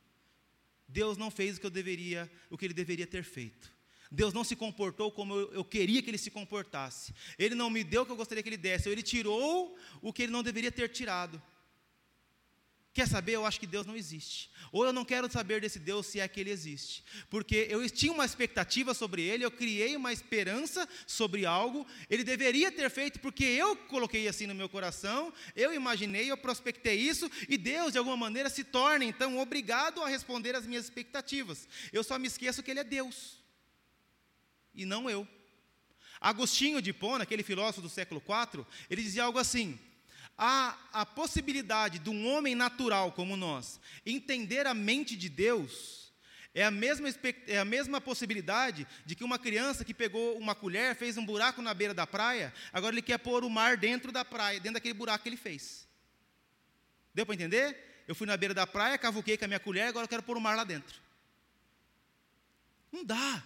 Deus 0.87 1.15
não 1.15 1.29
fez 1.29 1.57
o 1.57 1.59
que 1.59 1.67
eu 1.67 1.69
deveria, 1.69 2.27
o 2.49 2.57
que 2.57 2.65
ele 2.65 2.73
deveria 2.73 3.05
ter 3.05 3.23
feito. 3.23 3.71
Deus 4.09 4.33
não 4.33 4.43
se 4.43 4.55
comportou 4.55 5.11
como 5.11 5.35
eu, 5.35 5.53
eu, 5.53 5.63
queria 5.63 6.01
que 6.01 6.09
ele 6.09 6.17
se 6.17 6.31
comportasse. 6.31 7.13
Ele 7.37 7.53
não 7.53 7.69
me 7.69 7.83
deu 7.83 8.01
o 8.01 8.05
que 8.07 8.11
eu 8.11 8.15
gostaria 8.15 8.41
que 8.41 8.49
ele 8.49 8.57
desse. 8.57 8.89
Ele 8.89 9.03
tirou 9.03 9.77
o 10.01 10.11
que 10.11 10.23
ele 10.23 10.31
não 10.31 10.41
deveria 10.41 10.71
ter 10.71 10.89
tirado. 10.89 11.39
Quer 12.95 13.09
saber? 13.09 13.33
Eu 13.33 13.45
acho 13.45 13.59
que 13.59 13.67
Deus 13.67 13.85
não 13.85 13.93
existe. 13.93 14.49
Ou 14.71 14.85
eu 14.85 14.93
não 14.93 15.03
quero 15.03 15.29
saber 15.29 15.59
desse 15.59 15.77
Deus 15.77 16.05
se 16.05 16.21
é 16.21 16.27
que 16.29 16.39
ele 16.39 16.49
existe. 16.49 17.03
Porque 17.29 17.67
eu 17.69 17.87
tinha 17.89 18.13
uma 18.13 18.23
expectativa 18.23 18.93
sobre 18.93 19.21
ele, 19.21 19.43
eu 19.43 19.51
criei 19.51 19.97
uma 19.97 20.13
esperança 20.13 20.87
sobre 21.05 21.45
algo, 21.45 21.85
ele 22.09 22.23
deveria 22.23 22.71
ter 22.71 22.89
feito 22.89 23.19
porque 23.19 23.43
eu 23.43 23.75
coloquei 23.75 24.29
assim 24.29 24.47
no 24.47 24.55
meu 24.55 24.69
coração, 24.69 25.33
eu 25.57 25.73
imaginei, 25.73 26.31
eu 26.31 26.37
prospectei 26.37 26.95
isso, 26.95 27.29
e 27.49 27.57
Deus, 27.57 27.91
de 27.91 27.97
alguma 27.97 28.15
maneira, 28.15 28.49
se 28.49 28.63
torna 28.63 29.03
então 29.03 29.39
obrigado 29.39 30.01
a 30.01 30.07
responder 30.07 30.55
às 30.55 30.65
minhas 30.65 30.85
expectativas. 30.85 31.67
Eu 31.91 32.01
só 32.01 32.17
me 32.17 32.27
esqueço 32.27 32.63
que 32.63 32.71
ele 32.71 32.79
é 32.79 32.85
Deus, 32.85 33.43
e 34.73 34.85
não 34.85 35.09
eu. 35.09 35.27
Agostinho 36.21 36.81
de 36.81 36.91
Hipona, 36.91 37.23
aquele 37.23 37.43
filósofo 37.43 37.81
do 37.81 37.89
século 37.89 38.23
IV, 38.25 38.65
ele 38.89 39.03
dizia 39.03 39.25
algo 39.25 39.37
assim: 39.37 39.77
há 40.37 40.77
a 40.91 41.05
possibilidade 41.05 41.99
de 41.99 42.09
um 42.09 42.27
homem 42.27 42.55
natural 42.55 43.11
como 43.11 43.37
nós 43.37 43.79
entender 44.05 44.67
a 44.67 44.73
mente 44.73 45.15
de 45.15 45.29
Deus, 45.29 46.13
é 46.53 46.63
a, 46.63 46.71
mesma, 46.71 47.09
é 47.47 47.57
a 47.57 47.65
mesma 47.65 47.99
possibilidade 47.99 48.87
de 49.05 49.15
que 49.15 49.23
uma 49.23 49.37
criança 49.37 49.83
que 49.83 49.93
pegou 49.93 50.37
uma 50.37 50.55
colher, 50.55 50.95
fez 50.95 51.17
um 51.17 51.25
buraco 51.25 51.61
na 51.61 51.73
beira 51.73 51.93
da 51.93 52.07
praia, 52.07 52.53
agora 52.71 52.93
ele 52.93 53.01
quer 53.01 53.17
pôr 53.17 53.43
o 53.43 53.49
mar 53.49 53.75
dentro 53.75 54.11
da 54.11 54.23
praia, 54.23 54.59
dentro 54.59 54.75
daquele 54.75 54.93
buraco 54.93 55.23
que 55.23 55.29
ele 55.29 55.37
fez. 55.37 55.85
Deu 57.13 57.25
para 57.25 57.35
entender? 57.35 58.03
Eu 58.07 58.15
fui 58.15 58.25
na 58.25 58.37
beira 58.37 58.53
da 58.53 58.65
praia, 58.65 58.97
cavuquei 58.97 59.37
com 59.37 59.45
a 59.45 59.47
minha 59.47 59.59
colher, 59.59 59.87
agora 59.87 60.05
eu 60.05 60.09
quero 60.09 60.23
pôr 60.23 60.37
o 60.37 60.41
mar 60.41 60.55
lá 60.55 60.63
dentro. 60.63 61.01
Não 62.91 63.03
dá. 63.03 63.43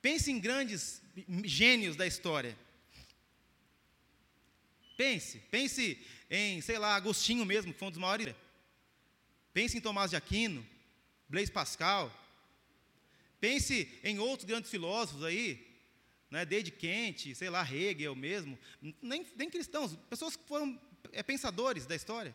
Pense 0.00 0.30
em 0.30 0.40
grandes 0.40 1.02
gênios 1.44 1.96
da 1.96 2.06
história. 2.06 2.56
Pense, 4.98 5.38
pense 5.48 5.96
em, 6.28 6.60
sei 6.60 6.76
lá, 6.76 6.96
Agostinho 6.96 7.44
mesmo, 7.44 7.72
que 7.72 7.78
foi 7.78 7.86
um 7.86 7.92
dos 7.92 8.00
maiores. 8.00 8.34
Pense 9.54 9.78
em 9.78 9.80
Tomás 9.80 10.10
de 10.10 10.16
Aquino, 10.16 10.66
Blaise 11.28 11.52
Pascal. 11.52 12.12
Pense 13.40 13.88
em 14.02 14.18
outros 14.18 14.44
grandes 14.44 14.68
filósofos 14.68 15.22
aí, 15.22 15.64
né, 16.28 16.44
desde 16.44 16.72
Kant, 16.72 17.32
sei 17.36 17.48
lá, 17.48 17.62
Hegel 17.62 18.16
mesmo, 18.16 18.58
nem, 19.00 19.24
nem 19.36 19.48
cristãos, 19.48 19.94
pessoas 20.10 20.34
que 20.34 20.42
foram 20.48 20.76
é, 21.12 21.22
pensadores 21.22 21.86
da 21.86 21.94
história. 21.94 22.34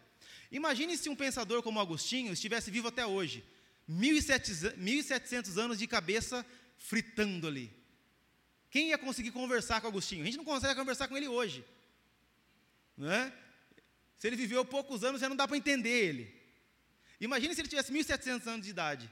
Imagine 0.50 0.96
se 0.98 1.10
um 1.10 1.18
pensador 1.18 1.62
como 1.62 1.82
Agostinho 1.82 2.32
estivesse 2.32 2.72
vivo 2.72 2.88
até 2.88 3.06
hoje, 3.06 3.44
1.700 3.90 5.58
anos 5.58 5.78
de 5.78 5.86
cabeça 5.86 6.46
fritando 6.78 7.46
ali. 7.46 7.70
Quem 8.72 8.92
ia 8.92 8.98
conseguir 8.98 9.32
conversar 9.32 9.82
com 9.82 9.88
Agostinho? 9.88 10.22
A 10.22 10.26
gente 10.26 10.38
não 10.38 10.46
consegue 10.46 10.76
conversar 10.76 11.10
com 11.10 11.18
ele 11.18 11.28
hoje. 11.28 11.66
Né? 12.98 13.34
Se 14.18 14.28
ele 14.28 14.36
viveu 14.36 14.64
poucos 14.64 15.04
anos, 15.04 15.20
já 15.20 15.28
não 15.28 15.36
dá 15.36 15.48
para 15.48 15.58
entender 15.58 15.90
ele. 15.90 16.44
Imagine 17.20 17.54
se 17.54 17.62
ele 17.62 17.68
tivesse 17.68 17.92
1.700 17.92 18.48
anos 18.48 18.66
de 18.66 18.72
idade, 18.72 19.10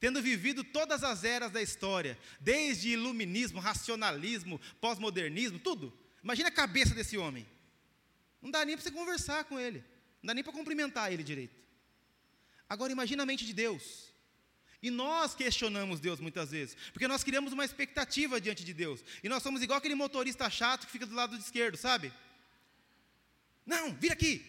tendo 0.00 0.22
vivido 0.22 0.64
todas 0.64 1.04
as 1.04 1.24
eras 1.24 1.50
da 1.50 1.60
história, 1.60 2.18
desde 2.40 2.90
iluminismo, 2.90 3.60
racionalismo, 3.60 4.60
pós-modernismo, 4.80 5.58
tudo. 5.58 5.96
Imagine 6.22 6.48
a 6.48 6.52
cabeça 6.52 6.94
desse 6.94 7.16
homem. 7.16 7.46
Não 8.40 8.50
dá 8.50 8.64
nem 8.64 8.76
para 8.76 8.84
você 8.84 8.90
conversar 8.90 9.44
com 9.44 9.58
ele, 9.58 9.84
não 10.22 10.28
dá 10.28 10.34
nem 10.34 10.44
para 10.44 10.52
cumprimentar 10.52 11.12
ele 11.12 11.22
direito. 11.22 11.54
Agora 12.68 12.92
imagine 12.92 13.20
a 13.22 13.26
mente 13.26 13.44
de 13.44 13.52
Deus. 13.52 14.12
E 14.82 14.90
nós 14.90 15.34
questionamos 15.34 16.00
Deus 16.00 16.20
muitas 16.20 16.50
vezes, 16.50 16.76
porque 16.92 17.08
nós 17.08 17.24
criamos 17.24 17.52
uma 17.52 17.64
expectativa 17.64 18.40
diante 18.40 18.64
de 18.64 18.74
Deus. 18.74 19.02
E 19.22 19.28
nós 19.28 19.42
somos 19.42 19.62
igual 19.62 19.78
aquele 19.78 19.94
motorista 19.94 20.48
chato 20.50 20.86
que 20.86 20.92
fica 20.92 21.06
do 21.06 21.14
lado 21.14 21.36
esquerdo, 21.36 21.76
sabe? 21.76 22.12
Não, 23.66 23.92
vira 23.94 24.14
aqui, 24.14 24.44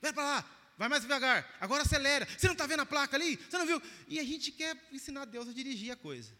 vai 0.00 0.12
para 0.12 0.22
lá, 0.22 0.72
vai 0.78 0.88
mais 0.88 1.02
devagar, 1.02 1.56
agora 1.60 1.82
acelera. 1.82 2.26
Você 2.26 2.46
não 2.46 2.54
está 2.54 2.66
vendo 2.66 2.80
a 2.80 2.86
placa 2.86 3.16
ali? 3.16 3.36
Você 3.36 3.58
não 3.58 3.66
viu? 3.66 3.82
E 4.06 4.20
a 4.20 4.24
gente 4.24 4.52
quer 4.52 4.76
ensinar 4.92 5.24
Deus 5.24 5.48
a 5.48 5.52
dirigir 5.52 5.90
a 5.90 5.96
coisa. 5.96 6.32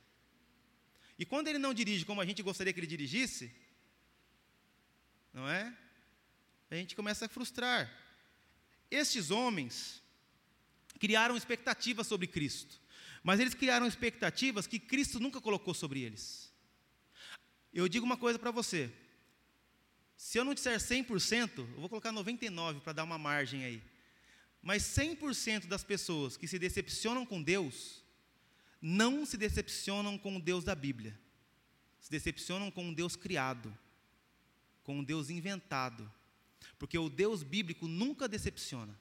E 1.19 1.27
quando 1.27 1.49
ele 1.49 1.59
não 1.59 1.75
dirige 1.75 2.05
como 2.05 2.21
a 2.21 2.25
gente 2.25 2.43
gostaria 2.43 2.73
que 2.73 2.81
ele 2.81 2.87
dirigisse, 2.87 3.55
não 5.35 5.49
é? 5.49 5.77
A 6.71 6.77
gente 6.77 6.95
começa 6.95 7.27
a 7.27 7.29
frustrar. 7.29 7.91
estes 8.91 9.31
homens 9.31 10.03
criaram 10.99 11.37
expectativas 11.37 12.07
sobre 12.07 12.27
Cristo, 12.27 12.81
mas 13.23 13.41
eles 13.41 13.55
criaram 13.55 13.87
expectativas 13.87 14.67
que 14.67 14.79
Cristo 14.79 15.19
nunca 15.19 15.41
colocou 15.41 15.75
sobre 15.75 16.01
eles. 16.01 16.53
Eu 17.73 17.89
digo 17.89 18.07
uma 18.07 18.17
coisa 18.17 18.39
para 18.39 18.51
você: 18.51 18.93
se 20.21 20.37
eu 20.39 20.45
não 20.45 20.53
disser 20.53 20.79
100%, 20.79 21.61
eu 21.61 21.81
vou 21.81 21.89
colocar 21.89 22.13
99% 22.13 22.81
para 22.83 22.93
dar 22.93 23.05
uma 23.05 23.17
margem 23.17 23.65
aí. 23.65 23.83
Mas 24.61 24.83
100% 24.83 25.67
das 25.67 25.83
pessoas 25.83 26.37
que 26.37 26.47
se 26.47 26.59
decepcionam 26.59 27.25
com 27.25 27.43
Deus, 27.43 28.05
não 28.83 29.25
se 29.25 29.39
decepcionam 29.39 30.19
com 30.19 30.37
o 30.37 30.41
Deus 30.41 30.63
da 30.63 30.75
Bíblia. 30.75 31.19
Se 31.99 32.11
decepcionam 32.11 32.71
com 32.71 32.85
um 32.85 32.93
Deus 32.93 33.17
criado, 33.17 33.75
com 34.85 34.99
um 34.99 35.03
Deus 35.03 35.31
inventado. 35.31 36.13
Porque 36.79 36.99
o 36.99 37.09
Deus 37.09 37.43
bíblico 37.43 37.89
nunca 37.89 38.29
decepciona. 38.29 38.95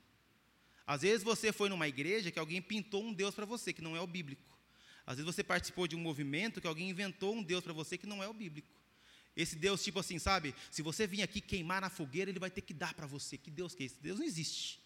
Às 0.88 1.02
vezes 1.02 1.22
você 1.22 1.52
foi 1.52 1.68
numa 1.68 1.88
igreja 1.90 2.32
que 2.32 2.40
alguém 2.40 2.62
pintou 2.62 3.04
um 3.04 3.14
Deus 3.14 3.36
para 3.36 3.46
você, 3.46 3.74
que 3.74 3.82
não 3.82 3.94
é 3.94 4.00
o 4.00 4.08
bíblico. 4.08 4.58
Às 5.06 5.18
vezes 5.18 5.36
você 5.36 5.44
participou 5.44 5.86
de 5.86 5.98
um 5.98 6.00
movimento 6.00 6.62
que 6.62 6.68
alguém 6.68 6.90
inventou 6.90 7.36
um 7.36 7.44
Deus 7.44 7.62
para 7.62 7.74
você 7.74 7.98
que 7.98 8.08
não 8.08 8.24
é 8.24 8.28
o 8.30 8.34
bíblico. 8.34 8.79
Esse 9.36 9.56
Deus, 9.56 9.84
tipo 9.84 10.00
assim, 10.00 10.20
sabe? 10.20 10.54
Se 10.70 10.82
você 10.82 11.08
vir 11.08 11.22
aqui 11.22 11.40
queimar 11.40 11.82
na 11.82 11.90
fogueira, 11.90 12.30
ele 12.30 12.40
vai 12.40 12.50
ter 12.50 12.62
que 12.62 12.74
dar 12.74 12.94
para 12.94 13.08
você. 13.08 13.38
Que 13.38 13.50
Deus 13.50 13.74
que 13.74 13.84
é 13.84 13.86
esse? 13.86 13.96
Deus 14.02 14.20
não 14.20 14.26
existe. 14.26 14.80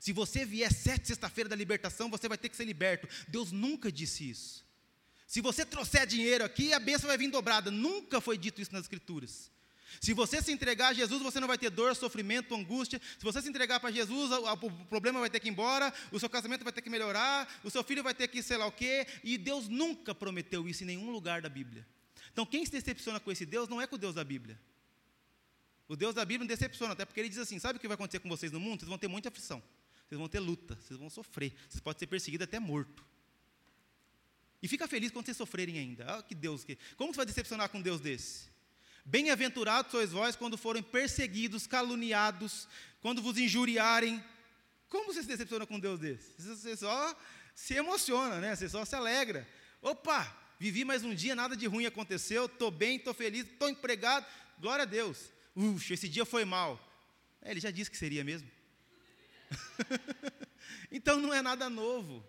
Se 0.00 0.12
você 0.12 0.44
vier 0.44 0.72
sete 0.72 1.08
sexta-feira 1.08 1.48
da 1.48 1.56
libertação, 1.56 2.08
você 2.08 2.28
vai 2.28 2.38
ter 2.38 2.48
que 2.48 2.56
ser 2.56 2.64
liberto. 2.64 3.08
Deus 3.28 3.52
nunca 3.52 3.90
disse 3.90 4.28
isso. 4.28 4.66
Se 5.26 5.40
você 5.40 5.64
trouxer 5.64 6.06
dinheiro 6.06 6.44
aqui, 6.44 6.72
a 6.72 6.80
bênção 6.80 7.08
vai 7.08 7.18
vir 7.18 7.30
dobrada. 7.30 7.70
Nunca 7.70 8.20
foi 8.20 8.38
dito 8.38 8.60
isso 8.62 8.72
nas 8.72 8.82
Escrituras. 8.82 9.50
Se 10.00 10.12
você 10.12 10.40
se 10.42 10.52
entregar 10.52 10.88
a 10.88 10.92
Jesus, 10.92 11.22
você 11.22 11.40
não 11.40 11.48
vai 11.48 11.58
ter 11.58 11.70
dor, 11.70 11.94
sofrimento, 11.96 12.54
angústia. 12.54 13.00
Se 13.18 13.24
você 13.24 13.42
se 13.42 13.48
entregar 13.48 13.80
para 13.80 13.90
Jesus, 13.90 14.30
o 14.30 14.70
problema 14.86 15.20
vai 15.20 15.30
ter 15.30 15.40
que 15.40 15.48
ir 15.48 15.50
embora, 15.50 15.92
o 16.12 16.20
seu 16.20 16.28
casamento 16.28 16.62
vai 16.62 16.72
ter 16.72 16.82
que 16.82 16.90
melhorar, 16.90 17.60
o 17.64 17.70
seu 17.70 17.82
filho 17.82 18.02
vai 18.02 18.14
ter 18.14 18.28
que 18.28 18.42
sei 18.42 18.56
lá 18.56 18.66
o 18.66 18.72
quê. 18.72 19.06
E 19.24 19.36
Deus 19.36 19.68
nunca 19.68 20.14
prometeu 20.14 20.68
isso 20.68 20.82
em 20.82 20.86
nenhum 20.86 21.10
lugar 21.10 21.42
da 21.42 21.48
Bíblia. 21.48 21.86
Então, 22.38 22.46
quem 22.46 22.64
se 22.64 22.70
decepciona 22.70 23.18
com 23.18 23.32
esse 23.32 23.44
Deus 23.44 23.68
não 23.68 23.82
é 23.82 23.86
com 23.88 23.96
o 23.96 23.98
Deus 23.98 24.14
da 24.14 24.22
Bíblia. 24.22 24.56
O 25.88 25.96
Deus 25.96 26.14
da 26.14 26.24
Bíblia 26.24 26.38
não 26.38 26.46
decepciona, 26.46 26.92
até 26.92 27.04
porque 27.04 27.18
ele 27.18 27.28
diz 27.28 27.38
assim: 27.38 27.58
sabe 27.58 27.78
o 27.78 27.80
que 27.80 27.88
vai 27.88 27.96
acontecer 27.96 28.20
com 28.20 28.28
vocês 28.28 28.52
no 28.52 28.60
mundo? 28.60 28.78
Vocês 28.78 28.88
vão 28.88 28.96
ter 28.96 29.08
muita 29.08 29.28
aflição, 29.28 29.60
vocês 30.06 30.16
vão 30.16 30.28
ter 30.28 30.38
luta, 30.38 30.78
vocês 30.80 30.96
vão 31.00 31.10
sofrer, 31.10 31.52
vocês 31.68 31.80
podem 31.80 31.98
ser 31.98 32.06
perseguidos 32.06 32.44
até 32.44 32.60
morto. 32.60 33.04
E 34.62 34.68
fica 34.68 34.86
feliz 34.86 35.10
quando 35.10 35.24
vocês 35.24 35.36
sofrerem 35.36 35.80
ainda. 35.80 36.04
Ah, 36.04 36.22
que 36.22 36.32
Deus 36.32 36.62
que. 36.62 36.78
Como 36.96 37.12
você 37.12 37.16
vai 37.16 37.26
decepcionar 37.26 37.68
com 37.70 37.78
um 37.78 37.82
Deus 37.82 38.00
desse? 38.00 38.48
Bem-aventurados 39.04 39.90
sois 39.90 40.12
vós 40.12 40.36
quando 40.36 40.56
forem 40.56 40.80
perseguidos, 40.80 41.66
caluniados, 41.66 42.68
quando 43.00 43.20
vos 43.20 43.36
injuriarem. 43.36 44.22
Como 44.88 45.12
você 45.12 45.22
se 45.22 45.28
decepciona 45.28 45.66
com 45.66 45.74
um 45.74 45.80
Deus 45.80 45.98
desse? 45.98 46.40
Você 46.40 46.76
só 46.76 47.20
se 47.52 47.74
emociona, 47.74 48.40
né? 48.40 48.54
Você 48.54 48.68
só 48.68 48.84
se 48.84 48.94
alegra. 48.94 49.44
Opa, 49.82 50.47
vivi 50.58 50.84
mais 50.84 51.04
um 51.04 51.14
dia, 51.14 51.34
nada 51.34 51.56
de 51.56 51.66
ruim 51.66 51.86
aconteceu, 51.86 52.46
estou 52.46 52.70
bem, 52.70 52.96
estou 52.96 53.14
feliz, 53.14 53.46
estou 53.46 53.68
empregado, 53.68 54.26
glória 54.58 54.82
a 54.82 54.86
Deus. 54.86 55.30
Uxa, 55.54 55.94
esse 55.94 56.08
dia 56.08 56.24
foi 56.24 56.44
mal. 56.44 56.80
É, 57.40 57.50
ele 57.50 57.60
já 57.60 57.70
disse 57.70 57.90
que 57.90 57.96
seria 57.96 58.24
mesmo. 58.24 58.50
então 60.90 61.20
não 61.20 61.32
é 61.32 61.40
nada 61.40 61.70
novo. 61.70 62.24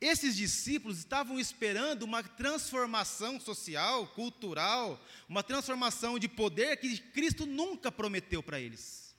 Esses 0.00 0.34
discípulos 0.34 0.98
estavam 0.98 1.38
esperando 1.38 2.02
uma 2.02 2.24
transformação 2.24 3.38
social, 3.38 4.08
cultural, 4.08 5.00
uma 5.28 5.44
transformação 5.44 6.18
de 6.18 6.28
poder 6.28 6.76
que 6.78 6.98
Cristo 6.98 7.46
nunca 7.46 7.92
prometeu 7.92 8.42
para 8.42 8.60
eles. 8.60 9.14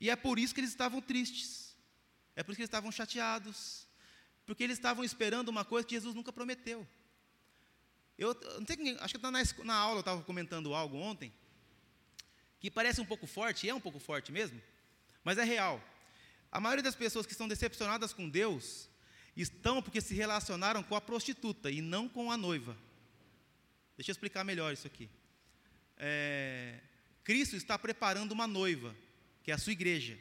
E 0.00 0.08
é 0.08 0.16
por 0.16 0.38
isso 0.38 0.54
que 0.54 0.60
eles 0.60 0.70
estavam 0.70 1.02
tristes, 1.02 1.76
é 2.34 2.42
por 2.42 2.52
isso 2.52 2.56
que 2.56 2.62
eles 2.62 2.68
estavam 2.68 2.90
chateados, 2.90 3.86
porque 4.46 4.62
eles 4.62 4.78
estavam 4.78 5.04
esperando 5.04 5.48
uma 5.48 5.64
coisa 5.64 5.86
que 5.86 5.94
Jesus 5.94 6.14
nunca 6.14 6.32
prometeu. 6.32 6.86
Eu 8.18 8.34
não 8.58 8.66
sei, 8.66 8.96
acho 9.00 9.14
que 9.14 9.22
na, 9.22 9.30
na 9.64 9.74
aula 9.74 9.96
eu 9.96 10.00
estava 10.00 10.22
comentando 10.22 10.74
algo 10.74 10.96
ontem 10.96 11.32
que 12.60 12.70
parece 12.70 13.00
um 13.00 13.04
pouco 13.04 13.26
forte, 13.26 13.68
é 13.68 13.74
um 13.74 13.80
pouco 13.80 13.98
forte 13.98 14.30
mesmo, 14.30 14.62
mas 15.24 15.38
é 15.38 15.42
real. 15.42 15.82
A 16.50 16.60
maioria 16.60 16.82
das 16.82 16.94
pessoas 16.94 17.26
que 17.26 17.32
estão 17.32 17.48
decepcionadas 17.48 18.12
com 18.12 18.28
Deus 18.28 18.88
estão 19.36 19.82
porque 19.82 20.00
se 20.00 20.14
relacionaram 20.14 20.82
com 20.82 20.94
a 20.94 21.00
prostituta 21.00 21.70
e 21.70 21.80
não 21.80 22.08
com 22.08 22.30
a 22.30 22.36
noiva. 22.36 22.76
Deixa 23.96 24.10
eu 24.10 24.12
explicar 24.12 24.44
melhor 24.44 24.72
isso 24.72 24.86
aqui. 24.86 25.08
É, 25.96 26.78
Cristo 27.24 27.56
está 27.56 27.78
preparando 27.78 28.32
uma 28.32 28.46
noiva, 28.46 28.94
que 29.42 29.50
é 29.50 29.54
a 29.54 29.58
sua 29.58 29.72
igreja. 29.72 30.18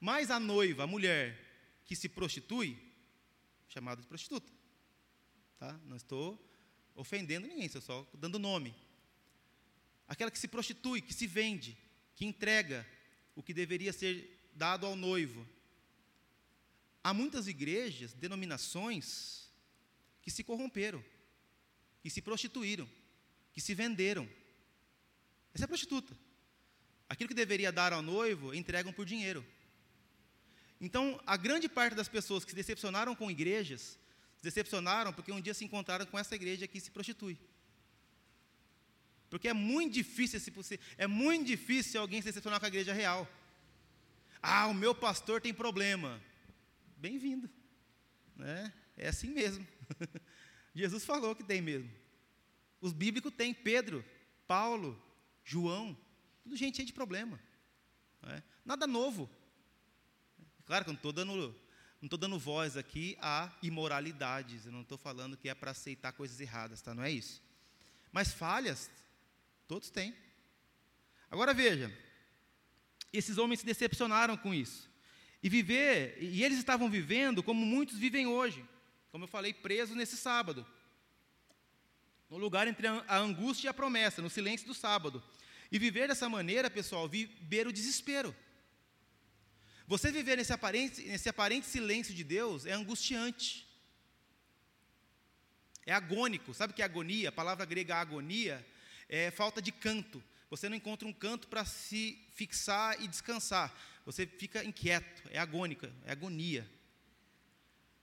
Mas 0.00 0.30
a 0.30 0.38
noiva, 0.38 0.84
a 0.84 0.86
mulher 0.86 1.49
que 1.90 1.96
se 1.96 2.08
prostitui, 2.08 2.78
chamada 3.66 4.00
de 4.00 4.06
prostituta. 4.06 4.48
Tá? 5.58 5.76
Não 5.84 5.96
estou 5.96 6.40
ofendendo 6.94 7.48
ninguém, 7.48 7.66
estou 7.66 7.82
só 7.82 8.08
dando 8.14 8.38
nome. 8.38 8.72
Aquela 10.06 10.30
que 10.30 10.38
se 10.38 10.46
prostitui, 10.46 11.02
que 11.02 11.12
se 11.12 11.26
vende, 11.26 11.76
que 12.14 12.24
entrega 12.24 12.86
o 13.34 13.42
que 13.42 13.52
deveria 13.52 13.92
ser 13.92 14.48
dado 14.54 14.86
ao 14.86 14.94
noivo, 14.94 15.44
Há 17.02 17.12
muitas 17.12 17.48
igrejas, 17.48 18.12
denominações, 18.12 19.50
que 20.22 20.30
se 20.30 20.44
corromperam, 20.44 21.02
que 22.02 22.10
se 22.10 22.22
prostituíram, 22.22 22.88
que 23.52 23.60
se 23.60 23.74
venderam. 23.74 24.28
Essa 25.52 25.64
é 25.64 25.66
prostituta. 25.66 26.16
Aquilo 27.08 27.28
que 27.28 27.34
deveria 27.34 27.72
dar 27.72 27.92
ao 27.92 28.02
noivo, 28.02 28.54
entregam 28.54 28.92
por 28.92 29.06
dinheiro. 29.06 29.44
Então, 30.80 31.20
a 31.26 31.36
grande 31.36 31.68
parte 31.68 31.94
das 31.94 32.08
pessoas 32.08 32.44
que 32.44 32.52
se 32.52 32.56
decepcionaram 32.56 33.14
com 33.14 33.30
igrejas, 33.30 33.98
se 34.36 34.42
decepcionaram 34.42 35.12
porque 35.12 35.30
um 35.30 35.40
dia 35.40 35.52
se 35.52 35.64
encontraram 35.64 36.06
com 36.06 36.18
essa 36.18 36.34
igreja 36.34 36.66
que 36.66 36.80
se 36.80 36.90
prostitui. 36.90 37.38
Porque 39.28 39.48
é 39.48 39.52
muito 39.52 39.92
difícil, 39.92 40.40
se 40.40 40.80
é 40.96 41.06
muito 41.06 41.46
difícil 41.46 42.00
alguém 42.00 42.20
se 42.20 42.28
decepcionar 42.28 42.58
com 42.58 42.66
a 42.66 42.68
igreja 42.68 42.92
real. 42.92 43.28
Ah, 44.42 44.66
o 44.66 44.74
meu 44.74 44.94
pastor 44.94 45.40
tem 45.40 45.52
problema 45.52 46.20
bem-vindo. 46.96 47.48
Né? 48.34 48.72
É 48.96 49.08
assim 49.08 49.30
mesmo. 49.30 49.66
Jesus 50.74 51.04
falou 51.04 51.36
que 51.36 51.44
tem 51.44 51.60
mesmo. 51.60 51.90
Os 52.80 52.92
bíblicos 52.92 53.32
têm 53.34 53.52
Pedro, 53.52 54.04
Paulo, 54.48 55.00
João, 55.44 55.96
tudo 56.42 56.56
gente 56.56 56.76
cheia 56.76 56.86
de 56.86 56.92
problema. 56.92 57.38
Né? 58.22 58.42
Nada 58.64 58.86
novo. 58.86 59.30
Claro 60.70 60.84
que 60.84 60.90
eu 60.90 60.92
não 60.92 60.98
estou 60.98 61.12
dando, 61.12 61.52
não 62.00 62.08
dando 62.16 62.38
voz 62.38 62.76
aqui 62.76 63.18
a 63.20 63.50
imoralidades. 63.60 64.66
Eu 64.66 64.70
não 64.70 64.82
estou 64.82 64.96
falando 64.96 65.36
que 65.36 65.48
é 65.48 65.54
para 65.54 65.72
aceitar 65.72 66.12
coisas 66.12 66.40
erradas, 66.40 66.80
tá? 66.80 66.94
Não 66.94 67.02
é 67.02 67.10
isso. 67.10 67.42
Mas 68.12 68.32
falhas, 68.32 68.88
todos 69.66 69.90
têm. 69.90 70.14
Agora 71.28 71.52
veja, 71.52 71.92
esses 73.12 73.36
homens 73.36 73.58
se 73.58 73.66
decepcionaram 73.66 74.36
com 74.36 74.54
isso. 74.54 74.88
E 75.42 75.48
viver, 75.48 76.16
e 76.20 76.44
eles 76.44 76.58
estavam 76.58 76.88
vivendo 76.88 77.42
como 77.42 77.66
muitos 77.66 77.98
vivem 77.98 78.28
hoje, 78.28 78.64
como 79.10 79.24
eu 79.24 79.28
falei, 79.28 79.52
presos 79.52 79.96
nesse 79.96 80.16
sábado. 80.16 80.64
No 82.30 82.38
lugar 82.38 82.68
entre 82.68 82.86
a 82.86 83.18
angústia 83.18 83.66
e 83.66 83.70
a 83.70 83.74
promessa, 83.74 84.22
no 84.22 84.30
silêncio 84.30 84.68
do 84.68 84.74
sábado. 84.74 85.20
E 85.72 85.80
viver 85.80 86.06
dessa 86.06 86.28
maneira, 86.28 86.70
pessoal, 86.70 87.08
viver 87.08 87.66
o 87.66 87.72
desespero. 87.72 88.32
Você 89.90 90.10
viver 90.10 90.36
nesse 90.36 90.52
aparente, 90.52 91.02
nesse 91.02 91.28
aparente 91.28 91.66
silêncio 91.66 92.14
de 92.14 92.22
Deus 92.22 92.64
é 92.64 92.72
angustiante. 92.72 93.68
É 95.84 95.92
agônico. 95.92 96.54
Sabe 96.54 96.72
o 96.72 96.76
que 96.76 96.82
é 96.82 96.84
agonia? 96.84 97.28
A 97.30 97.32
palavra 97.32 97.64
grega 97.64 97.96
agonia 97.96 98.64
é 99.08 99.30
falta 99.30 99.60
de 99.60 99.72
canto. 99.72 100.22
Você 100.48 100.68
não 100.68 100.76
encontra 100.76 101.06
um 101.06 101.12
canto 101.12 101.48
para 101.48 101.64
se 101.64 102.18
fixar 102.34 103.02
e 103.02 103.08
descansar 103.08 103.68
você 104.04 104.26
fica 104.26 104.64
inquieto, 104.64 105.22
é 105.30 105.38
agônica, 105.38 105.92
é 106.04 106.12
agonia. 106.12 106.68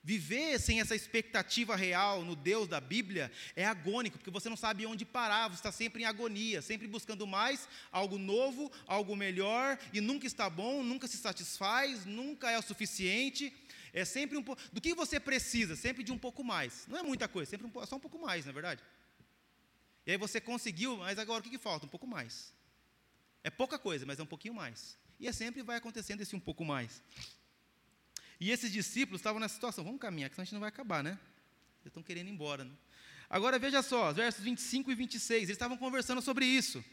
Viver 0.08 0.58
sem 0.58 0.80
essa 0.80 0.96
expectativa 0.96 1.76
real 1.76 2.24
no 2.24 2.34
Deus 2.34 2.66
da 2.66 2.80
Bíblia 2.80 3.30
é 3.58 3.66
agônico, 3.66 4.18
porque 4.18 4.32
você 4.32 4.48
não 4.48 4.56
sabe 4.56 4.86
onde 4.86 5.04
parar, 5.04 5.50
você 5.50 5.56
está 5.56 5.70
sempre 5.70 6.04
em 6.04 6.06
agonia, 6.06 6.62
sempre 6.62 6.88
buscando 6.88 7.28
mais, 7.28 7.68
algo 7.92 8.18
novo, 8.18 8.72
algo 8.86 9.18
melhor, 9.18 9.78
e 9.92 10.00
nunca 10.00 10.26
está 10.26 10.50
bom, 10.50 10.82
nunca 10.82 11.10
se 11.10 11.18
satisfaz, 11.18 12.06
nunca 12.06 12.50
é 12.50 12.58
o 12.58 12.62
suficiente. 12.62 13.54
É 13.92 14.06
sempre 14.06 14.38
um 14.38 14.44
pouco. 14.44 14.62
Do 14.72 14.80
que 14.80 14.94
você 14.94 15.20
precisa? 15.20 15.76
Sempre 15.76 16.06
de 16.06 16.14
um 16.14 16.18
pouco 16.18 16.42
mais. 16.42 16.88
Não 16.88 16.98
é 16.98 17.04
muita 17.04 17.28
coisa, 17.28 17.52
sempre 17.52 17.68
um, 17.68 17.86
só 17.86 17.98
um 17.98 18.00
pouco 18.00 18.18
mais, 18.18 18.46
não 18.46 18.52
é 18.52 18.54
verdade? 18.54 18.82
E 20.06 20.12
aí 20.12 20.18
você 20.18 20.40
conseguiu, 20.40 20.96
mas 20.96 21.20
agora 21.20 21.42
o 21.42 21.44
que, 21.44 21.50
que 21.50 21.58
falta? 21.58 21.86
Um 21.86 21.90
pouco 21.90 22.08
mais. 22.08 22.54
É 23.44 23.50
pouca 23.50 23.78
coisa, 23.78 24.06
mas 24.06 24.18
é 24.18 24.24
um 24.24 24.26
pouquinho 24.34 24.54
mais. 24.54 24.98
E 25.20 25.28
é 25.28 25.34
sempre 25.34 25.62
vai 25.64 25.76
acontecendo 25.76 26.22
esse 26.22 26.34
um 26.34 26.40
pouco 26.40 26.64
mais. 26.64 27.04
E 28.40 28.52
esses 28.52 28.72
discípulos 28.72 29.20
estavam 29.20 29.40
nessa 29.40 29.56
situação. 29.56 29.84
Vamos 29.84 30.00
caminhar, 30.00 30.30
que 30.30 30.36
senão 30.36 30.44
a 30.44 30.46
gente 30.46 30.54
não 30.54 30.60
vai 30.60 30.70
acabar, 30.70 31.04
né? 31.04 31.12
Eles 31.82 31.88
estão 31.88 32.04
querendo 32.04 32.28
ir 32.28 32.32
embora. 32.32 32.64
Né? 32.64 32.72
Agora 33.30 33.58
veja 33.58 33.82
só, 33.82 34.12
versos 34.14 34.44
25 34.44 34.92
e 34.92 34.96
26. 34.96 35.44
Eles 35.44 35.50
estavam 35.50 35.78
conversando 35.78 36.22
sobre 36.22 36.46
isso. 36.46 36.84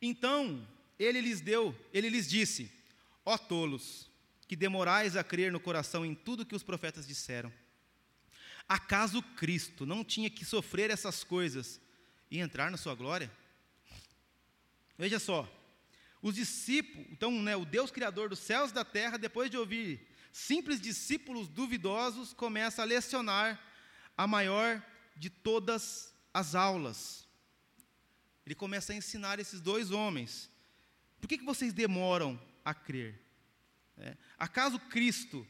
Então 0.00 0.66
ele 0.98 1.20
lhes 1.20 1.40
deu, 1.40 1.74
ele 1.92 2.08
lhes 2.08 2.28
disse: 2.28 2.70
Ó 3.24 3.36
tolos, 3.36 4.08
que 4.46 4.56
demorais 4.56 5.16
a 5.16 5.24
crer 5.24 5.52
no 5.52 5.60
coração 5.60 6.06
em 6.06 6.14
tudo 6.14 6.46
que 6.46 6.54
os 6.54 6.62
profetas 6.62 7.06
disseram. 7.06 7.52
Acaso 8.68 9.22
Cristo 9.22 9.84
não 9.86 10.04
tinha 10.04 10.30
que 10.30 10.44
sofrer 10.44 10.90
essas 10.90 11.24
coisas 11.24 11.80
e 12.30 12.38
entrar 12.38 12.70
na 12.70 12.76
sua 12.76 12.94
glória? 12.94 13.30
Veja 14.96 15.18
só, 15.18 15.48
os 16.20 16.34
discípulos, 16.34 17.06
então, 17.10 17.30
né, 17.42 17.56
o 17.56 17.64
Deus 17.64 17.90
Criador 17.90 18.28
dos 18.28 18.38
céus 18.40 18.70
e 18.70 18.74
da 18.74 18.84
terra, 18.84 19.16
depois 19.16 19.50
de 19.50 19.56
ouvir 19.56 20.06
simples 20.32 20.80
discípulos 20.80 21.48
duvidosos, 21.48 22.32
começa 22.32 22.82
a 22.82 22.84
lecionar 22.84 23.60
a 24.16 24.26
maior 24.26 24.82
de 25.16 25.30
todas 25.30 26.12
as 26.32 26.54
aulas. 26.54 27.26
Ele 28.44 28.54
começa 28.54 28.92
a 28.92 28.96
ensinar 28.96 29.38
esses 29.38 29.60
dois 29.60 29.90
homens. 29.90 30.50
Por 31.20 31.28
que, 31.28 31.38
que 31.38 31.44
vocês 31.44 31.72
demoram 31.72 32.40
a 32.64 32.72
crer? 32.72 33.20
É, 33.96 34.16
acaso 34.38 34.78
Cristo 34.78 35.46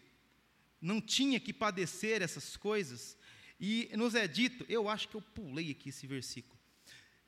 não 0.80 1.00
tinha 1.00 1.38
que 1.38 1.52
padecer 1.52 2.22
essas 2.22 2.56
coisas? 2.56 3.16
E 3.60 3.90
nos 3.94 4.14
é 4.14 4.26
dito, 4.26 4.64
eu 4.68 4.88
acho 4.88 5.08
que 5.08 5.16
eu 5.16 5.22
pulei 5.22 5.70
aqui 5.70 5.88
esse 5.88 6.06
versículo, 6.06 6.58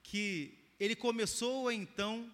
que 0.03 0.59
ele 0.79 0.95
começou 0.95 1.71
então 1.71 2.33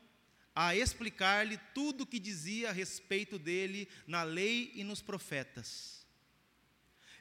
a 0.59 0.75
explicar-lhe 0.75 1.59
tudo 1.75 2.05
o 2.05 2.07
que 2.07 2.19
dizia 2.19 2.71
a 2.71 2.73
respeito 2.73 3.39
dele 3.39 3.87
na 4.07 4.23
lei 4.23 4.73
e 4.75 4.83
nos 4.83 5.03
profetas. 5.03 6.07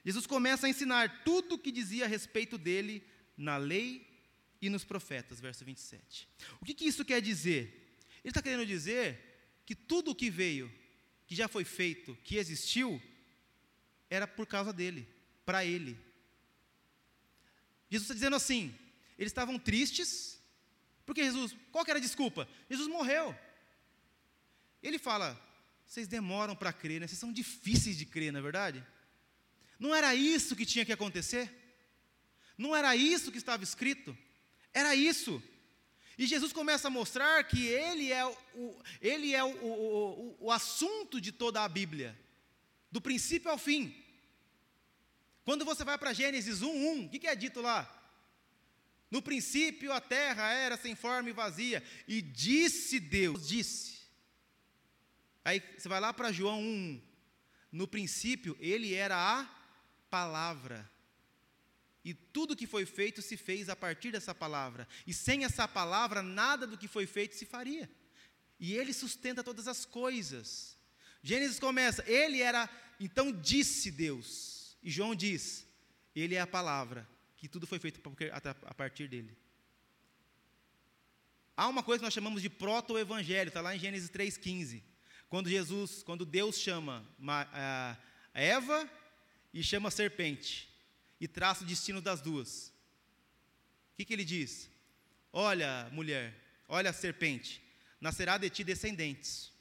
Jesus 0.05 0.25
começa 0.25 0.65
a 0.65 0.69
ensinar 0.69 1.23
tudo 1.25 1.55
o 1.55 1.59
que 1.59 1.69
dizia 1.69 2.05
a 2.05 2.07
respeito 2.07 2.57
dele 2.57 3.03
na 3.35 3.57
lei 3.57 4.07
e 4.61 4.69
nos 4.69 4.85
profetas, 4.85 5.41
verso 5.41 5.65
27. 5.65 6.29
O 6.61 6.65
que, 6.65 6.73
que 6.73 6.85
isso 6.85 7.03
quer 7.03 7.21
dizer? 7.21 7.99
Ele 8.23 8.31
está 8.31 8.41
querendo 8.41 8.65
dizer 8.65 9.61
que 9.65 9.75
tudo 9.75 10.11
o 10.11 10.15
que 10.15 10.29
veio, 10.29 10.71
que 11.27 11.35
já 11.35 11.49
foi 11.49 11.65
feito, 11.65 12.17
que 12.23 12.37
existiu, 12.37 13.01
era 14.09 14.25
por 14.25 14.47
causa 14.47 14.71
dele, 14.71 15.05
para 15.45 15.65
ele. 15.65 15.99
Jesus 17.89 18.05
está 18.05 18.13
dizendo 18.13 18.37
assim: 18.37 18.73
eles 19.17 19.31
estavam 19.31 19.59
tristes, 19.59 20.34
porque 21.05 21.23
Jesus, 21.23 21.55
qual 21.71 21.85
que 21.85 21.91
era 21.91 21.99
a 21.99 22.01
desculpa? 22.01 22.47
Jesus 22.69 22.87
morreu. 22.87 23.37
Ele 24.81 24.97
fala: 24.97 25.39
vocês 25.85 26.07
demoram 26.07 26.55
para 26.55 26.73
crer, 26.73 26.99
né? 26.99 27.07
vocês 27.07 27.19
são 27.19 27.31
difíceis 27.31 27.97
de 27.97 28.05
crer, 28.05 28.31
não 28.31 28.39
é 28.39 28.43
verdade? 28.43 28.85
Não 29.79 29.93
era 29.93 30.15
isso 30.15 30.55
que 30.55 30.65
tinha 30.65 30.85
que 30.85 30.93
acontecer? 30.93 31.53
Não 32.57 32.75
era 32.75 32.95
isso 32.95 33.31
que 33.31 33.37
estava 33.37 33.63
escrito? 33.63 34.17
Era 34.73 34.95
isso. 34.95 35.41
E 36.17 36.25
Jesus 36.25 36.53
começa 36.53 36.87
a 36.87 36.91
mostrar 36.91 37.43
que 37.43 37.67
ele 37.67 38.11
é 38.11 38.25
o, 38.25 38.81
ele 39.01 39.33
é 39.33 39.43
o, 39.43 39.49
o, 39.49 40.37
o 40.39 40.51
assunto 40.51 41.19
de 41.19 41.31
toda 41.31 41.61
a 41.61 41.67
Bíblia, 41.67 42.17
do 42.89 43.01
princípio 43.01 43.51
ao 43.51 43.57
fim. 43.57 43.93
Quando 45.43 45.65
você 45.65 45.83
vai 45.83 45.97
para 45.97 46.13
Gênesis 46.13 46.61
1, 46.61 46.69
1, 46.69 47.05
o 47.05 47.09
que, 47.09 47.19
que 47.19 47.27
é 47.27 47.35
dito 47.35 47.61
lá? 47.61 47.94
No 49.15 49.21
princípio 49.21 49.93
a 49.93 50.01
terra 50.01 50.51
era 50.51 50.75
sem 50.75 50.93
forma 50.93 51.29
e 51.29 51.31
vazia, 51.31 51.81
e 52.05 52.21
disse 52.21 52.99
Deus, 52.99 53.47
disse. 53.47 53.99
Aí 55.45 55.63
você 55.77 55.87
vai 55.87 56.01
lá 56.01 56.11
para 56.11 56.33
João 56.33 56.61
1, 56.61 57.01
no 57.71 57.87
princípio 57.87 58.57
ele 58.59 58.93
era 58.93 59.15
a 59.15 59.49
palavra. 60.09 60.91
E 62.03 62.13
tudo 62.13 62.57
que 62.57 62.67
foi 62.67 62.85
feito 62.85 63.21
se 63.21 63.37
fez 63.37 63.69
a 63.69 63.75
partir 63.75 64.11
dessa 64.11 64.35
palavra. 64.35 64.85
E 65.07 65.13
sem 65.13 65.45
essa 65.45 65.65
palavra, 65.65 66.21
nada 66.21 66.67
do 66.67 66.77
que 66.77 66.85
foi 66.85 67.07
feito 67.07 67.35
se 67.35 67.45
faria. 67.45 67.89
E 68.59 68.73
ele 68.73 68.91
sustenta 68.91 69.41
todas 69.41 69.65
as 69.65 69.85
coisas. 69.85 70.77
Gênesis 71.23 71.57
começa, 71.57 72.03
ele 72.05 72.41
era, 72.41 72.69
então 72.99 73.31
disse 73.31 73.91
Deus. 73.91 74.75
E 74.83 74.91
João 74.91 75.15
diz, 75.15 75.65
ele 76.13 76.35
é 76.35 76.41
a 76.41 76.45
palavra, 76.45 77.07
que 77.37 77.47
tudo 77.47 77.67
foi 77.67 77.79
feito 77.79 78.01
a 78.65 78.73
partir 78.73 79.07
dele. 79.07 79.37
Há 81.57 81.67
uma 81.67 81.83
coisa 81.83 81.99
que 81.99 82.05
nós 82.05 82.13
chamamos 82.13 82.41
de 82.41 82.49
proto-evangelho, 82.49 83.47
está 83.47 83.61
lá 83.61 83.75
em 83.75 83.79
Gênesis 83.79 84.09
3,15. 84.09 84.83
Quando 85.29 85.49
Jesus, 85.49 86.03
quando 86.03 86.25
Deus 86.25 86.57
chama 86.57 87.07
Eva 88.33 88.89
e 89.53 89.63
chama 89.63 89.89
a 89.89 89.91
serpente 89.91 90.69
e 91.19 91.27
traça 91.27 91.63
o 91.63 91.67
destino 91.67 92.01
das 92.01 92.21
duas. 92.21 92.73
O 93.93 93.95
que, 93.95 94.05
que 94.05 94.13
ele 94.13 94.25
diz? 94.25 94.69
Olha, 95.31 95.89
mulher, 95.91 96.33
olha 96.67 96.89
a 96.89 96.93
serpente, 96.93 97.61
nascerá 97.99 98.37
de 98.37 98.49
ti 98.49 98.63
descendentes. 98.63 99.51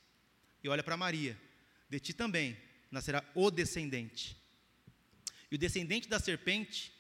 E 0.63 0.69
olha 0.69 0.83
para 0.83 0.97
Maria, 0.97 1.41
de 1.89 2.01
ti 2.01 2.13
também 2.13 2.57
nascerá 2.91 3.25
o 3.35 3.51
descendente. 3.51 4.37
E 5.51 5.55
o 5.57 5.59
descendente 5.59 6.09
da 6.09 6.19
serpente 6.19 6.94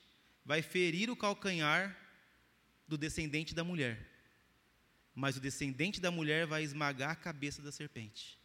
vai 0.45 0.63
ferir 0.63 1.11
o 1.11 1.17
calcanhar 1.17 1.97
do 2.87 2.99
descendente 2.99 3.55
da 3.55 3.65
mulher. 3.65 4.11
Mas 5.15 5.37
o 5.37 5.41
descendente 5.41 6.01
da 6.01 6.11
mulher 6.11 6.47
vai 6.47 6.63
esmagar 6.63 7.11
a 7.11 7.17
cabeça 7.17 7.63
da 7.63 7.73
serpente. 7.73 8.39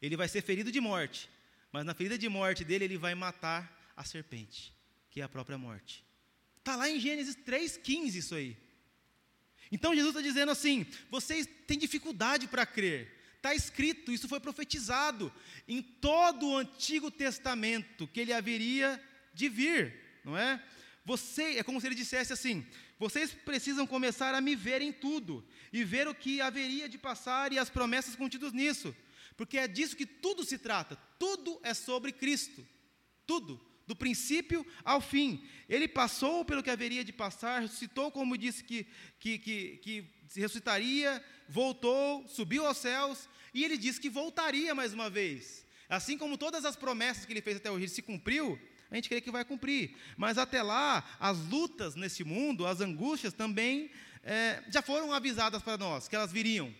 Ele 0.00 0.16
vai 0.16 0.28
ser 0.28 0.42
ferido 0.42 0.72
de 0.72 0.80
morte, 0.80 1.30
mas 1.70 1.84
na 1.84 1.94
ferida 1.94 2.18
de 2.18 2.28
morte 2.28 2.64
dele, 2.64 2.84
ele 2.84 2.98
vai 2.98 3.14
matar 3.14 3.92
a 3.96 4.04
serpente, 4.04 4.74
que 5.10 5.20
é 5.20 5.24
a 5.24 5.28
própria 5.28 5.56
morte. 5.56 6.04
Está 6.58 6.76
lá 6.76 6.88
em 6.88 7.00
Gênesis 7.00 7.36
3,15 7.36 8.14
isso 8.16 8.34
aí. 8.34 8.56
Então 9.70 9.94
Jesus 9.94 10.14
está 10.14 10.20
dizendo 10.20 10.52
assim: 10.52 10.86
vocês 11.10 11.48
têm 11.66 11.78
dificuldade 11.78 12.46
para 12.46 12.66
crer. 12.66 13.20
Está 13.36 13.54
escrito, 13.54 14.12
isso 14.12 14.28
foi 14.28 14.38
profetizado 14.38 15.32
em 15.66 15.82
todo 15.82 16.46
o 16.46 16.56
Antigo 16.56 17.10
Testamento, 17.10 18.06
que 18.06 18.20
ele 18.20 18.32
haveria 18.32 19.02
de 19.34 19.48
vir, 19.48 20.20
não 20.24 20.38
é? 20.38 20.62
Você, 21.04 21.58
é 21.58 21.62
como 21.62 21.80
se 21.80 21.86
ele 21.86 21.94
dissesse 21.94 22.32
assim: 22.32 22.66
vocês 22.98 23.32
precisam 23.32 23.86
começar 23.86 24.34
a 24.34 24.40
me 24.40 24.54
ver 24.54 24.80
em 24.82 24.92
tudo, 24.92 25.44
e 25.72 25.84
ver 25.84 26.06
o 26.08 26.14
que 26.14 26.40
haveria 26.40 26.88
de 26.88 26.98
passar 26.98 27.52
e 27.52 27.58
as 27.58 27.70
promessas 27.70 28.14
contidas 28.14 28.52
nisso 28.52 28.94
porque 29.36 29.58
é 29.58 29.66
disso 29.66 29.96
que 29.96 30.06
tudo 30.06 30.44
se 30.44 30.58
trata, 30.58 30.96
tudo 31.18 31.58
é 31.62 31.74
sobre 31.74 32.12
Cristo, 32.12 32.66
tudo, 33.26 33.60
do 33.86 33.96
princípio 33.96 34.64
ao 34.84 35.00
fim. 35.00 35.44
Ele 35.68 35.88
passou 35.88 36.44
pelo 36.44 36.62
que 36.62 36.70
haveria 36.70 37.04
de 37.04 37.12
passar, 37.12 37.60
ressuscitou 37.60 38.10
como 38.10 38.38
disse 38.38 38.62
que, 38.62 38.86
que, 39.18 39.38
que, 39.38 39.76
que 39.78 40.04
ressuscitaria, 40.36 41.22
voltou, 41.48 42.26
subiu 42.28 42.66
aos 42.66 42.78
céus, 42.78 43.28
e 43.52 43.64
ele 43.64 43.76
disse 43.76 44.00
que 44.00 44.08
voltaria 44.08 44.74
mais 44.74 44.92
uma 44.92 45.10
vez. 45.10 45.66
Assim 45.88 46.16
como 46.16 46.38
todas 46.38 46.64
as 46.64 46.76
promessas 46.76 47.26
que 47.26 47.32
ele 47.32 47.42
fez 47.42 47.56
até 47.56 47.70
hoje 47.70 47.88
se 47.88 48.00
cumpriu, 48.00 48.58
a 48.92 48.96
gente 48.96 49.08
crê 49.08 49.22
que 49.22 49.30
vai 49.30 49.42
cumprir. 49.42 49.96
Mas 50.18 50.36
até 50.36 50.62
lá, 50.62 51.02
as 51.18 51.38
lutas 51.46 51.94
nesse 51.94 52.22
mundo, 52.22 52.66
as 52.66 52.82
angústias 52.82 53.32
também 53.32 53.90
é, 54.22 54.62
já 54.68 54.82
foram 54.82 55.12
avisadas 55.12 55.62
para 55.62 55.78
nós, 55.78 56.08
que 56.08 56.14
elas 56.14 56.30
viriam. 56.30 56.72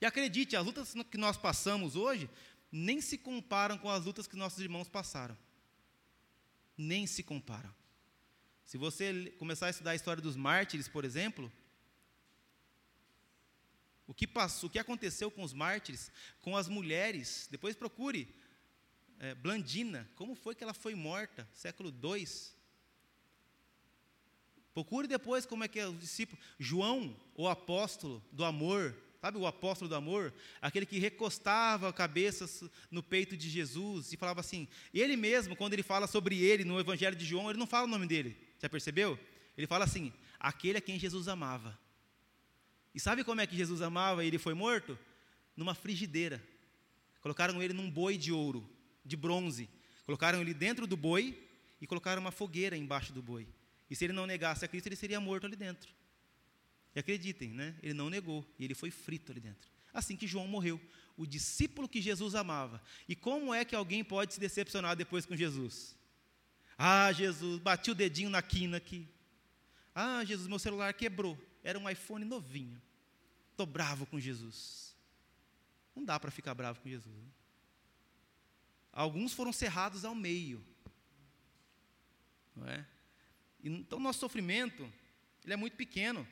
E 0.00 0.06
acredite, 0.06 0.56
as 0.56 0.64
lutas 0.64 0.94
que 1.10 1.18
nós 1.18 1.36
passamos 1.36 1.96
hoje 1.96 2.30
nem 2.72 3.02
se 3.02 3.18
comparam 3.18 3.76
com 3.76 3.90
as 3.90 4.06
lutas 4.06 4.26
que 4.26 4.34
nossos 4.34 4.58
irmãos 4.58 4.88
passaram. 4.88 5.36
Nem 6.78 7.06
se 7.06 7.22
comparam. 7.22 7.72
Se 8.64 8.78
você 8.78 9.34
começar 9.38 9.66
a 9.66 9.70
estudar 9.70 9.90
a 9.90 9.94
história 9.94 10.22
dos 10.22 10.34
mártires, 10.34 10.88
por 10.88 11.04
exemplo, 11.04 11.52
o 14.06 14.14
que 14.14 14.26
passou, 14.26 14.70
o 14.70 14.72
que 14.72 14.78
aconteceu 14.78 15.30
com 15.30 15.42
os 15.42 15.52
mártires, 15.52 16.10
com 16.40 16.56
as 16.56 16.68
mulheres, 16.68 17.46
depois 17.50 17.76
procure 17.76 18.34
é, 19.22 19.36
Blandina, 19.36 20.10
como 20.16 20.34
foi 20.34 20.52
que 20.52 20.64
ela 20.64 20.74
foi 20.74 20.96
morta, 20.96 21.48
século 21.52 21.90
II. 21.90 22.26
Procure 24.74 25.06
depois 25.06 25.46
como 25.46 25.62
é 25.62 25.68
que 25.68 25.78
é 25.78 25.86
o 25.86 25.94
discípulo, 25.94 26.42
João, 26.58 27.16
o 27.36 27.48
apóstolo 27.48 28.22
do 28.32 28.44
amor, 28.44 28.94
Sabe 29.20 29.38
o 29.38 29.46
apóstolo 29.46 29.88
do 29.88 29.94
amor? 29.94 30.34
Aquele 30.60 30.84
que 30.84 30.98
recostava 30.98 31.88
a 31.88 31.92
cabeça 31.92 32.68
no 32.90 33.04
peito 33.04 33.36
de 33.36 33.48
Jesus 33.48 34.12
e 34.12 34.16
falava 34.16 34.40
assim. 34.40 34.66
Ele 34.92 35.14
mesmo, 35.14 35.54
quando 35.54 35.74
ele 35.74 35.84
fala 35.84 36.08
sobre 36.08 36.42
ele 36.42 36.64
no 36.64 36.80
Evangelho 36.80 37.14
de 37.14 37.24
João, 37.24 37.48
ele 37.48 37.56
não 37.56 37.66
fala 37.68 37.86
o 37.86 37.88
nome 37.88 38.04
dele. 38.08 38.36
Já 38.58 38.68
percebeu? 38.68 39.16
Ele 39.56 39.68
fala 39.68 39.84
assim: 39.84 40.12
aquele 40.40 40.78
a 40.78 40.80
quem 40.80 40.98
Jesus 40.98 41.28
amava. 41.28 41.78
E 42.92 42.98
sabe 42.98 43.22
como 43.22 43.40
é 43.40 43.46
que 43.46 43.56
Jesus 43.56 43.80
amava 43.80 44.24
e 44.24 44.26
ele 44.26 44.38
foi 44.38 44.54
morto? 44.54 44.98
Numa 45.56 45.72
frigideira. 45.72 46.42
Colocaram 47.20 47.62
ele 47.62 47.72
num 47.72 47.88
boi 47.88 48.18
de 48.18 48.32
ouro, 48.32 48.68
de 49.04 49.16
bronze. 49.16 49.68
Colocaram 50.04 50.40
ele 50.40 50.54
dentro 50.54 50.86
do 50.86 50.96
boi 50.96 51.48
e 51.80 51.86
colocaram 51.86 52.20
uma 52.20 52.32
fogueira 52.32 52.76
embaixo 52.76 53.12
do 53.12 53.22
boi. 53.22 53.46
E 53.90 53.96
se 53.96 54.04
ele 54.04 54.12
não 54.12 54.26
negasse 54.26 54.64
a 54.64 54.68
Cristo, 54.68 54.86
ele 54.86 54.96
seria 54.96 55.20
morto 55.20 55.46
ali 55.46 55.56
dentro. 55.56 55.92
E 56.94 57.00
acreditem, 57.00 57.50
né? 57.50 57.74
Ele 57.82 57.94
não 57.94 58.08
negou, 58.10 58.46
e 58.58 58.64
ele 58.64 58.74
foi 58.74 58.90
frito 58.90 59.32
ali 59.32 59.40
dentro. 59.40 59.70
Assim 59.92 60.16
que 60.16 60.26
João 60.26 60.46
morreu, 60.46 60.80
o 61.16 61.26
discípulo 61.26 61.88
que 61.88 62.00
Jesus 62.00 62.34
amava. 62.34 62.80
E 63.08 63.14
como 63.14 63.52
é 63.52 63.64
que 63.64 63.74
alguém 63.74 64.02
pode 64.02 64.34
se 64.34 64.40
decepcionar 64.40 64.96
depois 64.96 65.26
com 65.26 65.36
Jesus? 65.36 65.96
Ah, 66.78 67.12
Jesus, 67.12 67.60
bati 67.60 67.90
o 67.90 67.94
dedinho 67.94 68.30
na 68.30 68.42
quina 68.42 68.78
aqui. 68.78 69.06
Ah, 69.94 70.24
Jesus, 70.24 70.48
meu 70.48 70.58
celular 70.58 70.92
quebrou. 70.94 71.38
era 71.62 71.78
um 71.78 71.88
iPhone 71.88 72.24
novinho. 72.24 72.80
Estou 73.50 73.66
bravo 73.66 74.06
com 74.06 74.18
Jesus. 74.18 74.96
Não 75.94 76.04
dá 76.04 76.18
para 76.18 76.30
ficar 76.30 76.54
bravo 76.54 76.80
com 76.80 76.88
Jesus. 76.88 77.14
Né? 77.14 77.30
Alguns 78.92 79.32
foram 79.32 79.52
cerrados 79.52 80.04
ao 80.04 80.14
meio. 80.14 80.62
Não 82.54 82.68
é? 82.68 82.86
Então, 83.62 83.98
nosso 83.98 84.18
sofrimento, 84.18 84.92
ele 85.44 85.54
é 85.54 85.56
muito 85.56 85.76
pequeno. 85.76 86.26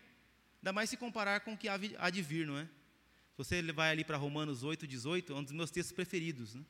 Ainda 0.58 0.72
mais 0.72 0.90
se 0.90 0.96
comparar 0.96 1.40
com 1.40 1.54
o 1.54 1.56
que 1.56 1.68
há 1.68 2.10
de 2.10 2.22
vir, 2.22 2.46
não 2.46 2.58
é? 2.58 2.68
Você 3.36 3.62
vai 3.72 3.90
ali 3.90 4.04
para 4.04 4.18
Romanos 4.18 4.62
8, 4.62 4.86
18, 4.86 5.32
é 5.32 5.36
um 5.36 5.42
dos 5.42 5.52
meus 5.52 5.70
textos 5.70 5.94
preferidos. 5.94 6.54
Né? 6.54 6.62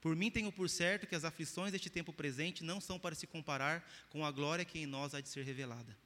Por 0.00 0.14
mim 0.14 0.30
tenho 0.30 0.52
por 0.52 0.70
certo 0.70 1.06
que 1.06 1.16
as 1.16 1.24
aflições 1.24 1.72
deste 1.72 1.90
tempo 1.90 2.12
presente 2.12 2.62
não 2.62 2.80
são 2.80 3.00
para 3.00 3.16
se 3.16 3.26
comparar 3.26 3.84
com 4.08 4.24
a 4.24 4.30
glória 4.30 4.64
que 4.64 4.78
em 4.78 4.86
nós 4.86 5.14
há 5.14 5.20
de 5.20 5.28
ser 5.28 5.44
revelada. 5.44 5.98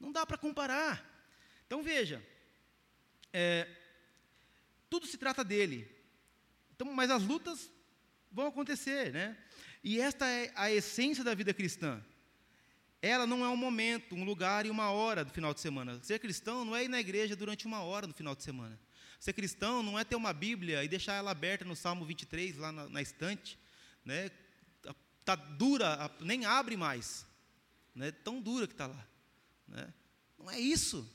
Não 0.00 0.10
dá 0.10 0.26
para 0.26 0.36
comparar. 0.36 1.08
Então 1.64 1.84
veja, 1.84 2.20
é, 3.32 3.68
tudo 4.90 5.06
se 5.06 5.16
trata 5.16 5.44
dele. 5.44 5.93
Então, 6.74 6.92
mas 6.92 7.10
as 7.10 7.22
lutas 7.22 7.70
vão 8.30 8.48
acontecer, 8.48 9.12
né? 9.12 9.36
E 9.82 10.00
esta 10.00 10.26
é 10.26 10.52
a 10.56 10.70
essência 10.70 11.22
da 11.22 11.34
vida 11.34 11.54
cristã. 11.54 12.02
Ela 13.00 13.26
não 13.26 13.44
é 13.44 13.48
um 13.48 13.56
momento, 13.56 14.14
um 14.14 14.24
lugar 14.24 14.64
e 14.66 14.70
uma 14.70 14.90
hora 14.90 15.24
do 15.24 15.30
final 15.30 15.52
de 15.52 15.60
semana. 15.60 16.02
Ser 16.02 16.18
cristão 16.18 16.64
não 16.64 16.74
é 16.74 16.84
ir 16.84 16.88
na 16.88 16.98
igreja 16.98 17.36
durante 17.36 17.66
uma 17.66 17.82
hora 17.82 18.06
no 18.06 18.14
final 18.14 18.34
de 18.34 18.42
semana. 18.42 18.80
Ser 19.20 19.34
cristão 19.34 19.82
não 19.82 19.98
é 19.98 20.04
ter 20.04 20.16
uma 20.16 20.32
Bíblia 20.32 20.82
e 20.82 20.88
deixar 20.88 21.14
ela 21.14 21.30
aberta 21.30 21.64
no 21.64 21.76
Salmo 21.76 22.04
23, 22.04 22.56
lá 22.56 22.72
na, 22.72 22.88
na 22.88 23.02
estante. 23.02 23.58
Né? 24.04 24.30
Está 25.20 25.34
dura, 25.34 26.10
nem 26.20 26.44
abre 26.44 26.76
mais. 26.76 27.26
Né? 27.94 28.10
Tão 28.10 28.40
dura 28.40 28.66
que 28.66 28.72
está 28.72 28.86
lá. 28.86 29.06
Né? 29.68 29.92
Não 30.38 30.50
é 30.50 30.58
isso. 30.58 31.08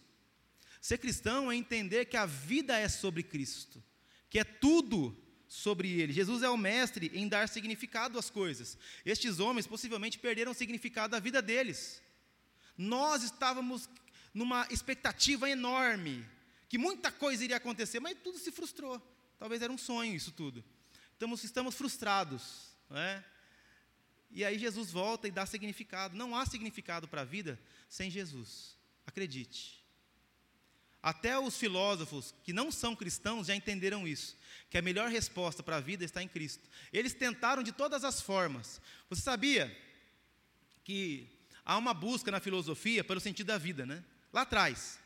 Ser 0.79 0.99
cristão 0.99 1.51
é 1.51 1.55
entender 1.55 2.05
que 2.05 2.15
a 2.15 2.25
vida 2.25 2.77
é 2.77 2.87
sobre 2.87 3.23
Cristo, 3.23 3.83
que 4.29 4.39
é 4.39 4.43
tudo 4.43 5.17
sobre 5.49 5.99
ele. 5.99 6.13
Jesus 6.13 6.43
é 6.43 6.49
o 6.49 6.55
mestre 6.55 7.11
em 7.13 7.27
dar 7.27 7.49
significado 7.49 8.19
às 8.19 8.29
coisas. 8.29 8.77
Estes 9.03 9.39
homens 9.39 9.65
possivelmente 9.65 10.19
perderam 10.19 10.51
o 10.51 10.55
significado 10.55 11.11
da 11.11 11.19
vida 11.19 11.41
deles. 11.41 12.01
Nós 12.77 13.23
estávamos 13.23 13.89
numa 14.31 14.67
expectativa 14.69 15.49
enorme, 15.49 16.23
que 16.69 16.77
muita 16.77 17.11
coisa 17.11 17.43
iria 17.43 17.57
acontecer, 17.57 17.99
mas 17.99 18.15
tudo 18.23 18.37
se 18.37 18.51
frustrou. 18.51 19.01
Talvez 19.39 19.61
era 19.61 19.73
um 19.73 19.77
sonho 19.77 20.15
isso 20.15 20.31
tudo. 20.31 20.63
Estamos, 21.13 21.43
estamos 21.43 21.75
frustrados. 21.75 22.69
Não 22.87 22.97
é? 22.97 23.25
E 24.31 24.45
aí 24.45 24.59
Jesus 24.59 24.91
volta 24.91 25.27
e 25.27 25.31
dá 25.31 25.45
significado. 25.47 26.15
Não 26.15 26.35
há 26.35 26.45
significado 26.45 27.07
para 27.07 27.21
a 27.21 27.25
vida 27.25 27.59
sem 27.89 28.11
Jesus. 28.11 28.77
Acredite. 29.05 29.78
Até 31.01 31.39
os 31.39 31.57
filósofos 31.57 32.33
que 32.43 32.51
não 32.51 32.71
são 32.71 32.95
cristãos 32.95 33.47
já 33.47 33.55
entenderam 33.55 34.07
isso, 34.07 34.37
que 34.69 34.77
a 34.77 34.81
melhor 34.81 35.09
resposta 35.09 35.63
para 35.63 35.77
a 35.77 35.81
vida 35.81 36.03
está 36.03 36.21
em 36.21 36.27
Cristo. 36.27 36.67
Eles 36.91 37.13
tentaram 37.13 37.63
de 37.63 37.71
todas 37.71 38.03
as 38.03 38.21
formas. 38.21 38.81
Você 39.09 39.21
sabia 39.21 39.75
que 40.83 41.29
há 41.63 41.77
uma 41.77 41.93
busca 41.93 42.29
na 42.31 42.39
filosofia 42.41 43.03
pelo 43.03 43.21
sentido 43.21 43.47
da 43.47 43.57
vida, 43.57 43.85
né? 43.85 44.03
Lá 44.33 44.41
atrás. 44.41 44.99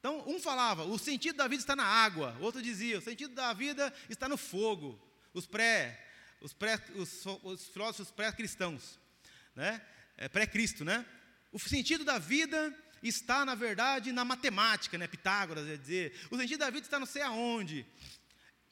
Então, 0.00 0.22
um 0.28 0.38
falava, 0.38 0.84
o 0.84 0.98
sentido 0.98 1.36
da 1.36 1.48
vida 1.48 1.62
está 1.62 1.74
na 1.74 1.86
água, 1.86 2.36
outro 2.38 2.60
dizia, 2.60 2.98
o 2.98 3.02
sentido 3.02 3.34
da 3.34 3.54
vida 3.54 3.90
está 4.10 4.28
no 4.28 4.36
fogo. 4.36 5.00
Os 5.32 5.46
pré, 5.46 5.98
os, 6.42 6.52
pré, 6.52 6.78
os, 6.94 7.24
os 7.42 7.68
filósofos 7.68 8.10
pré-cristãos, 8.10 8.98
né? 9.56 9.80
É, 10.18 10.28
pré-Cristo, 10.28 10.84
né? 10.84 11.06
O 11.50 11.58
sentido 11.58 12.04
da 12.04 12.18
vida 12.18 12.76
está, 13.08 13.44
na 13.44 13.54
verdade, 13.54 14.12
na 14.12 14.24
matemática, 14.24 14.96
né? 14.96 15.06
Pitágoras 15.06 15.66
ia 15.66 15.78
dizer. 15.78 16.26
O 16.30 16.36
sentido 16.36 16.60
da 16.60 16.70
vida 16.70 16.86
está 16.86 16.98
não 16.98 17.06
sei 17.06 17.22
aonde. 17.22 17.86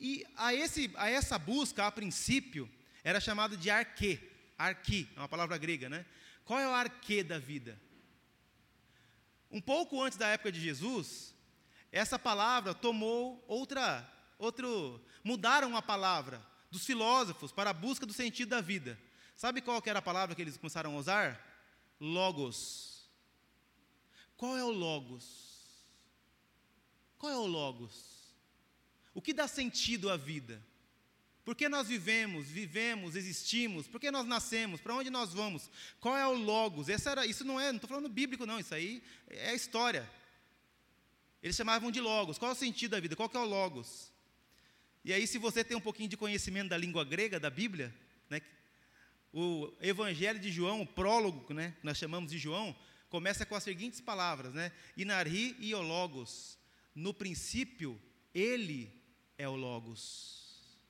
E 0.00 0.26
a, 0.36 0.54
esse, 0.54 0.90
a 0.96 1.08
essa 1.08 1.38
busca, 1.38 1.86
a 1.86 1.92
princípio, 1.92 2.68
era 3.04 3.20
chamado 3.20 3.56
de 3.56 3.70
arquê. 3.70 4.18
Arqui, 4.58 5.08
é 5.16 5.20
uma 5.20 5.28
palavra 5.28 5.56
grega, 5.58 5.88
né? 5.88 6.04
Qual 6.44 6.58
é 6.58 6.66
o 6.66 6.72
arquê 6.72 7.22
da 7.22 7.38
vida? 7.38 7.80
Um 9.50 9.60
pouco 9.60 10.02
antes 10.02 10.16
da 10.16 10.28
época 10.28 10.50
de 10.50 10.60
Jesus, 10.60 11.34
essa 11.90 12.18
palavra 12.18 12.72
tomou 12.72 13.44
outra, 13.46 14.10
outro, 14.38 15.00
mudaram 15.22 15.76
a 15.76 15.82
palavra 15.82 16.42
dos 16.70 16.86
filósofos 16.86 17.52
para 17.52 17.70
a 17.70 17.74
busca 17.74 18.06
do 18.06 18.12
sentido 18.12 18.48
da 18.48 18.60
vida. 18.60 18.98
Sabe 19.36 19.60
qual 19.60 19.82
que 19.82 19.90
era 19.90 19.98
a 19.98 20.02
palavra 20.02 20.34
que 20.34 20.40
eles 20.40 20.56
começaram 20.56 20.94
a 20.94 20.98
usar? 20.98 21.40
Logos. 22.00 22.91
Qual 24.42 24.58
é 24.58 24.64
o 24.64 24.72
Logos? 24.72 25.24
Qual 27.16 27.30
é 27.30 27.36
o 27.36 27.46
Logos? 27.46 27.94
O 29.14 29.22
que 29.22 29.32
dá 29.32 29.46
sentido 29.46 30.10
à 30.10 30.16
vida? 30.16 30.60
Por 31.44 31.54
que 31.54 31.68
nós 31.68 31.86
vivemos, 31.86 32.48
vivemos, 32.48 33.14
existimos? 33.14 33.86
Por 33.86 34.00
que 34.00 34.10
nós 34.10 34.26
nascemos? 34.26 34.80
Para 34.80 34.96
onde 34.96 35.10
nós 35.10 35.32
vamos? 35.32 35.70
Qual 36.00 36.16
é 36.16 36.26
o 36.26 36.32
Logos? 36.32 36.88
Era, 36.88 37.24
isso 37.24 37.44
não 37.44 37.60
é, 37.60 37.68
não 37.68 37.76
estou 37.76 37.88
falando 37.88 38.08
bíblico, 38.08 38.44
não, 38.44 38.58
isso 38.58 38.74
aí 38.74 39.00
é 39.28 39.54
história. 39.54 40.10
Eles 41.40 41.54
chamavam 41.54 41.92
de 41.92 42.00
Logos. 42.00 42.36
Qual 42.36 42.50
é 42.50 42.54
o 42.54 42.58
sentido 42.58 42.90
da 42.90 43.00
vida? 43.00 43.14
Qual 43.14 43.30
é 43.32 43.38
o 43.38 43.44
Logos? 43.44 44.10
E 45.04 45.12
aí, 45.12 45.24
se 45.24 45.38
você 45.38 45.62
tem 45.62 45.76
um 45.76 45.80
pouquinho 45.80 46.08
de 46.08 46.16
conhecimento 46.16 46.70
da 46.70 46.76
língua 46.76 47.04
grega, 47.04 47.38
da 47.38 47.48
Bíblia, 47.48 47.94
né, 48.28 48.42
o 49.32 49.72
Evangelho 49.80 50.40
de 50.40 50.50
João, 50.50 50.82
o 50.82 50.86
prólogo, 50.86 51.54
né, 51.54 51.76
que 51.78 51.86
nós 51.86 51.96
chamamos 51.96 52.32
de 52.32 52.38
João, 52.38 52.76
começa 53.12 53.44
com 53.44 53.54
as 53.54 53.62
seguintes 53.62 54.00
palavras, 54.00 54.54
né? 54.54 54.72
Inari 54.96 55.54
e 55.60 55.74
o 55.74 55.82
Logos. 55.82 56.58
No 56.94 57.12
princípio, 57.12 58.00
ele 58.34 58.90
é 59.36 59.46
o 59.46 59.54
Logos. 59.54 60.80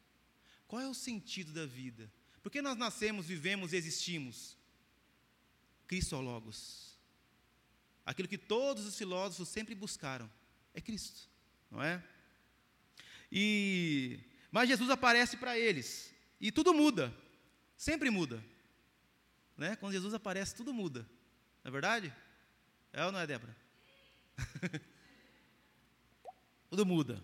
Qual 0.69 0.81
é 0.81 0.89
o 0.89 0.95
sentido 0.95 1.53
da 1.53 1.67
vida? 1.67 2.09
Por 2.41 2.53
que 2.53 2.63
nós 2.63 2.77
nascemos, 2.77 3.27
vivemos 3.27 3.73
e 3.73 3.77
existimos? 3.77 4.57
Cristo 5.89 6.15
é 6.15 6.19
o 6.19 6.21
Logos. 6.21 6.97
Aquilo 8.07 8.29
que 8.29 8.39
todos 8.39 8.87
os 8.87 8.97
filósofos 8.97 9.49
sempre 9.49 9.75
buscaram 9.75 10.31
é 10.73 10.81
Cristo, 10.81 11.29
não 11.69 11.83
é? 11.83 12.03
E 13.33 14.21
mas 14.49 14.69
Jesus 14.69 14.91
aparece 14.91 15.37
para 15.37 15.59
eles 15.59 16.15
e 16.41 16.53
tudo 16.53 16.73
muda. 16.73 17.13
Sempre 17.77 18.11
muda. 18.11 18.45
Né? 19.57 19.75
Quando 19.75 19.93
Jesus 19.93 20.15
aparece, 20.15 20.55
tudo 20.55 20.73
muda. 20.73 21.05
Não 21.63 21.69
é 21.69 21.71
verdade? 21.71 22.13
É 22.93 23.05
ou 23.05 23.13
não 23.13 23.21
é, 23.21 23.27
Débora? 23.27 23.57
Tudo 26.69 26.85
muda. 26.85 27.23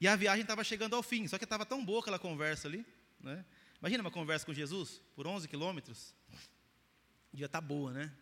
E 0.00 0.06
a 0.06 0.16
viagem 0.16 0.42
estava 0.42 0.62
chegando 0.62 0.94
ao 0.94 1.02
fim, 1.02 1.26
só 1.26 1.38
que 1.38 1.44
estava 1.44 1.66
tão 1.66 1.84
boa 1.84 2.00
aquela 2.00 2.18
conversa 2.18 2.68
ali. 2.68 2.86
Né? 3.20 3.44
Imagina 3.80 4.02
uma 4.02 4.10
conversa 4.10 4.44
com 4.46 4.52
Jesus 4.52 5.00
por 5.14 5.26
11 5.26 5.48
quilômetros. 5.48 6.14
Devia 7.32 7.46
estar 7.46 7.60
tá 7.60 7.66
boa, 7.66 7.92
né? 7.92 8.12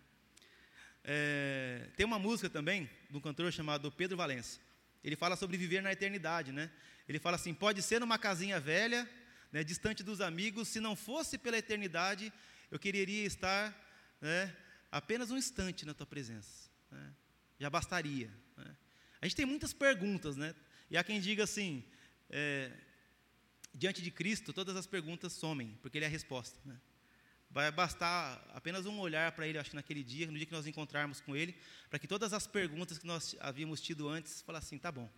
É, 1.04 1.90
tem 1.96 2.06
uma 2.06 2.18
música 2.18 2.48
também 2.48 2.88
de 3.10 3.16
um 3.16 3.20
cantor 3.20 3.52
chamado 3.52 3.92
Pedro 3.92 4.16
Valença. 4.16 4.58
Ele 5.02 5.16
fala 5.16 5.36
sobre 5.36 5.56
viver 5.56 5.82
na 5.82 5.92
eternidade, 5.92 6.50
né? 6.50 6.70
Ele 7.06 7.18
fala 7.18 7.36
assim: 7.36 7.52
pode 7.52 7.82
ser 7.82 8.00
numa 8.00 8.18
casinha 8.18 8.58
velha, 8.58 9.08
né, 9.52 9.62
distante 9.62 10.02
dos 10.02 10.20
amigos, 10.20 10.68
se 10.68 10.80
não 10.80 10.96
fosse 10.96 11.38
pela 11.38 11.58
eternidade, 11.58 12.32
eu 12.70 12.78
quereria 12.78 13.26
estar 13.26 13.72
né, 14.20 14.56
apenas 14.95 15.30
um 15.32 15.36
instante 15.36 15.84
na 15.84 15.92
tua 15.92 16.07
presença. 16.07 16.70
Né? 16.90 17.12
Já 17.59 17.68
bastaria. 17.68 18.30
Né? 18.57 18.76
A 19.20 19.26
gente 19.26 19.36
tem 19.36 19.45
muitas 19.45 19.72
perguntas, 19.72 20.36
né? 20.36 20.55
E 20.88 20.97
há 20.97 21.03
quem 21.03 21.20
diga 21.20 21.42
assim: 21.42 21.84
é, 22.30 22.70
diante 23.74 24.01
de 24.01 24.11
Cristo, 24.11 24.53
todas 24.53 24.76
as 24.76 24.86
perguntas 24.86 25.32
somem, 25.32 25.76
porque 25.82 25.99
Ele 25.99 26.05
é 26.05 26.09
a 26.09 26.11
resposta. 26.11 26.57
Né? 26.64 26.78
Vai 27.51 27.70
bastar 27.72 28.45
apenas 28.55 28.86
um 28.86 29.01
olhar 29.01 29.32
para 29.32 29.49
Ele, 29.49 29.59
acho 29.59 29.70
que 29.70 29.76
naquele 29.76 30.05
dia, 30.05 30.28
no 30.28 30.36
dia 30.36 30.47
que 30.47 30.53
nós 30.53 30.66
encontrarmos 30.66 31.20
com 31.20 31.34
Ele, 31.34 31.57
para 31.90 31.99
que 31.99 32.07
todas 32.07 32.32
as 32.32 32.47
perguntas 32.47 32.97
que 32.97 33.07
nós 33.07 33.34
havíamos 33.40 33.80
tido 33.80 34.09
antes, 34.09 34.42
falar 34.42 34.61
assim: 34.61 34.78
tá 34.78 34.92
bom, 34.92 35.11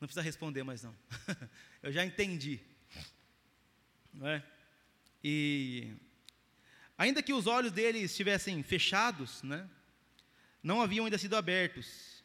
não 0.00 0.08
precisa 0.08 0.22
responder 0.22 0.64
mais 0.64 0.82
não. 0.82 0.96
Eu 1.82 1.92
já 1.92 2.04
entendi. 2.04 2.60
Não 4.12 4.26
é? 4.26 4.44
E 5.22 5.94
Ainda 6.96 7.22
que 7.22 7.32
os 7.32 7.46
olhos 7.46 7.72
dele 7.72 7.98
estivessem 7.98 8.62
fechados, 8.62 9.42
né, 9.42 9.68
não 10.62 10.80
haviam 10.80 11.04
ainda 11.04 11.18
sido 11.18 11.36
abertos. 11.36 12.22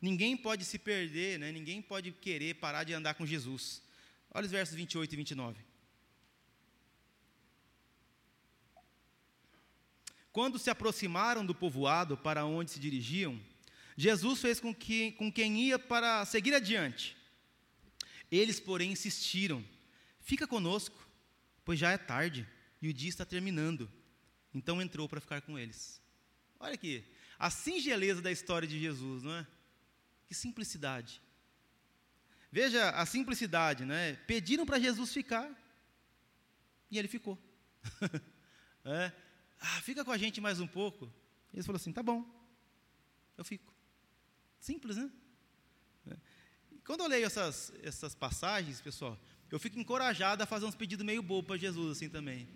Ninguém 0.00 0.36
pode 0.36 0.64
se 0.64 0.78
perder, 0.78 1.38
né, 1.38 1.50
ninguém 1.50 1.80
pode 1.80 2.12
querer 2.12 2.54
parar 2.54 2.84
de 2.84 2.92
andar 2.92 3.14
com 3.14 3.24
Jesus. 3.24 3.82
Olha 4.30 4.44
os 4.44 4.50
versos 4.50 4.74
28 4.74 5.12
e 5.12 5.16
29. 5.16 5.64
Quando 10.32 10.58
se 10.58 10.68
aproximaram 10.68 11.46
do 11.46 11.54
povoado 11.54 12.16
para 12.16 12.44
onde 12.44 12.72
se 12.72 12.80
dirigiam, 12.80 13.40
Jesus 13.96 14.40
fez 14.40 14.58
com 14.58 14.74
que 14.74 15.12
com 15.12 15.32
quem 15.32 15.62
ia 15.62 15.78
para 15.78 16.24
seguir 16.26 16.52
adiante. 16.52 17.16
Eles, 18.30 18.58
porém, 18.58 18.90
insistiram: 18.90 19.64
Fica 20.20 20.46
conosco, 20.46 21.08
pois 21.64 21.78
já 21.78 21.92
é 21.92 21.96
tarde 21.96 22.46
e 22.84 22.88
o 22.90 22.92
dia 22.92 23.08
está 23.08 23.24
terminando. 23.24 23.90
Então 24.52 24.80
entrou 24.82 25.08
para 25.08 25.18
ficar 25.18 25.40
com 25.40 25.58
eles. 25.58 26.02
Olha 26.60 26.74
aqui, 26.74 27.02
a 27.38 27.48
singeleza 27.48 28.20
da 28.20 28.30
história 28.30 28.68
de 28.68 28.78
Jesus, 28.78 29.22
não 29.22 29.32
é? 29.32 29.46
Que 30.26 30.34
simplicidade. 30.34 31.22
Veja 32.52 32.90
a 32.90 33.06
simplicidade, 33.06 33.86
né? 33.86 34.16
Pediram 34.26 34.66
para 34.66 34.78
Jesus 34.78 35.14
ficar 35.14 35.50
e 36.90 36.98
ele 36.98 37.08
ficou. 37.08 37.38
é. 38.84 39.10
Ah, 39.58 39.80
fica 39.80 40.04
com 40.04 40.12
a 40.12 40.18
gente 40.18 40.38
mais 40.42 40.60
um 40.60 40.66
pouco. 40.66 41.10
Ele 41.54 41.62
falou 41.62 41.76
assim: 41.76 41.90
tá 41.90 42.02
bom, 42.02 42.22
eu 43.38 43.46
fico. 43.46 43.74
Simples, 44.60 44.98
né? 44.98 45.10
É. 46.10 46.16
Quando 46.84 47.00
eu 47.00 47.08
leio 47.08 47.24
essas, 47.24 47.72
essas 47.82 48.14
passagens, 48.14 48.82
pessoal, 48.82 49.18
eu 49.50 49.58
fico 49.58 49.78
encorajado 49.78 50.42
a 50.42 50.46
fazer 50.46 50.66
uns 50.66 50.74
pedidos 50.74 51.06
meio 51.06 51.22
bobo 51.22 51.48
para 51.48 51.56
Jesus 51.56 51.96
assim 51.96 52.10
também, 52.10 52.46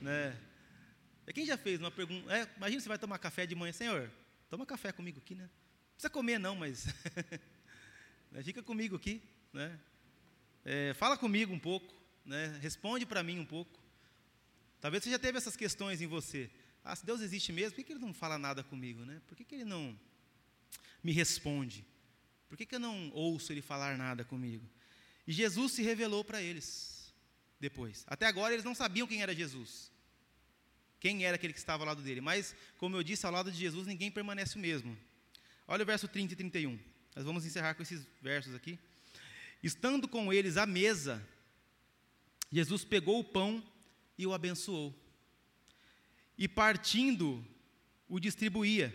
né? 0.00 0.38
É, 1.26 1.32
quem 1.32 1.44
já 1.44 1.56
fez 1.56 1.78
uma 1.78 1.90
pergunta? 1.90 2.32
É, 2.34 2.48
imagina 2.56 2.80
você 2.80 2.88
vai 2.88 2.98
tomar 2.98 3.18
café 3.18 3.46
de 3.46 3.54
manhã, 3.54 3.72
Senhor, 3.72 4.10
toma 4.48 4.64
café 4.64 4.92
comigo 4.92 5.18
aqui, 5.18 5.34
né? 5.34 5.44
Não 5.44 5.92
precisa 5.94 6.10
comer 6.10 6.38
não, 6.38 6.56
mas 6.56 6.86
né, 8.30 8.42
fica 8.42 8.62
comigo 8.62 8.96
aqui, 8.96 9.22
né? 9.52 9.78
É, 10.64 10.94
fala 10.94 11.16
comigo 11.16 11.52
um 11.52 11.58
pouco, 11.58 11.94
né? 12.24 12.58
Responde 12.60 13.04
para 13.04 13.22
mim 13.22 13.38
um 13.38 13.44
pouco. 13.44 13.78
Talvez 14.80 15.02
você 15.02 15.10
já 15.10 15.18
teve 15.18 15.38
essas 15.38 15.56
questões 15.56 16.00
em 16.00 16.06
você. 16.06 16.50
Ah, 16.84 16.94
se 16.94 17.04
Deus 17.04 17.20
existe 17.20 17.52
mesmo, 17.52 17.72
por 17.72 17.76
que, 17.76 17.84
que 17.84 17.92
Ele 17.92 18.00
não 18.00 18.14
fala 18.14 18.38
nada 18.38 18.62
comigo, 18.62 19.04
né? 19.04 19.20
Por 19.26 19.36
que, 19.36 19.44
que 19.44 19.56
Ele 19.56 19.64
não 19.64 19.98
me 21.02 21.12
responde? 21.12 21.84
Por 22.48 22.56
que, 22.56 22.64
que 22.64 22.74
eu 22.74 22.80
não 22.80 23.10
ouço 23.12 23.52
Ele 23.52 23.60
falar 23.60 23.98
nada 23.98 24.24
comigo? 24.24 24.68
E 25.26 25.32
Jesus 25.32 25.72
se 25.72 25.82
revelou 25.82 26.24
para 26.24 26.40
eles 26.40 26.97
depois. 27.60 28.04
Até 28.06 28.26
agora 28.26 28.52
eles 28.52 28.64
não 28.64 28.74
sabiam 28.74 29.06
quem 29.06 29.22
era 29.22 29.34
Jesus. 29.34 29.90
Quem 31.00 31.24
era 31.24 31.36
aquele 31.36 31.52
que 31.52 31.58
estava 31.58 31.82
ao 31.82 31.88
lado 31.88 32.02
dele. 32.02 32.20
Mas, 32.20 32.54
como 32.76 32.96
eu 32.96 33.02
disse, 33.02 33.24
ao 33.26 33.32
lado 33.32 33.50
de 33.50 33.58
Jesus 33.58 33.86
ninguém 33.86 34.10
permanece 34.10 34.56
o 34.56 34.60
mesmo. 34.60 34.96
Olha 35.66 35.82
o 35.82 35.86
verso 35.86 36.08
30 36.08 36.32
e 36.32 36.36
31. 36.36 36.78
Nós 37.14 37.24
vamos 37.24 37.44
encerrar 37.44 37.74
com 37.74 37.82
esses 37.82 38.06
versos 38.20 38.54
aqui. 38.54 38.78
Estando 39.62 40.08
com 40.08 40.32
eles 40.32 40.56
à 40.56 40.66
mesa, 40.66 41.26
Jesus 42.50 42.84
pegou 42.84 43.20
o 43.20 43.24
pão 43.24 43.62
e 44.16 44.26
o 44.26 44.32
abençoou. 44.32 44.94
E 46.36 46.46
partindo, 46.46 47.44
o 48.08 48.18
distribuía. 48.20 48.94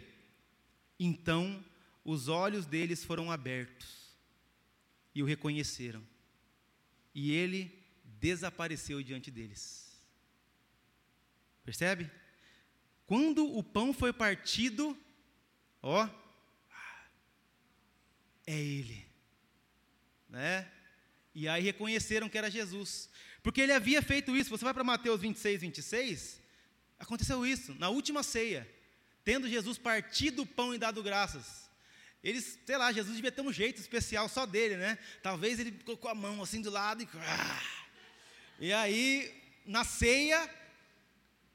Então, 1.00 1.64
os 2.04 2.28
olhos 2.28 2.66
deles 2.66 3.04
foram 3.04 3.32
abertos 3.32 4.14
e 5.14 5.22
o 5.22 5.26
reconheceram 5.26 6.04
e 7.14 7.32
ele 7.32 7.83
desapareceu 8.24 9.04
diante 9.04 9.30
deles. 9.30 9.92
Percebe? 11.66 12.10
Quando 13.06 13.46
o 13.46 13.62
pão 13.62 13.94
foi 13.94 14.14
partido, 14.14 14.98
ó, 15.82 16.08
é 18.48 18.58
ele, 18.58 19.06
né? 20.30 20.72
E 21.36 21.50
aí 21.50 21.62
reconheceram 21.62 22.30
que 22.30 22.38
era 22.38 22.50
Jesus, 22.50 23.10
porque 23.42 23.60
ele 23.60 23.74
havia 23.74 24.02
feito 24.02 24.38
isso. 24.38 24.50
Você 24.50 24.64
vai 24.64 24.74
para 24.74 24.86
Mateus 24.86 25.20
26, 25.20 25.60
26, 25.60 26.42
aconteceu 26.98 27.46
isso, 27.46 27.76
na 27.76 27.90
última 27.90 28.24
ceia, 28.24 28.66
tendo 29.26 29.50
Jesus 29.50 29.78
partido 29.78 30.44
o 30.44 30.48
pão 30.48 30.74
e 30.74 30.78
dado 30.78 31.04
graças. 31.04 31.70
Eles, 32.24 32.58
sei 32.66 32.78
lá, 32.78 32.90
Jesus 32.94 33.18
devia 33.18 33.34
ter 33.34 33.42
um 33.42 33.52
jeito 33.52 33.82
especial 33.82 34.30
só 34.30 34.46
dele, 34.46 34.78
né? 34.78 34.98
Talvez 35.22 35.60
ele 35.60 35.74
colocou 35.84 36.10
a 36.10 36.16
mão 36.16 36.42
assim 36.42 36.62
do 36.62 36.70
lado 36.70 37.04
e. 37.04 37.08
E 38.60 38.72
aí, 38.72 39.34
na 39.66 39.84
ceia, 39.84 40.50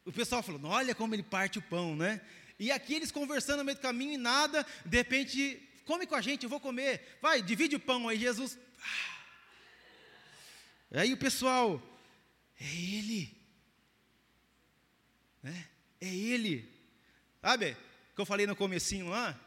o 0.05 0.13
pessoal 0.13 0.43
falou: 0.43 0.61
olha 0.65 0.95
como 0.95 1.15
ele 1.15 1.23
parte 1.23 1.59
o 1.59 1.63
pão, 1.63 1.97
né? 1.97 2.21
E 2.59 2.73
aqui 2.73 2.95
eles 2.95 3.13
conversando 3.13 3.59
no 3.59 3.65
meio 3.65 3.77
do 3.77 3.83
caminho 3.83 4.15
e 4.15 4.19
nada, 4.19 4.67
de 4.85 4.97
repente, 4.97 5.63
come 5.85 6.07
com 6.07 6.15
a 6.15 6.21
gente, 6.21 6.43
eu 6.43 6.51
vou 6.51 6.59
comer. 6.59 7.19
Vai, 7.23 7.41
divide 7.41 7.77
o 7.77 7.81
pão 7.81 8.09
aí, 8.09 8.19
Jesus. 8.19 8.59
Aí 10.91 11.13
o 11.13 11.19
pessoal, 11.19 11.81
é 12.61 12.65
ele. 12.65 13.37
Né? 15.43 15.69
É 16.01 16.09
ele. 16.09 16.69
Sabe? 17.41 17.77
Que 18.15 18.21
eu 18.21 18.27
falei 18.27 18.47
no 18.47 18.57
comecinho 18.57 19.09
lá, 19.09 19.39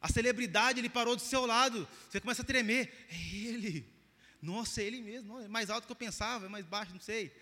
a 0.00 0.08
celebridade, 0.08 0.78
ele 0.78 0.88
parou 0.88 1.16
do 1.16 1.22
seu 1.22 1.44
lado. 1.44 1.88
Você 2.08 2.20
começa 2.20 2.42
a 2.42 2.44
tremer. 2.44 3.06
É 3.10 3.36
ele. 3.36 3.97
Nossa, 4.40 4.80
é 4.80 4.84
ele 4.84 5.02
mesmo. 5.02 5.40
É 5.40 5.48
mais 5.48 5.70
alto 5.70 5.86
que 5.86 5.92
eu 5.92 5.96
pensava, 5.96 6.46
é 6.46 6.48
mais 6.48 6.66
baixo, 6.66 6.92
não 6.92 7.00
sei. 7.00 7.32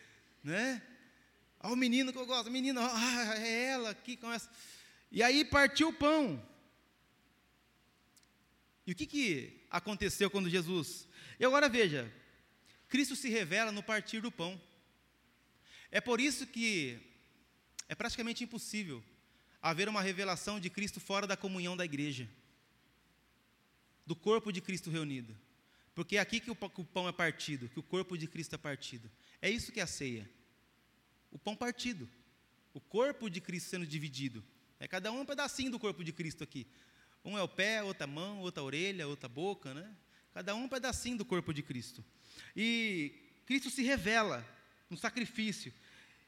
Né? 0.42 0.82
Ah, 1.60 1.70
o 1.70 1.76
menino 1.76 2.12
que 2.12 2.18
eu 2.18 2.26
gosto. 2.26 2.50
Menino, 2.50 2.80
ah, 2.80 3.34
é 3.38 3.64
ela 3.64 3.94
que 3.94 4.16
começa. 4.16 4.50
E 5.10 5.22
aí 5.22 5.44
partiu 5.44 5.88
o 5.88 5.92
pão. 5.92 6.42
E 8.86 8.92
o 8.92 8.94
que, 8.94 9.06
que 9.06 9.60
aconteceu 9.70 10.30
quando 10.30 10.48
Jesus. 10.48 11.08
E 11.38 11.44
agora 11.44 11.68
veja: 11.68 12.12
Cristo 12.88 13.16
se 13.16 13.28
revela 13.28 13.72
no 13.72 13.82
partir 13.82 14.20
do 14.20 14.30
pão. 14.30 14.60
É 15.90 16.00
por 16.00 16.20
isso 16.20 16.46
que 16.46 16.98
é 17.88 17.94
praticamente 17.94 18.44
impossível 18.44 19.02
haver 19.62 19.88
uma 19.88 20.02
revelação 20.02 20.60
de 20.60 20.70
Cristo 20.70 21.00
fora 21.00 21.26
da 21.26 21.36
comunhão 21.36 21.76
da 21.76 21.84
igreja 21.84 22.28
do 24.06 24.14
corpo 24.14 24.52
de 24.52 24.60
Cristo 24.60 24.88
reunido. 24.88 25.36
Porque 25.96 26.18
é 26.18 26.20
aqui 26.20 26.40
que 26.40 26.50
o 26.50 26.54
pão 26.54 27.08
é 27.08 27.12
partido, 27.12 27.70
que 27.70 27.80
o 27.80 27.82
corpo 27.82 28.18
de 28.18 28.26
Cristo 28.26 28.54
é 28.54 28.58
partido. 28.58 29.10
É 29.40 29.48
isso 29.48 29.72
que 29.72 29.80
é 29.80 29.82
a 29.82 29.86
ceia. 29.86 30.28
O 31.30 31.38
pão 31.38 31.56
partido. 31.56 32.06
O 32.74 32.80
corpo 32.82 33.30
de 33.30 33.40
Cristo 33.40 33.70
sendo 33.70 33.86
dividido. 33.86 34.44
É 34.78 34.86
cada 34.86 35.10
um 35.10 35.20
um 35.20 35.24
pedacinho 35.24 35.70
do 35.70 35.78
corpo 35.78 36.04
de 36.04 36.12
Cristo 36.12 36.44
aqui. 36.44 36.66
Um 37.24 37.38
é 37.38 37.42
o 37.42 37.48
pé, 37.48 37.82
outra 37.82 38.06
mão, 38.06 38.40
outra 38.40 38.62
orelha, 38.62 39.08
outra 39.08 39.26
boca, 39.26 39.72
né? 39.72 39.90
Cada 40.34 40.54
um 40.54 40.64
um 40.64 40.68
pedacinho 40.68 41.16
do 41.16 41.24
corpo 41.24 41.54
de 41.54 41.62
Cristo. 41.62 42.04
E 42.54 43.14
Cristo 43.46 43.70
se 43.70 43.82
revela 43.82 44.46
no 44.90 44.98
sacrifício. 44.98 45.72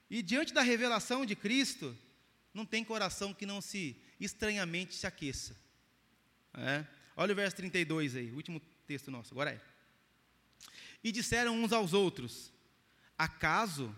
E 0.08 0.22
diante 0.22 0.54
da 0.54 0.62
revelação 0.62 1.26
de 1.26 1.36
Cristo, 1.36 1.94
não 2.54 2.64
tem 2.64 2.82
coração 2.82 3.34
que 3.34 3.44
não 3.44 3.60
se 3.60 4.00
estranhamente 4.18 4.94
se 4.94 5.06
aqueça. 5.06 5.54
É? 6.54 6.86
Olha 7.14 7.34
o 7.34 7.36
verso 7.36 7.56
32 7.56 8.16
aí, 8.16 8.30
o 8.30 8.36
último 8.36 8.62
texto 8.88 9.10
nosso, 9.10 9.34
agora 9.34 9.50
é. 9.50 9.60
E 11.04 11.12
disseram 11.12 11.54
uns 11.62 11.72
aos 11.72 11.92
outros: 11.92 12.50
Acaso 13.18 13.94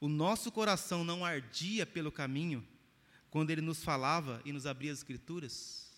o 0.00 0.08
nosso 0.08 0.52
coração 0.52 1.02
não 1.02 1.24
ardia 1.24 1.84
pelo 1.84 2.12
caminho, 2.12 2.66
quando 3.30 3.50
ele 3.50 3.60
nos 3.60 3.82
falava 3.82 4.40
e 4.44 4.52
nos 4.52 4.64
abria 4.64 4.92
as 4.92 4.98
escrituras? 4.98 5.90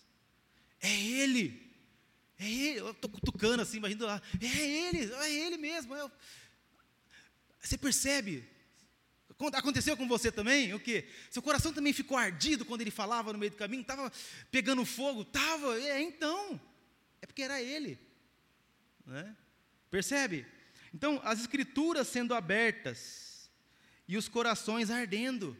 É 0.81 0.91
ele! 0.91 1.71
É 2.39 2.49
ele! 2.49 2.79
Eu 2.79 2.91
estou 2.91 3.11
cutucando 3.11 3.61
assim, 3.61 3.77
imaginando 3.77 4.07
lá. 4.07 4.21
É 4.41 4.87
ele! 4.87 5.13
É 5.13 5.31
ele 5.31 5.57
mesmo! 5.57 5.95
É... 5.95 6.11
Você 7.61 7.77
percebe? 7.77 8.49
Aconteceu 9.53 9.95
com 9.95 10.07
você 10.07 10.31
também? 10.31 10.73
O 10.73 10.79
quê? 10.79 11.07
Seu 11.29 11.41
coração 11.41 11.71
também 11.71 11.93
ficou 11.93 12.17
ardido 12.17 12.65
quando 12.65 12.81
ele 12.81 12.91
falava 12.91 13.31
no 13.31 13.39
meio 13.39 13.51
do 13.51 13.57
caminho? 13.57 13.81
Estava 13.81 14.11
pegando 14.51 14.83
fogo? 14.83 15.21
Estava. 15.21 15.79
É, 15.79 16.01
então. 16.01 16.59
É 17.21 17.25
porque 17.27 17.43
era 17.43 17.61
ele. 17.61 17.99
Né? 19.11 19.35
Percebe? 19.89 20.45
Então, 20.93 21.19
as 21.23 21.41
escrituras 21.41 22.07
sendo 22.07 22.33
abertas 22.33 23.49
e 24.07 24.15
os 24.15 24.29
corações 24.29 24.89
ardendo. 24.89 25.55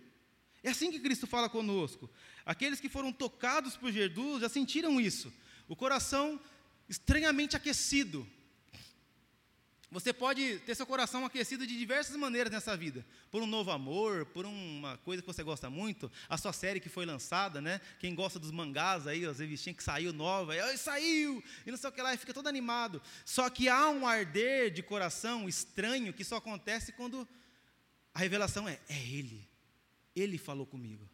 É 0.64 0.70
assim 0.70 0.90
que 0.90 1.02
Cristo 1.02 1.28
fala 1.28 1.50
conosco. 1.50 2.10
Aqueles 2.46 2.80
que 2.80 2.88
foram 2.88 3.12
tocados 3.12 3.76
por 3.76 3.92
Jesus 3.92 4.42
já 4.42 4.48
sentiram 4.48 5.02
isso. 5.02 5.34
O 5.68 5.76
coração 5.76 6.40
estranhamente 6.88 7.56
aquecido 7.56 8.26
você 9.92 10.14
pode 10.14 10.60
ter 10.60 10.74
seu 10.74 10.86
coração 10.86 11.26
aquecido 11.26 11.68
de 11.68 11.78
diversas 11.78 12.16
maneiras 12.16 12.52
nessa 12.52 12.78
vida. 12.78 13.06
Por 13.30 13.44
um 13.44 13.46
novo 13.46 13.72
amor, 13.72 14.26
por 14.28 14.46
uma 14.46 14.98
coisa 15.00 15.22
que 15.22 15.28
você 15.28 15.44
gosta 15.44 15.70
muito, 15.70 16.10
a 16.30 16.38
sua 16.38 16.54
série 16.54 16.80
que 16.80 16.88
foi 16.88 17.06
lançada, 17.06 17.60
né? 17.60 17.82
Quem 18.00 18.16
gosta 18.16 18.40
dos 18.40 18.52
mangás 18.52 19.06
aí, 19.06 19.26
as 19.26 19.40
revistinhas 19.40 19.76
que 19.76 19.84
saiu 19.84 20.14
nova, 20.14 20.54
aí 20.54 20.78
saiu, 20.78 21.44
e 21.66 21.72
não 21.72 21.78
sei 21.78 21.90
o 21.90 21.94
que 21.94 22.02
lá, 22.02 22.14
e 22.14 22.18
fica 22.18 22.34
todo 22.34 22.48
animado. 22.48 23.02
Só 23.26 23.50
que 23.50 23.68
há 23.68 23.90
um 23.90 24.08
arder 24.08 24.72
de 24.72 24.82
coração 24.82 25.50
estranho 25.50 26.14
que 26.14 26.24
só 26.24 26.38
acontece 26.38 26.94
quando 26.94 27.28
a 28.14 28.20
revelação 28.20 28.70
é: 28.70 28.80
é 28.88 28.98
Ele. 28.98 29.46
Ele 30.16 30.38
falou 30.38 30.66
comigo. 30.66 31.11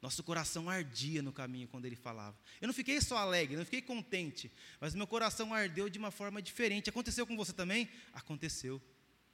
Nosso 0.00 0.22
coração 0.22 0.70
ardia 0.70 1.20
no 1.22 1.32
caminho 1.32 1.66
quando 1.66 1.84
ele 1.84 1.96
falava. 1.96 2.38
Eu 2.60 2.68
não 2.68 2.74
fiquei 2.74 3.00
só 3.00 3.16
alegre, 3.16 3.56
não 3.56 3.64
fiquei 3.64 3.82
contente, 3.82 4.50
mas 4.80 4.94
meu 4.94 5.06
coração 5.06 5.52
ardeu 5.52 5.88
de 5.88 5.98
uma 5.98 6.12
forma 6.12 6.40
diferente. 6.40 6.88
Aconteceu 6.88 7.26
com 7.26 7.36
você 7.36 7.52
também? 7.52 7.88
Aconteceu. 8.12 8.80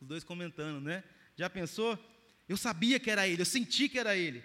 Os 0.01 0.09
dois 0.09 0.25
comentando, 0.25 0.81
né? 0.81 1.05
Já 1.37 1.51
pensou? 1.51 1.99
Eu 2.49 2.57
sabia 2.57 2.99
que 2.99 3.11
era 3.11 3.29
ele, 3.29 3.43
eu 3.43 3.47
senti 3.47 3.89
que 3.89 3.99
era 3.99 4.17
ele. 4.17 4.43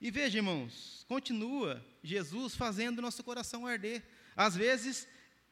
E 0.00 0.10
veja, 0.10 0.36
irmãos, 0.36 1.04
continua 1.08 1.82
Jesus 2.02 2.54
fazendo 2.54 3.00
nosso 3.00 3.24
coração 3.24 3.66
arder. 3.66 4.02
Às 4.36 4.54
vezes, 4.54 5.08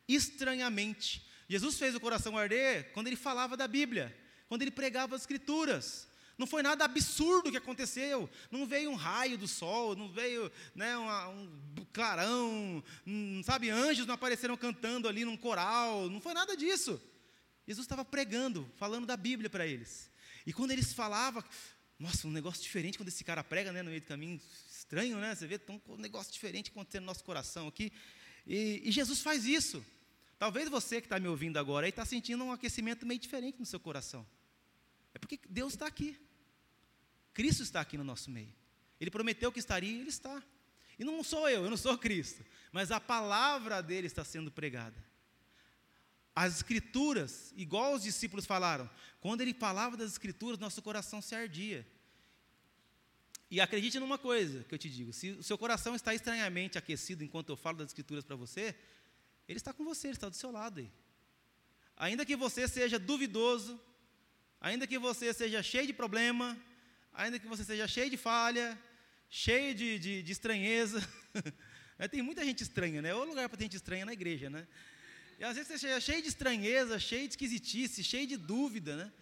estranhamente. 0.06 1.26
Jesus 1.48 1.78
fez 1.78 1.94
o 1.94 2.00
coração 2.00 2.36
arder 2.36 2.92
quando 2.92 3.06
ele 3.06 3.16
falava 3.16 3.56
da 3.56 3.66
Bíblia, 3.66 4.14
quando 4.48 4.60
ele 4.60 4.70
pregava 4.70 5.14
as 5.14 5.22
Escrituras. 5.22 6.08
Não 6.42 6.46
foi 6.48 6.60
nada 6.60 6.84
absurdo 6.84 7.52
que 7.52 7.56
aconteceu. 7.56 8.28
Não 8.50 8.66
veio 8.66 8.90
um 8.90 8.96
raio 8.96 9.38
do 9.38 9.46
sol, 9.46 9.94
não 9.94 10.08
veio 10.08 10.50
né, 10.74 10.96
uma, 10.96 11.28
um 11.28 11.48
clarão, 11.92 12.82
um, 13.06 13.40
sabe, 13.44 13.70
anjos 13.70 14.08
não 14.08 14.14
apareceram 14.14 14.56
cantando 14.56 15.06
ali 15.06 15.24
num 15.24 15.36
coral. 15.36 16.10
Não 16.10 16.20
foi 16.20 16.34
nada 16.34 16.56
disso. 16.56 17.00
Jesus 17.64 17.84
estava 17.84 18.04
pregando, 18.04 18.68
falando 18.76 19.06
da 19.06 19.16
Bíblia 19.16 19.48
para 19.48 19.64
eles. 19.64 20.10
E 20.44 20.52
quando 20.52 20.72
eles 20.72 20.92
falavam, 20.92 21.44
nossa, 21.96 22.26
um 22.26 22.32
negócio 22.32 22.60
diferente 22.60 22.98
quando 22.98 23.10
esse 23.10 23.22
cara 23.22 23.44
prega 23.44 23.70
né, 23.70 23.80
no 23.80 23.90
meio 23.90 24.00
do 24.00 24.08
caminho, 24.08 24.40
estranho, 24.68 25.18
né? 25.18 25.36
Você 25.36 25.46
vê 25.46 25.60
um 25.88 25.96
negócio 25.96 26.32
diferente 26.32 26.72
acontecendo 26.72 27.02
no 27.02 27.06
nosso 27.06 27.22
coração 27.22 27.68
aqui. 27.68 27.92
E, 28.44 28.82
e 28.84 28.90
Jesus 28.90 29.20
faz 29.20 29.46
isso. 29.46 29.80
Talvez 30.40 30.68
você 30.68 31.00
que 31.00 31.06
está 31.06 31.20
me 31.20 31.28
ouvindo 31.28 31.56
agora 31.56 31.88
está 31.88 32.04
sentindo 32.04 32.42
um 32.42 32.50
aquecimento 32.50 33.06
meio 33.06 33.20
diferente 33.20 33.60
no 33.60 33.64
seu 33.64 33.78
coração. 33.78 34.26
É 35.14 35.20
porque 35.20 35.38
Deus 35.48 35.74
está 35.74 35.86
aqui. 35.86 36.18
Cristo 37.32 37.62
está 37.62 37.80
aqui 37.80 37.96
no 37.96 38.04
nosso 38.04 38.30
meio. 38.30 38.52
Ele 39.00 39.10
prometeu 39.10 39.50
que 39.50 39.58
estaria 39.58 39.90
e 39.90 40.00
Ele 40.00 40.08
está. 40.08 40.42
E 40.98 41.04
não 41.04 41.22
sou 41.24 41.48
eu, 41.48 41.64
eu 41.64 41.70
não 41.70 41.76
sou 41.76 41.96
Cristo. 41.98 42.44
Mas 42.70 42.90
a 42.90 43.00
palavra 43.00 43.82
dele 43.82 44.06
está 44.06 44.24
sendo 44.24 44.50
pregada. 44.50 44.96
As 46.34 46.56
escrituras, 46.56 47.52
igual 47.56 47.94
os 47.94 48.02
discípulos 48.02 48.46
falaram, 48.46 48.88
quando 49.20 49.42
ele 49.42 49.52
falava 49.52 49.96
das 49.96 50.12
escrituras, 50.12 50.58
nosso 50.58 50.80
coração 50.80 51.20
se 51.20 51.34
ardia. 51.34 51.86
E 53.50 53.60
acredite 53.60 53.98
numa 53.98 54.16
coisa 54.16 54.64
que 54.64 54.74
eu 54.74 54.78
te 54.78 54.88
digo: 54.88 55.12
se 55.12 55.32
o 55.32 55.42
seu 55.42 55.58
coração 55.58 55.94
está 55.94 56.14
estranhamente 56.14 56.78
aquecido 56.78 57.22
enquanto 57.22 57.50
eu 57.50 57.56
falo 57.56 57.78
das 57.78 57.88
escrituras 57.88 58.24
para 58.24 58.34
você, 58.34 58.74
ele 59.46 59.58
está 59.58 59.74
com 59.74 59.84
você, 59.84 60.08
ele 60.08 60.14
está 60.14 60.28
do 60.28 60.36
seu 60.36 60.50
lado 60.50 60.80
aí. 60.80 60.90
Ainda 61.96 62.24
que 62.24 62.34
você 62.34 62.66
seja 62.66 62.98
duvidoso, 62.98 63.78
ainda 64.58 64.86
que 64.86 64.98
você 64.98 65.34
seja 65.34 65.62
cheio 65.62 65.86
de 65.86 65.92
problema, 65.92 66.58
ainda 67.12 67.38
que 67.38 67.46
você 67.46 67.64
seja 67.64 67.86
cheio 67.86 68.10
de 68.10 68.16
falha, 68.16 68.78
cheio 69.28 69.74
de, 69.74 69.98
de, 69.98 70.22
de 70.22 70.32
estranheza. 70.32 71.00
É, 71.98 72.08
tem 72.08 72.20
muita 72.20 72.44
gente 72.44 72.62
estranha, 72.64 73.00
né? 73.00 73.10
É 73.10 73.14
o 73.14 73.22
lugar 73.22 73.48
para 73.48 73.56
ter 73.56 73.64
gente 73.64 73.76
estranha 73.76 74.04
na 74.04 74.12
igreja, 74.12 74.50
né? 74.50 74.66
E 75.38 75.44
às 75.44 75.54
vezes 75.54 75.68
você 75.68 75.78
seja 75.78 76.00
cheio 76.00 76.20
de 76.20 76.26
estranheza, 76.26 76.98
cheio 76.98 77.28
de 77.28 77.34
esquisitice, 77.34 78.02
cheio 78.02 78.26
de 78.26 78.36
dúvida, 78.36 78.96
né? 78.96 79.12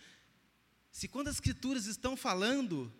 Se 0.90 1.06
quando 1.06 1.28
as 1.28 1.34
escrituras 1.34 1.84
estão 1.84 2.16
falando, 2.16 2.90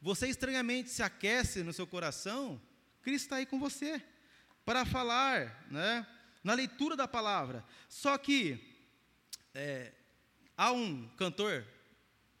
você 0.00 0.26
estranhamente 0.26 0.90
se 0.90 1.04
aquece 1.04 1.62
no 1.62 1.72
seu 1.72 1.86
coração, 1.86 2.60
Cristo 3.00 3.26
está 3.26 3.36
aí 3.36 3.46
com 3.46 3.60
você 3.60 4.02
para 4.64 4.84
falar, 4.84 5.68
né? 5.70 6.04
na 6.42 6.54
leitura 6.54 6.96
da 6.96 7.06
palavra. 7.06 7.64
Só 7.88 8.16
que 8.16 8.58
é, 9.54 9.92
há 10.56 10.72
um 10.72 11.08
cantor 11.16 11.66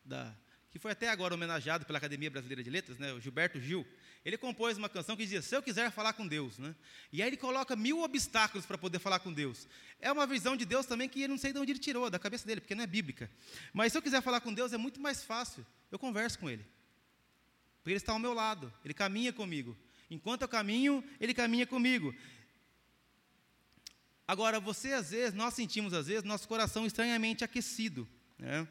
da, 0.04 0.34
que 0.70 0.78
foi 0.78 0.92
até 0.92 1.08
agora 1.08 1.34
homenageado 1.34 1.86
pela 1.86 1.98
Academia 1.98 2.30
Brasileira 2.30 2.62
de 2.62 2.70
Letras, 2.70 2.98
né, 2.98 3.12
o 3.12 3.20
Gilberto 3.20 3.60
Gil. 3.60 3.86
Ele 4.24 4.36
compôs 4.36 4.76
uma 4.76 4.88
canção 4.88 5.16
que 5.16 5.22
dizia: 5.22 5.40
Se 5.40 5.56
eu 5.56 5.62
quiser 5.62 5.90
falar 5.90 6.12
com 6.12 6.26
Deus. 6.26 6.58
Né? 6.58 6.74
E 7.12 7.22
aí 7.22 7.28
ele 7.28 7.36
coloca 7.36 7.74
mil 7.74 8.02
obstáculos 8.02 8.66
para 8.66 8.76
poder 8.76 8.98
falar 8.98 9.20
com 9.20 9.32
Deus. 9.32 9.66
É 10.00 10.12
uma 10.12 10.26
visão 10.26 10.56
de 10.56 10.64
Deus 10.64 10.86
também 10.86 11.08
que 11.08 11.22
eu 11.22 11.28
não 11.28 11.38
sei 11.38 11.52
de 11.52 11.58
onde 11.58 11.72
ele 11.72 11.78
tirou, 11.78 12.10
da 12.10 12.18
cabeça 12.18 12.46
dele, 12.46 12.60
porque 12.60 12.74
não 12.74 12.84
é 12.84 12.86
bíblica. 12.86 13.30
Mas 13.72 13.92
se 13.92 13.98
eu 13.98 14.02
quiser 14.02 14.20
falar 14.20 14.40
com 14.40 14.52
Deus, 14.52 14.72
é 14.72 14.76
muito 14.76 15.00
mais 15.00 15.22
fácil. 15.22 15.64
Eu 15.90 15.98
converso 15.98 16.38
com 16.38 16.50
Ele. 16.50 16.64
Porque 17.78 17.90
Ele 17.90 17.96
está 17.96 18.12
ao 18.12 18.18
meu 18.18 18.34
lado, 18.34 18.72
Ele 18.84 18.92
caminha 18.92 19.32
comigo. 19.32 19.76
Enquanto 20.10 20.42
eu 20.42 20.48
caminho, 20.48 21.02
Ele 21.20 21.32
caminha 21.32 21.66
comigo. 21.66 22.14
Agora, 24.26 24.60
você 24.60 24.92
às 24.92 25.10
vezes, 25.10 25.32
nós 25.32 25.54
sentimos 25.54 25.94
às 25.94 26.06
vezes 26.06 26.22
nosso 26.22 26.46
coração 26.46 26.84
estranhamente 26.84 27.44
aquecido. 27.44 28.06
Né? 28.38 28.68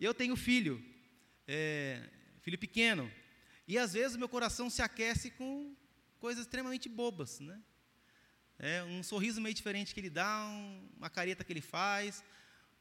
Eu 0.00 0.12
tenho 0.12 0.34
filho, 0.34 0.84
é, 1.48 2.08
filho 2.42 2.58
pequeno, 2.58 3.10
e 3.66 3.78
às 3.78 3.94
vezes 3.94 4.16
meu 4.16 4.28
coração 4.28 4.68
se 4.68 4.82
aquece 4.82 5.30
com 5.30 5.74
coisas 6.20 6.44
extremamente 6.44 6.88
bobas, 6.88 7.40
né? 7.40 7.58
É, 8.58 8.82
um 8.84 9.02
sorriso 9.02 9.40
meio 9.40 9.54
diferente 9.54 9.94
que 9.94 10.00
ele 10.00 10.10
dá, 10.10 10.46
um, 10.48 10.88
uma 10.96 11.08
careta 11.08 11.42
que 11.44 11.52
ele 11.52 11.60
faz, 11.60 12.22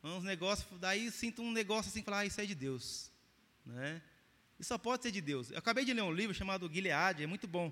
uns 0.04 0.24
negócios, 0.24 0.68
daí 0.80 1.10
sinto 1.12 1.42
um 1.42 1.52
negócio 1.52 1.90
assim, 1.90 2.04
falar, 2.04 2.20
ah, 2.20 2.26
isso 2.26 2.42
é 2.42 2.46
de 2.46 2.56
Deus, 2.56 3.12
né? 3.66 4.02
Isso 4.60 4.70
só 4.70 4.78
pode 4.78 5.04
ser 5.04 5.12
de 5.12 5.22
Deus. 5.22 5.52
Eu 5.52 5.60
acabei 5.60 5.86
de 5.86 5.94
ler 5.94 6.02
um 6.02 6.12
livro 6.12 6.34
chamado 6.34 6.72
Gilead, 6.72 7.24
é 7.24 7.28
muito 7.28 7.48
bom. 7.48 7.72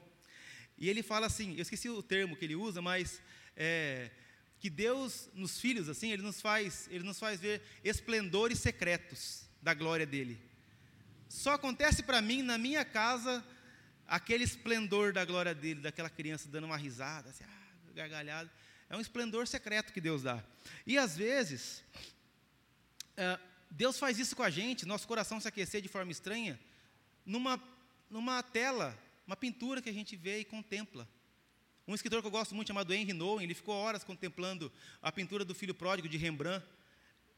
E 0.78 0.88
ele 0.90 1.02
fala 1.02 1.26
assim, 1.26 1.56
eu 1.56 1.62
esqueci 1.62 1.90
o 1.90 2.04
termo 2.04 2.36
que 2.36 2.46
ele 2.46 2.56
usa, 2.56 2.82
mas 2.82 3.22
é, 3.56 4.12
que 4.60 4.70
Deus 4.70 5.30
nos 5.34 5.60
filhos 5.60 5.90
assim, 5.90 6.12
ele 6.12 6.22
nos 6.22 6.42
faz, 6.42 6.88
ele 6.92 7.04
nos 7.04 7.20
faz 7.20 7.40
ver 7.40 7.62
esplendores 7.84 8.60
secretos 8.60 9.48
da 9.62 9.74
glória 9.74 10.06
dele. 10.06 10.40
Só 11.36 11.52
acontece 11.52 12.02
para 12.02 12.22
mim 12.22 12.42
na 12.42 12.58
minha 12.58 12.86
casa 12.86 13.46
aquele 14.08 14.46
esplendor 14.46 15.12
da 15.12 15.26
glória 15.26 15.54
dele, 15.54 15.82
daquela 15.82 16.10
criança 16.10 16.48
dando 16.48 16.64
uma 16.64 16.78
risada, 16.78 17.30
assim, 17.30 17.44
ah, 17.44 17.92
gargalhada. 17.94 18.50
É 18.90 18.96
um 18.96 19.02
esplendor 19.02 19.46
secreto 19.46 19.92
que 19.92 20.00
Deus 20.00 20.24
dá. 20.24 20.42
E 20.88 20.98
às 20.98 21.18
vezes, 21.18 21.84
é, 23.18 23.38
Deus 23.70 24.00
faz 24.00 24.18
isso 24.18 24.34
com 24.34 24.44
a 24.44 24.50
gente, 24.50 24.86
nosso 24.86 25.06
coração 25.06 25.38
se 25.38 25.46
aquecer 25.46 25.82
de 25.82 25.90
forma 25.90 26.10
estranha, 26.10 26.58
numa, 27.26 27.62
numa 28.10 28.42
tela, 28.42 28.98
uma 29.28 29.36
pintura 29.36 29.82
que 29.82 29.90
a 29.90 29.94
gente 29.94 30.16
vê 30.16 30.40
e 30.40 30.46
contempla. 30.46 31.06
Um 31.86 31.94
escritor 31.94 32.22
que 32.22 32.28
eu 32.28 32.32
gosto 32.32 32.56
muito, 32.56 32.70
chamado 32.70 32.94
Henry 32.94 33.12
Nouwen, 33.12 33.44
ele 33.44 33.54
ficou 33.54 33.76
horas 33.76 34.06
contemplando 34.06 34.72
a 35.02 35.12
pintura 35.12 35.44
do 35.44 35.54
filho 35.54 35.76
pródigo 35.76 36.08
de 36.08 36.16
Rembrandt, 36.16 36.66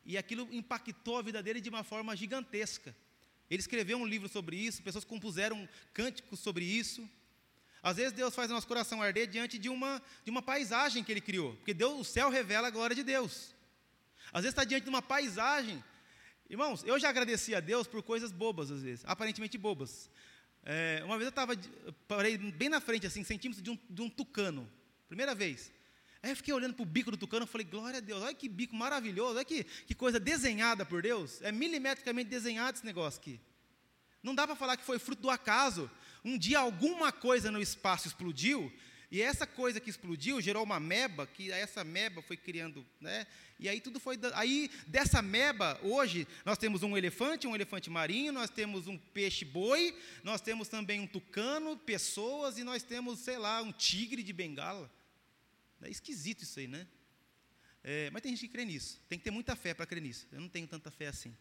e 0.06 0.20
aquilo 0.20 0.48
impactou 0.54 1.18
a 1.18 1.24
vida 1.24 1.42
dele 1.42 1.60
de 1.60 1.68
uma 1.68 1.84
forma 1.84 2.16
gigantesca. 2.16 2.96
Ele 3.50 3.60
escreveu 3.60 3.98
um 3.98 4.06
livro 4.06 4.28
sobre 4.28 4.58
isso, 4.58 4.84
pessoas 4.84 5.06
compuseram 5.06 5.68
cânticos 5.94 6.40
sobre 6.40 6.66
isso. 6.66 7.10
Às 7.82 7.98
vezes 7.98 8.12
Deus 8.12 8.36
faz 8.36 8.50
nosso 8.50 8.68
coração 8.68 9.02
arder 9.02 9.28
diante 9.28 9.58
de 9.58 9.70
uma, 9.70 10.02
de 10.26 10.32
uma 10.32 10.42
paisagem 10.42 11.04
que 11.04 11.12
Ele 11.12 11.22
criou, 11.22 11.56
porque 11.56 11.74
Deus, 11.74 12.00
o 12.00 12.04
céu 12.04 12.30
revela 12.30 12.68
a 12.68 12.72
glória 12.72 12.96
de 12.96 13.04
Deus. 13.04 13.56
Às 14.34 14.42
vezes 14.42 14.50
está 14.50 14.64
diante 14.64 14.84
de 14.84 14.90
uma 14.90 15.02
paisagem. 15.02 15.84
Irmãos, 16.50 16.84
eu 16.86 17.00
já 17.00 17.10
agradeci 17.10 17.56
a 17.56 17.60
Deus 17.60 17.88
por 17.88 18.04
coisas 18.04 18.32
bobas, 18.32 18.72
às 18.72 18.82
vezes, 18.84 19.06
aparentemente 19.06 19.58
bobas. 19.58 20.10
É, 20.64 21.02
uma 21.06 21.18
vez 21.18 21.28
eu 21.28 21.30
estava, 21.30 21.54
parei 22.08 22.38
bem 22.38 22.68
na 22.68 22.82
frente, 22.82 23.08
assim, 23.08 23.24
centímetros 23.24 23.64
de 23.64 23.70
um, 23.70 23.80
de 23.90 24.02
um 24.02 24.10
tucano, 24.10 24.70
primeira 25.08 25.34
vez. 25.34 25.72
Aí 26.22 26.32
eu 26.32 26.36
fiquei 26.36 26.54
olhando 26.54 26.74
para 26.74 26.84
o 26.84 26.86
bico 26.86 27.12
do 27.12 27.18
tucano 27.18 27.46
e 27.46 27.48
falei, 27.48 27.66
glória 27.66 27.98
a 27.98 28.02
Deus, 28.02 28.24
olha 28.24 28.34
que 28.34 28.50
bico 28.50 28.76
maravilhoso, 28.76 29.36
olha 29.36 29.46
que, 29.46 29.64
que 29.64 29.94
coisa 29.94 30.20
desenhada 30.20 30.86
por 30.86 31.02
Deus. 31.02 31.42
É 31.42 31.52
milimetricamente 31.52 32.30
desenhado 32.30 32.78
esse 32.78 32.86
negócio 32.86 33.20
aqui. 33.20 33.40
Não 34.24 34.34
dá 34.34 34.46
para 34.46 34.56
falar 34.56 34.78
que 34.78 34.84
foi 34.84 35.00
fruto 35.00 35.22
do 35.22 35.30
acaso. 35.30 35.90
Um 36.24 36.38
dia 36.38 36.60
alguma 36.60 37.12
coisa 37.12 37.52
no 37.52 37.62
espaço 37.62 38.08
explodiu 38.08 38.72
e 39.10 39.22
essa 39.22 39.48
coisa 39.48 39.80
que 39.80 39.90
explodiu 39.90 40.42
gerou 40.42 40.64
uma 40.64 40.82
meba, 40.82 41.26
que 41.26 41.50
essa 41.50 41.82
meba 41.82 42.22
foi 42.22 42.36
criando, 42.36 42.86
né? 43.00 43.26
E 43.58 43.70
aí 43.70 43.80
tudo 43.80 44.02
foi. 44.02 44.20
Aí 44.34 44.70
dessa 44.86 45.22
meba, 45.22 45.80
hoje, 45.82 46.28
nós 46.44 46.58
temos 46.58 46.84
um 46.84 46.98
elefante, 46.98 47.48
um 47.48 47.56
elefante 47.56 47.90
marinho, 47.90 48.34
nós 48.34 48.50
temos 48.50 48.86
um 48.86 48.98
peixe-boi, 48.98 49.98
nós 50.24 50.42
temos 50.42 50.68
também 50.68 51.00
um 51.00 51.08
tucano, 51.08 51.78
pessoas, 51.78 52.58
e 52.58 52.66
nós 52.66 52.84
temos, 52.84 53.20
sei 53.20 53.38
lá, 53.38 53.62
um 53.62 53.72
tigre 53.72 54.22
de 54.22 54.34
bengala. 54.34 54.92
É 55.82 55.90
esquisito 55.90 56.44
isso 56.44 56.60
aí, 56.60 56.68
né? 56.68 56.88
É, 57.84 58.10
mas 58.12 58.22
tem 58.22 58.32
gente 58.36 58.48
que 58.48 58.54
crê 58.54 58.66
nisso. 58.66 59.00
Tem 59.08 59.18
que 59.18 59.24
ter 59.24 59.32
muita 59.32 59.56
fé 59.56 59.74
para 59.74 59.86
crer 59.86 60.02
nisso. 60.02 60.28
Eu 60.32 60.42
não 60.42 60.50
tenho 60.50 60.68
tanta 60.68 60.92
fé 60.92 61.08
assim. 61.08 61.36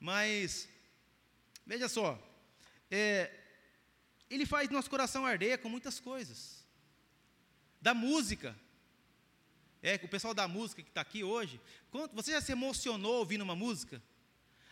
Mas, 0.00 0.68
veja 1.64 1.88
só, 1.88 2.20
é, 2.90 3.32
ele 4.28 4.44
faz 4.44 4.68
nosso 4.70 4.90
coração 4.90 5.24
arder 5.24 5.58
com 5.58 5.68
muitas 5.68 6.00
coisas 6.00 6.64
da 7.80 7.94
música. 7.94 8.56
É, 9.82 9.94
o 10.02 10.08
pessoal 10.08 10.34
da 10.34 10.48
música 10.48 10.82
que 10.82 10.88
está 10.88 11.00
aqui 11.00 11.22
hoje, 11.22 11.60
você 12.12 12.32
já 12.32 12.40
se 12.40 12.50
emocionou 12.50 13.18
ouvindo 13.18 13.42
uma 13.42 13.54
música? 13.54 14.02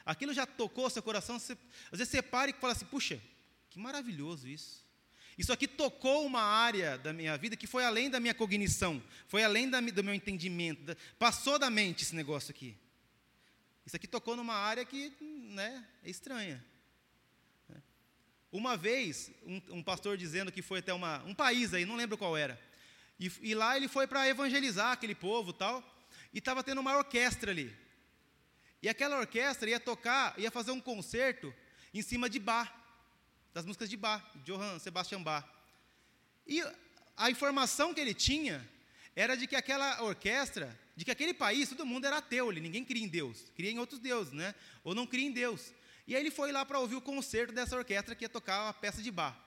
Aquilo 0.04 0.34
já 0.34 0.44
tocou 0.46 0.90
seu 0.90 1.02
coração? 1.02 1.38
Você, 1.38 1.52
às 1.92 1.98
vezes 1.98 2.10
você 2.10 2.20
para 2.20 2.50
e 2.50 2.54
fala 2.54 2.72
assim, 2.72 2.86
puxa, 2.86 3.22
que 3.70 3.78
maravilhoso 3.78 4.48
isso. 4.48 4.83
Isso 5.36 5.52
aqui 5.52 5.66
tocou 5.66 6.24
uma 6.24 6.42
área 6.42 6.96
da 6.98 7.12
minha 7.12 7.36
vida 7.36 7.56
que 7.56 7.66
foi 7.66 7.84
além 7.84 8.08
da 8.08 8.20
minha 8.20 8.34
cognição, 8.34 9.02
foi 9.26 9.42
além 9.42 9.68
da, 9.68 9.80
do 9.80 10.04
meu 10.04 10.14
entendimento, 10.14 10.82
da, 10.82 10.96
passou 11.18 11.58
da 11.58 11.68
mente 11.68 12.04
esse 12.04 12.14
negócio 12.14 12.50
aqui. 12.50 12.76
Isso 13.84 13.96
aqui 13.96 14.06
tocou 14.06 14.36
numa 14.36 14.54
área 14.54 14.84
que 14.84 15.12
né, 15.20 15.84
é 16.02 16.10
estranha. 16.10 16.64
Uma 18.50 18.76
vez, 18.76 19.32
um, 19.44 19.60
um 19.78 19.82
pastor 19.82 20.16
dizendo 20.16 20.52
que 20.52 20.62
foi 20.62 20.78
até 20.78 20.94
uma, 20.94 21.22
um 21.24 21.34
país 21.34 21.74
aí, 21.74 21.84
não 21.84 21.96
lembro 21.96 22.16
qual 22.16 22.36
era, 22.36 22.56
e, 23.18 23.30
e 23.42 23.52
lá 23.52 23.76
ele 23.76 23.88
foi 23.88 24.06
para 24.06 24.28
evangelizar 24.28 24.92
aquele 24.92 25.14
povo 25.14 25.52
tal, 25.52 25.82
e 26.32 26.38
estava 26.38 26.62
tendo 26.62 26.80
uma 26.80 26.96
orquestra 26.96 27.50
ali. 27.50 27.76
E 28.80 28.88
aquela 28.88 29.18
orquestra 29.18 29.68
ia 29.68 29.80
tocar, 29.80 30.38
ia 30.38 30.52
fazer 30.52 30.70
um 30.70 30.80
concerto 30.80 31.52
em 31.92 32.00
cima 32.00 32.30
de 32.30 32.38
Bach, 32.38 32.72
das 33.54 33.64
músicas 33.64 33.88
de 33.88 33.96
Bach, 33.96 34.22
Johann 34.44 34.80
Sebastian 34.80 35.22
Bach. 35.22 35.48
E 36.44 36.60
a 37.16 37.30
informação 37.30 37.94
que 37.94 38.00
ele 38.00 38.12
tinha 38.12 38.68
era 39.14 39.36
de 39.36 39.46
que 39.46 39.54
aquela 39.54 40.02
orquestra, 40.02 40.76
de 40.96 41.04
que 41.04 41.10
aquele 41.12 41.32
país, 41.32 41.68
todo 41.68 41.86
mundo 41.86 42.04
era 42.04 42.18
ateu, 42.18 42.50
ninguém 42.50 42.84
cria 42.84 43.04
em 43.04 43.08
Deus, 43.08 43.44
cria 43.54 43.70
em 43.70 43.78
outros 43.78 44.00
deuses, 44.00 44.32
né? 44.32 44.52
Ou 44.82 44.92
não 44.92 45.06
cria 45.06 45.24
em 45.24 45.30
Deus. 45.30 45.72
E 46.04 46.16
aí 46.16 46.20
ele 46.20 46.32
foi 46.32 46.50
lá 46.50 46.66
para 46.66 46.80
ouvir 46.80 46.96
o 46.96 47.00
concerto 47.00 47.52
dessa 47.52 47.76
orquestra 47.76 48.16
que 48.16 48.24
ia 48.24 48.28
tocar 48.28 48.68
a 48.68 48.72
peça 48.72 49.00
de 49.00 49.10
bar. 49.10 49.40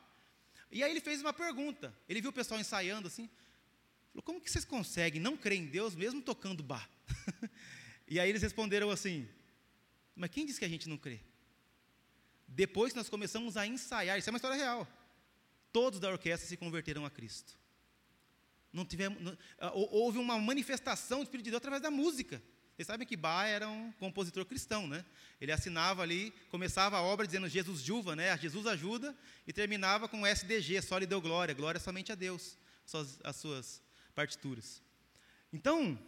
E 0.71 0.81
aí 0.81 0.89
ele 0.89 1.01
fez 1.01 1.19
uma 1.19 1.33
pergunta. 1.33 1.93
Ele 2.07 2.21
viu 2.21 2.29
o 2.29 2.33
pessoal 2.33 2.59
ensaiando 2.59 3.07
assim. 3.07 3.29
Falou: 4.11 4.23
Como 4.23 4.41
que 4.41 4.49
vocês 4.49 4.63
conseguem 4.63 5.21
não 5.21 5.35
crer 5.35 5.59
em 5.59 5.65
Deus 5.65 5.95
mesmo 5.95 6.21
tocando 6.21 6.63
bar? 6.63 6.89
e 8.07 8.19
aí 8.19 8.29
eles 8.29 8.41
responderam 8.41 8.89
assim: 8.89 9.27
Mas 10.15 10.31
quem 10.31 10.45
disse 10.45 10.59
que 10.59 10.65
a 10.65 10.69
gente 10.69 10.87
não 10.87 10.97
crê? 10.97 11.19
Depois 12.47 12.93
nós 12.93 13.09
começamos 13.09 13.57
a 13.57 13.67
ensaiar, 13.67 14.17
isso 14.17 14.29
é 14.29 14.31
uma 14.31 14.37
história 14.37 14.57
real. 14.57 14.87
Todos 15.71 15.99
da 15.99 16.09
orquestra 16.09 16.47
se 16.47 16.55
converteram 16.55 17.05
a 17.05 17.09
Cristo. 17.09 17.57
Não 18.71 18.85
tivemos, 18.85 19.21
não, 19.21 19.37
ah, 19.59 19.71
houve 19.73 20.17
uma 20.17 20.37
manifestação 20.39 21.19
do 21.19 21.23
Espírito 21.23 21.45
de 21.45 21.51
Deus 21.51 21.57
através 21.57 21.81
da 21.81 21.91
música. 21.91 22.41
Vocês 22.75 22.85
sabem 22.85 23.07
que 23.07 23.17
Bach 23.17 23.47
era 23.47 23.67
um 23.67 23.91
compositor 23.93 24.45
cristão, 24.45 24.87
né? 24.87 25.03
Ele 25.41 25.51
assinava 25.51 26.03
ali, 26.03 26.31
começava 26.49 26.97
a 26.97 27.01
obra 27.01 27.25
dizendo 27.25 27.49
Jesus 27.49 27.81
Juva, 27.81 28.15
né? 28.15 28.37
Jesus 28.37 28.67
ajuda, 28.67 29.17
e 29.47 29.51
terminava 29.51 30.07
com 30.07 30.25
SDG, 30.25 30.81
só 30.83 30.97
lhe 30.97 31.07
deu 31.07 31.19
glória, 31.19 31.55
glória 31.55 31.79
somente 31.79 32.11
a 32.11 32.15
Deus, 32.15 32.55
as 33.23 33.35
suas 33.35 33.81
partituras. 34.13 34.81
Então, 35.51 35.99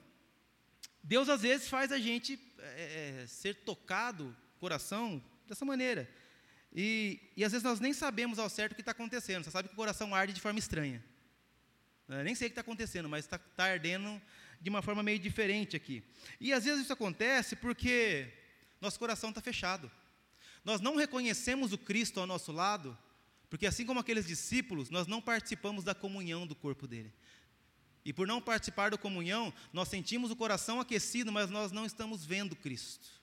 Deus 1.03 1.27
às 1.27 1.41
vezes 1.41 1.67
faz 1.67 1.91
a 1.91 1.97
gente 1.97 2.39
é, 2.59 3.25
ser 3.27 3.55
tocado, 3.55 4.35
coração, 4.59 5.23
dessa 5.47 5.65
maneira. 5.65 6.07
E, 6.73 7.19
e 7.35 7.43
às 7.43 7.51
vezes 7.51 7.63
nós 7.63 7.79
nem 7.79 7.93
sabemos 7.93 8.37
ao 8.37 8.49
certo 8.49 8.73
o 8.73 8.75
que 8.75 8.81
está 8.81 8.91
acontecendo, 8.91 9.43
você 9.43 9.51
sabe 9.51 9.67
que 9.67 9.73
o 9.73 9.77
coração 9.77 10.13
arde 10.13 10.33
de 10.33 10.41
forma 10.41 10.59
estranha. 10.59 11.03
Eu 12.07 12.23
nem 12.23 12.33
sei 12.33 12.47
o 12.47 12.49
que 12.49 12.53
está 12.53 12.61
acontecendo, 12.61 13.07
mas 13.07 13.25
está 13.25 13.37
tá 13.37 13.65
ardendo 13.65 14.21
de 14.59 14.69
uma 14.69 14.81
forma 14.81 15.03
meio 15.03 15.19
diferente 15.19 15.75
aqui. 15.75 16.03
E 16.39 16.51
às 16.51 16.65
vezes 16.65 16.83
isso 16.83 16.93
acontece 16.93 17.55
porque 17.55 18.31
nosso 18.81 18.97
coração 18.97 19.29
está 19.29 19.41
fechado. 19.41 19.91
Nós 20.63 20.81
não 20.81 20.95
reconhecemos 20.95 21.71
o 21.71 21.77
Cristo 21.77 22.19
ao 22.19 22.27
nosso 22.27 22.51
lado, 22.51 22.97
porque 23.49 23.65
assim 23.65 23.85
como 23.85 23.99
aqueles 23.99 24.25
discípulos, 24.25 24.89
nós 24.89 25.07
não 25.07 25.21
participamos 25.21 25.83
da 25.83 25.95
comunhão 25.95 26.45
do 26.45 26.55
corpo 26.55 26.87
dele. 26.87 27.13
E 28.03 28.13
por 28.13 28.27
não 28.27 28.41
participar 28.41 28.91
da 28.91 28.97
comunhão, 28.97 29.53
nós 29.71 29.87
sentimos 29.87 30.31
o 30.31 30.35
coração 30.35 30.79
aquecido, 30.79 31.31
mas 31.31 31.49
nós 31.49 31.71
não 31.71 31.85
estamos 31.85 32.25
vendo 32.25 32.55
Cristo. 32.55 33.18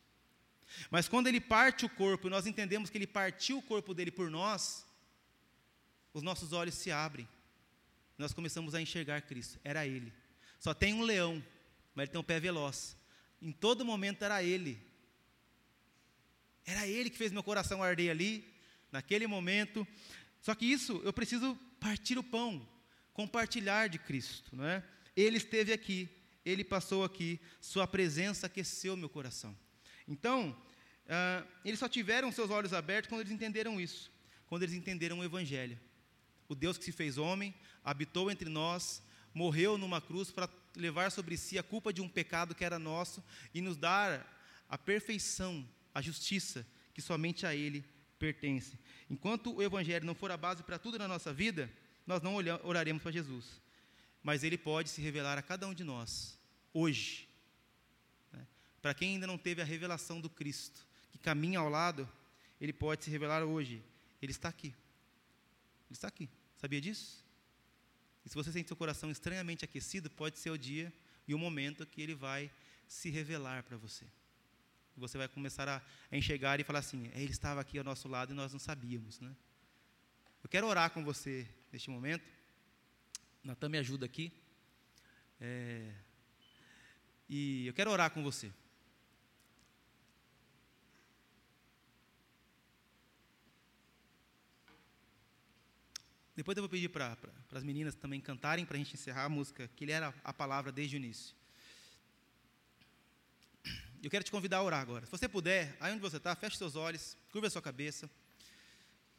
Mas 0.90 1.08
quando 1.08 1.26
ele 1.26 1.40
parte 1.40 1.84
o 1.84 1.88
corpo 1.88 2.26
e 2.26 2.30
nós 2.30 2.46
entendemos 2.46 2.90
que 2.90 2.98
ele 2.98 3.06
partiu 3.06 3.58
o 3.58 3.62
corpo 3.62 3.94
dele 3.94 4.10
por 4.10 4.30
nós, 4.30 4.86
os 6.12 6.22
nossos 6.22 6.52
olhos 6.52 6.74
se 6.74 6.90
abrem. 6.90 7.28
Nós 8.18 8.32
começamos 8.32 8.74
a 8.74 8.80
enxergar 8.80 9.22
Cristo. 9.22 9.60
Era 9.62 9.86
ele. 9.86 10.12
Só 10.58 10.72
tem 10.72 10.94
um 10.94 11.02
leão, 11.02 11.44
mas 11.94 12.04
ele 12.04 12.12
tem 12.12 12.20
um 12.20 12.24
pé 12.24 12.40
veloz. 12.40 12.96
Em 13.40 13.52
todo 13.52 13.84
momento 13.84 14.24
era 14.24 14.42
ele. 14.42 14.80
Era 16.64 16.86
ele 16.86 17.10
que 17.10 17.18
fez 17.18 17.30
meu 17.30 17.42
coração 17.42 17.82
arder 17.82 18.10
ali, 18.10 18.44
naquele 18.90 19.26
momento. 19.26 19.86
Só 20.40 20.54
que 20.54 20.64
isso, 20.64 21.00
eu 21.04 21.12
preciso 21.12 21.54
partir 21.78 22.18
o 22.18 22.24
pão, 22.24 22.66
compartilhar 23.12 23.88
de 23.88 23.98
Cristo, 23.98 24.56
não 24.56 24.64
é? 24.64 24.82
Ele 25.14 25.36
esteve 25.36 25.72
aqui, 25.72 26.08
ele 26.44 26.64
passou 26.64 27.04
aqui, 27.04 27.40
sua 27.60 27.86
presença 27.86 28.46
aqueceu 28.46 28.96
meu 28.96 29.08
coração. 29.08 29.56
Então, 30.06 30.56
ah, 31.08 31.44
eles 31.64 31.78
só 31.78 31.88
tiveram 31.88 32.32
seus 32.32 32.50
olhos 32.50 32.72
abertos 32.72 33.08
quando 33.08 33.20
eles 33.20 33.32
entenderam 33.32 33.80
isso, 33.80 34.10
quando 34.46 34.62
eles 34.62 34.74
entenderam 34.74 35.18
o 35.18 35.24
Evangelho. 35.24 35.78
O 36.48 36.54
Deus 36.54 36.78
que 36.78 36.84
se 36.84 36.92
fez 36.92 37.18
homem, 37.18 37.54
habitou 37.84 38.30
entre 38.30 38.48
nós, 38.48 39.02
morreu 39.34 39.76
numa 39.76 40.00
cruz 40.00 40.30
para 40.30 40.48
levar 40.74 41.10
sobre 41.10 41.36
si 41.36 41.58
a 41.58 41.62
culpa 41.62 41.92
de 41.92 42.00
um 42.00 42.08
pecado 42.08 42.54
que 42.54 42.64
era 42.64 42.78
nosso 42.78 43.22
e 43.52 43.60
nos 43.60 43.76
dar 43.76 44.34
a 44.68 44.78
perfeição, 44.78 45.66
a 45.94 46.00
justiça 46.00 46.66
que 46.94 47.02
somente 47.02 47.46
a 47.46 47.54
Ele 47.54 47.84
pertence. 48.18 48.78
Enquanto 49.10 49.54
o 49.54 49.62
Evangelho 49.62 50.06
não 50.06 50.14
for 50.14 50.30
a 50.30 50.36
base 50.36 50.62
para 50.62 50.78
tudo 50.78 50.98
na 50.98 51.06
nossa 51.06 51.32
vida, 51.32 51.70
nós 52.06 52.22
não 52.22 52.34
oraremos 52.62 53.02
para 53.02 53.12
Jesus. 53.12 53.60
Mas 54.22 54.42
Ele 54.42 54.56
pode 54.56 54.88
se 54.88 55.00
revelar 55.00 55.38
a 55.38 55.42
cada 55.42 55.66
um 55.66 55.74
de 55.74 55.84
nós, 55.84 56.38
hoje. 56.72 57.25
Para 58.86 58.94
quem 58.94 59.14
ainda 59.14 59.26
não 59.26 59.36
teve 59.36 59.60
a 59.60 59.64
revelação 59.64 60.20
do 60.20 60.30
Cristo, 60.30 60.86
que 61.10 61.18
caminha 61.18 61.58
ao 61.58 61.68
lado, 61.68 62.08
Ele 62.60 62.72
pode 62.72 63.02
se 63.02 63.10
revelar 63.10 63.42
hoje. 63.42 63.82
Ele 64.22 64.30
está 64.30 64.48
aqui. 64.48 64.68
Ele 64.68 64.76
está 65.90 66.06
aqui. 66.06 66.30
Sabia 66.56 66.80
disso? 66.80 67.24
E 68.24 68.28
se 68.28 68.34
você 68.36 68.52
sente 68.52 68.68
seu 68.68 68.76
coração 68.76 69.10
estranhamente 69.10 69.64
aquecido, 69.64 70.08
pode 70.08 70.38
ser 70.38 70.50
o 70.50 70.56
dia 70.56 70.92
e 71.26 71.34
o 71.34 71.38
momento 71.38 71.84
que 71.84 72.00
ele 72.00 72.14
vai 72.14 72.48
se 72.86 73.10
revelar 73.10 73.64
para 73.64 73.76
você. 73.76 74.04
Você 74.96 75.18
vai 75.18 75.26
começar 75.26 75.68
a, 75.68 75.82
enxergar 76.12 76.60
e 76.60 76.62
falar 76.62 76.78
assim: 76.78 77.10
ele 77.12 77.32
estava 77.32 77.60
aqui 77.60 77.78
ao 77.78 77.84
nosso 77.84 78.06
lado 78.06 78.34
e 78.34 78.36
nós 78.36 78.52
não 78.52 78.60
sabíamos. 78.60 79.18
Né? 79.18 79.34
Eu 80.44 80.48
quero 80.48 80.64
orar 80.64 80.92
com 80.92 81.02
você 81.02 81.44
neste 81.72 81.90
momento. 81.90 82.24
Natan 83.42 83.68
me 83.68 83.78
ajuda 83.78 84.06
aqui. 84.06 84.32
É, 85.40 85.92
e 87.28 87.66
eu 87.66 87.74
quero 87.74 87.90
orar 87.90 88.12
com 88.12 88.22
você. 88.22 88.52
Depois 96.36 96.54
eu 96.54 96.62
vou 96.62 96.68
pedir 96.68 96.90
para 96.90 97.16
as 97.52 97.64
meninas 97.64 97.94
também 97.94 98.20
cantarem 98.20 98.66
para 98.66 98.76
a 98.76 98.78
gente 98.78 98.92
encerrar 98.92 99.24
a 99.24 99.28
música, 99.28 99.70
que 99.74 99.84
ele 99.84 99.92
era 99.92 100.14
a 100.22 100.32
palavra 100.34 100.70
desde 100.70 100.94
o 100.94 100.98
início. 100.98 101.34
Eu 104.02 104.10
quero 104.10 104.22
te 104.22 104.30
convidar 104.30 104.58
a 104.58 104.62
orar 104.62 104.80
agora. 104.80 105.06
Se 105.06 105.10
você 105.10 105.26
puder, 105.26 105.74
aí 105.80 105.92
onde 105.92 106.02
você 106.02 106.18
está, 106.18 106.36
feche 106.36 106.58
seus 106.58 106.76
olhos, 106.76 107.16
curva 107.32 107.46
a 107.46 107.50
sua 107.50 107.62
cabeça. 107.62 108.08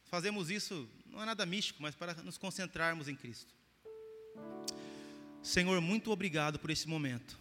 Fazemos 0.04 0.48
isso, 0.48 0.88
não 1.06 1.20
é 1.20 1.26
nada 1.26 1.44
místico, 1.44 1.82
mas 1.82 1.94
para 1.94 2.14
nos 2.22 2.38
concentrarmos 2.38 3.08
em 3.08 3.16
Cristo. 3.16 3.52
Senhor, 5.42 5.80
muito 5.80 6.12
obrigado 6.12 6.58
por 6.58 6.70
esse 6.70 6.88
momento. 6.88 7.36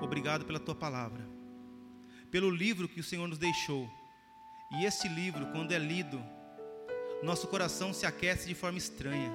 Obrigado 0.00 0.44
pela 0.44 0.60
tua 0.60 0.76
palavra. 0.76 1.26
Pelo 2.30 2.50
livro 2.50 2.88
que 2.88 3.00
o 3.00 3.04
Senhor 3.04 3.26
nos 3.26 3.38
deixou. 3.38 3.90
E 4.78 4.84
esse 4.84 5.08
livro, 5.08 5.50
quando 5.50 5.72
é 5.72 5.78
lido, 5.78 6.24
nosso 7.22 7.48
coração 7.48 7.92
se 7.92 8.06
aquece 8.06 8.46
de 8.46 8.54
forma 8.54 8.78
estranha, 8.78 9.32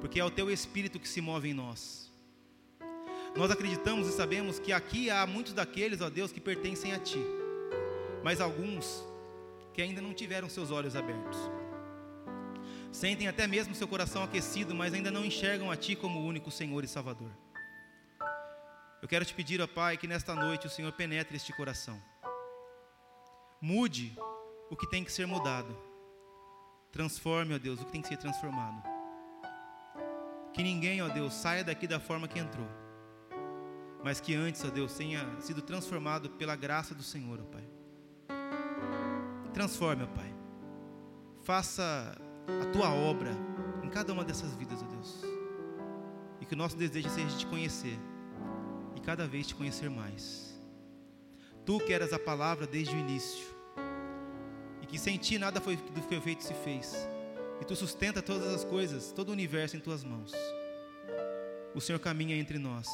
porque 0.00 0.18
é 0.18 0.24
o 0.24 0.30
Teu 0.30 0.50
Espírito 0.50 0.98
que 0.98 1.08
se 1.08 1.20
move 1.20 1.48
em 1.48 1.54
nós. 1.54 2.10
Nós 3.36 3.50
acreditamos 3.50 4.08
e 4.08 4.12
sabemos 4.12 4.58
que 4.58 4.72
aqui 4.72 5.10
há 5.10 5.26
muitos 5.26 5.52
daqueles, 5.52 6.00
ó 6.00 6.10
Deus, 6.10 6.32
que 6.32 6.40
pertencem 6.40 6.92
a 6.92 6.98
Ti, 6.98 7.22
mas 8.24 8.40
alguns 8.40 9.04
que 9.72 9.82
ainda 9.82 10.00
não 10.00 10.14
tiveram 10.14 10.48
seus 10.48 10.70
olhos 10.70 10.96
abertos. 10.96 11.38
Sentem 12.90 13.28
até 13.28 13.46
mesmo 13.46 13.74
seu 13.74 13.86
coração 13.86 14.22
aquecido, 14.22 14.74
mas 14.74 14.94
ainda 14.94 15.10
não 15.10 15.24
enxergam 15.24 15.70
a 15.70 15.76
Ti 15.76 15.94
como 15.94 16.18
o 16.18 16.24
único 16.24 16.50
Senhor 16.50 16.82
e 16.82 16.88
Salvador. 16.88 17.30
Eu 19.02 19.06
quero 19.06 19.24
te 19.24 19.34
pedir, 19.34 19.60
ó 19.60 19.66
Pai, 19.66 19.96
que 19.96 20.08
nesta 20.08 20.34
noite 20.34 20.66
o 20.66 20.70
Senhor 20.70 20.90
penetre 20.92 21.36
este 21.36 21.52
coração. 21.52 22.02
Mude 23.60 24.16
o 24.70 24.76
que 24.76 24.88
tem 24.88 25.04
que 25.04 25.12
ser 25.12 25.26
mudado 25.26 25.76
Transforme, 26.90 27.54
ó 27.54 27.58
Deus, 27.58 27.80
o 27.80 27.84
que 27.84 27.92
tem 27.92 28.02
que 28.02 28.08
ser 28.08 28.16
transformado. 28.16 28.82
Que 30.52 30.62
ninguém, 30.62 31.02
ó 31.02 31.08
Deus, 31.08 31.34
saia 31.34 31.62
daqui 31.62 31.86
da 31.86 32.00
forma 32.00 32.26
que 32.26 32.38
entrou. 32.38 32.68
Mas 34.02 34.20
que 34.20 34.34
antes, 34.34 34.64
ó 34.64 34.70
Deus, 34.70 34.94
tenha 34.94 35.28
sido 35.40 35.60
transformado 35.60 36.30
pela 36.30 36.56
graça 36.56 36.94
do 36.94 37.02
Senhor, 37.02 37.40
ó 37.40 37.44
Pai. 37.44 37.64
Transforme, 39.52 40.04
ó 40.04 40.06
Pai. 40.06 40.34
Faça 41.42 42.16
a 42.62 42.66
tua 42.72 42.92
obra 42.92 43.30
em 43.82 43.88
cada 43.88 44.12
uma 44.12 44.24
dessas 44.24 44.54
vidas, 44.54 44.82
ó 44.82 44.86
Deus. 44.86 45.22
E 46.40 46.46
que 46.46 46.54
o 46.54 46.56
nosso 46.56 46.76
desejo 46.76 47.10
seja 47.10 47.36
te 47.36 47.46
conhecer 47.46 47.98
e 48.94 49.00
cada 49.00 49.26
vez 49.26 49.46
te 49.46 49.54
conhecer 49.54 49.90
mais. 49.90 50.56
Tu 51.64 51.78
que 51.80 51.92
eras 51.92 52.12
a 52.12 52.18
palavra 52.18 52.66
desde 52.66 52.94
o 52.94 52.98
início 52.98 53.55
e 54.86 54.88
que 54.88 54.98
sem 54.98 55.18
ti 55.18 55.36
nada 55.36 55.60
foi, 55.60 55.76
do 55.76 56.00
que 56.00 56.08
foi 56.08 56.20
feito 56.20 56.44
se 56.44 56.54
fez. 56.54 56.94
E 57.60 57.64
tu 57.64 57.74
sustenta 57.74 58.22
todas 58.22 58.54
as 58.54 58.64
coisas, 58.64 59.10
todo 59.10 59.30
o 59.30 59.32
universo 59.32 59.76
em 59.76 59.80
tuas 59.80 60.04
mãos. 60.04 60.32
O 61.74 61.80
Senhor 61.80 61.98
caminha 61.98 62.36
entre 62.36 62.56
nós, 62.56 62.88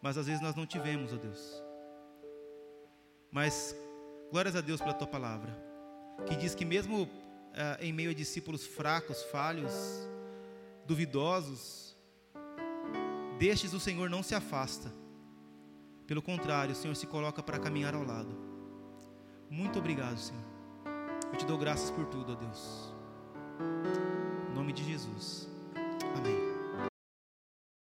mas 0.00 0.16
às 0.16 0.26
vezes 0.26 0.40
nós 0.40 0.54
não 0.54 0.64
te 0.64 0.78
vemos, 0.78 1.12
ó 1.12 1.16
Deus. 1.16 1.62
Mas 3.32 3.74
glórias 4.30 4.54
a 4.54 4.60
Deus 4.60 4.80
pela 4.80 4.94
tua 4.94 5.08
palavra, 5.08 5.52
que 6.26 6.36
diz 6.36 6.54
que 6.54 6.64
mesmo 6.64 7.10
ah, 7.54 7.78
em 7.80 7.92
meio 7.92 8.10
a 8.10 8.14
discípulos 8.14 8.64
fracos, 8.64 9.22
falhos, 9.24 9.72
duvidosos, 10.86 11.96
destes 13.38 13.74
o 13.74 13.80
Senhor 13.80 14.08
não 14.08 14.22
se 14.22 14.34
afasta. 14.34 14.92
Pelo 16.06 16.22
contrário, 16.22 16.72
o 16.72 16.76
Senhor 16.76 16.94
se 16.94 17.06
coloca 17.06 17.42
para 17.42 17.58
caminhar 17.58 17.94
ao 17.94 18.04
lado. 18.04 18.34
Muito 19.50 19.78
obrigado, 19.78 20.18
Senhor. 20.18 20.47
Eu 21.32 21.38
te 21.38 21.46
dou 21.46 21.58
graças 21.58 21.90
por 21.90 22.06
tudo, 22.06 22.32
ó 22.32 22.34
Deus. 22.34 22.92
Em 24.50 24.54
nome 24.54 24.72
de 24.72 24.84
Jesus. 24.84 25.48
Amém. 26.16 26.57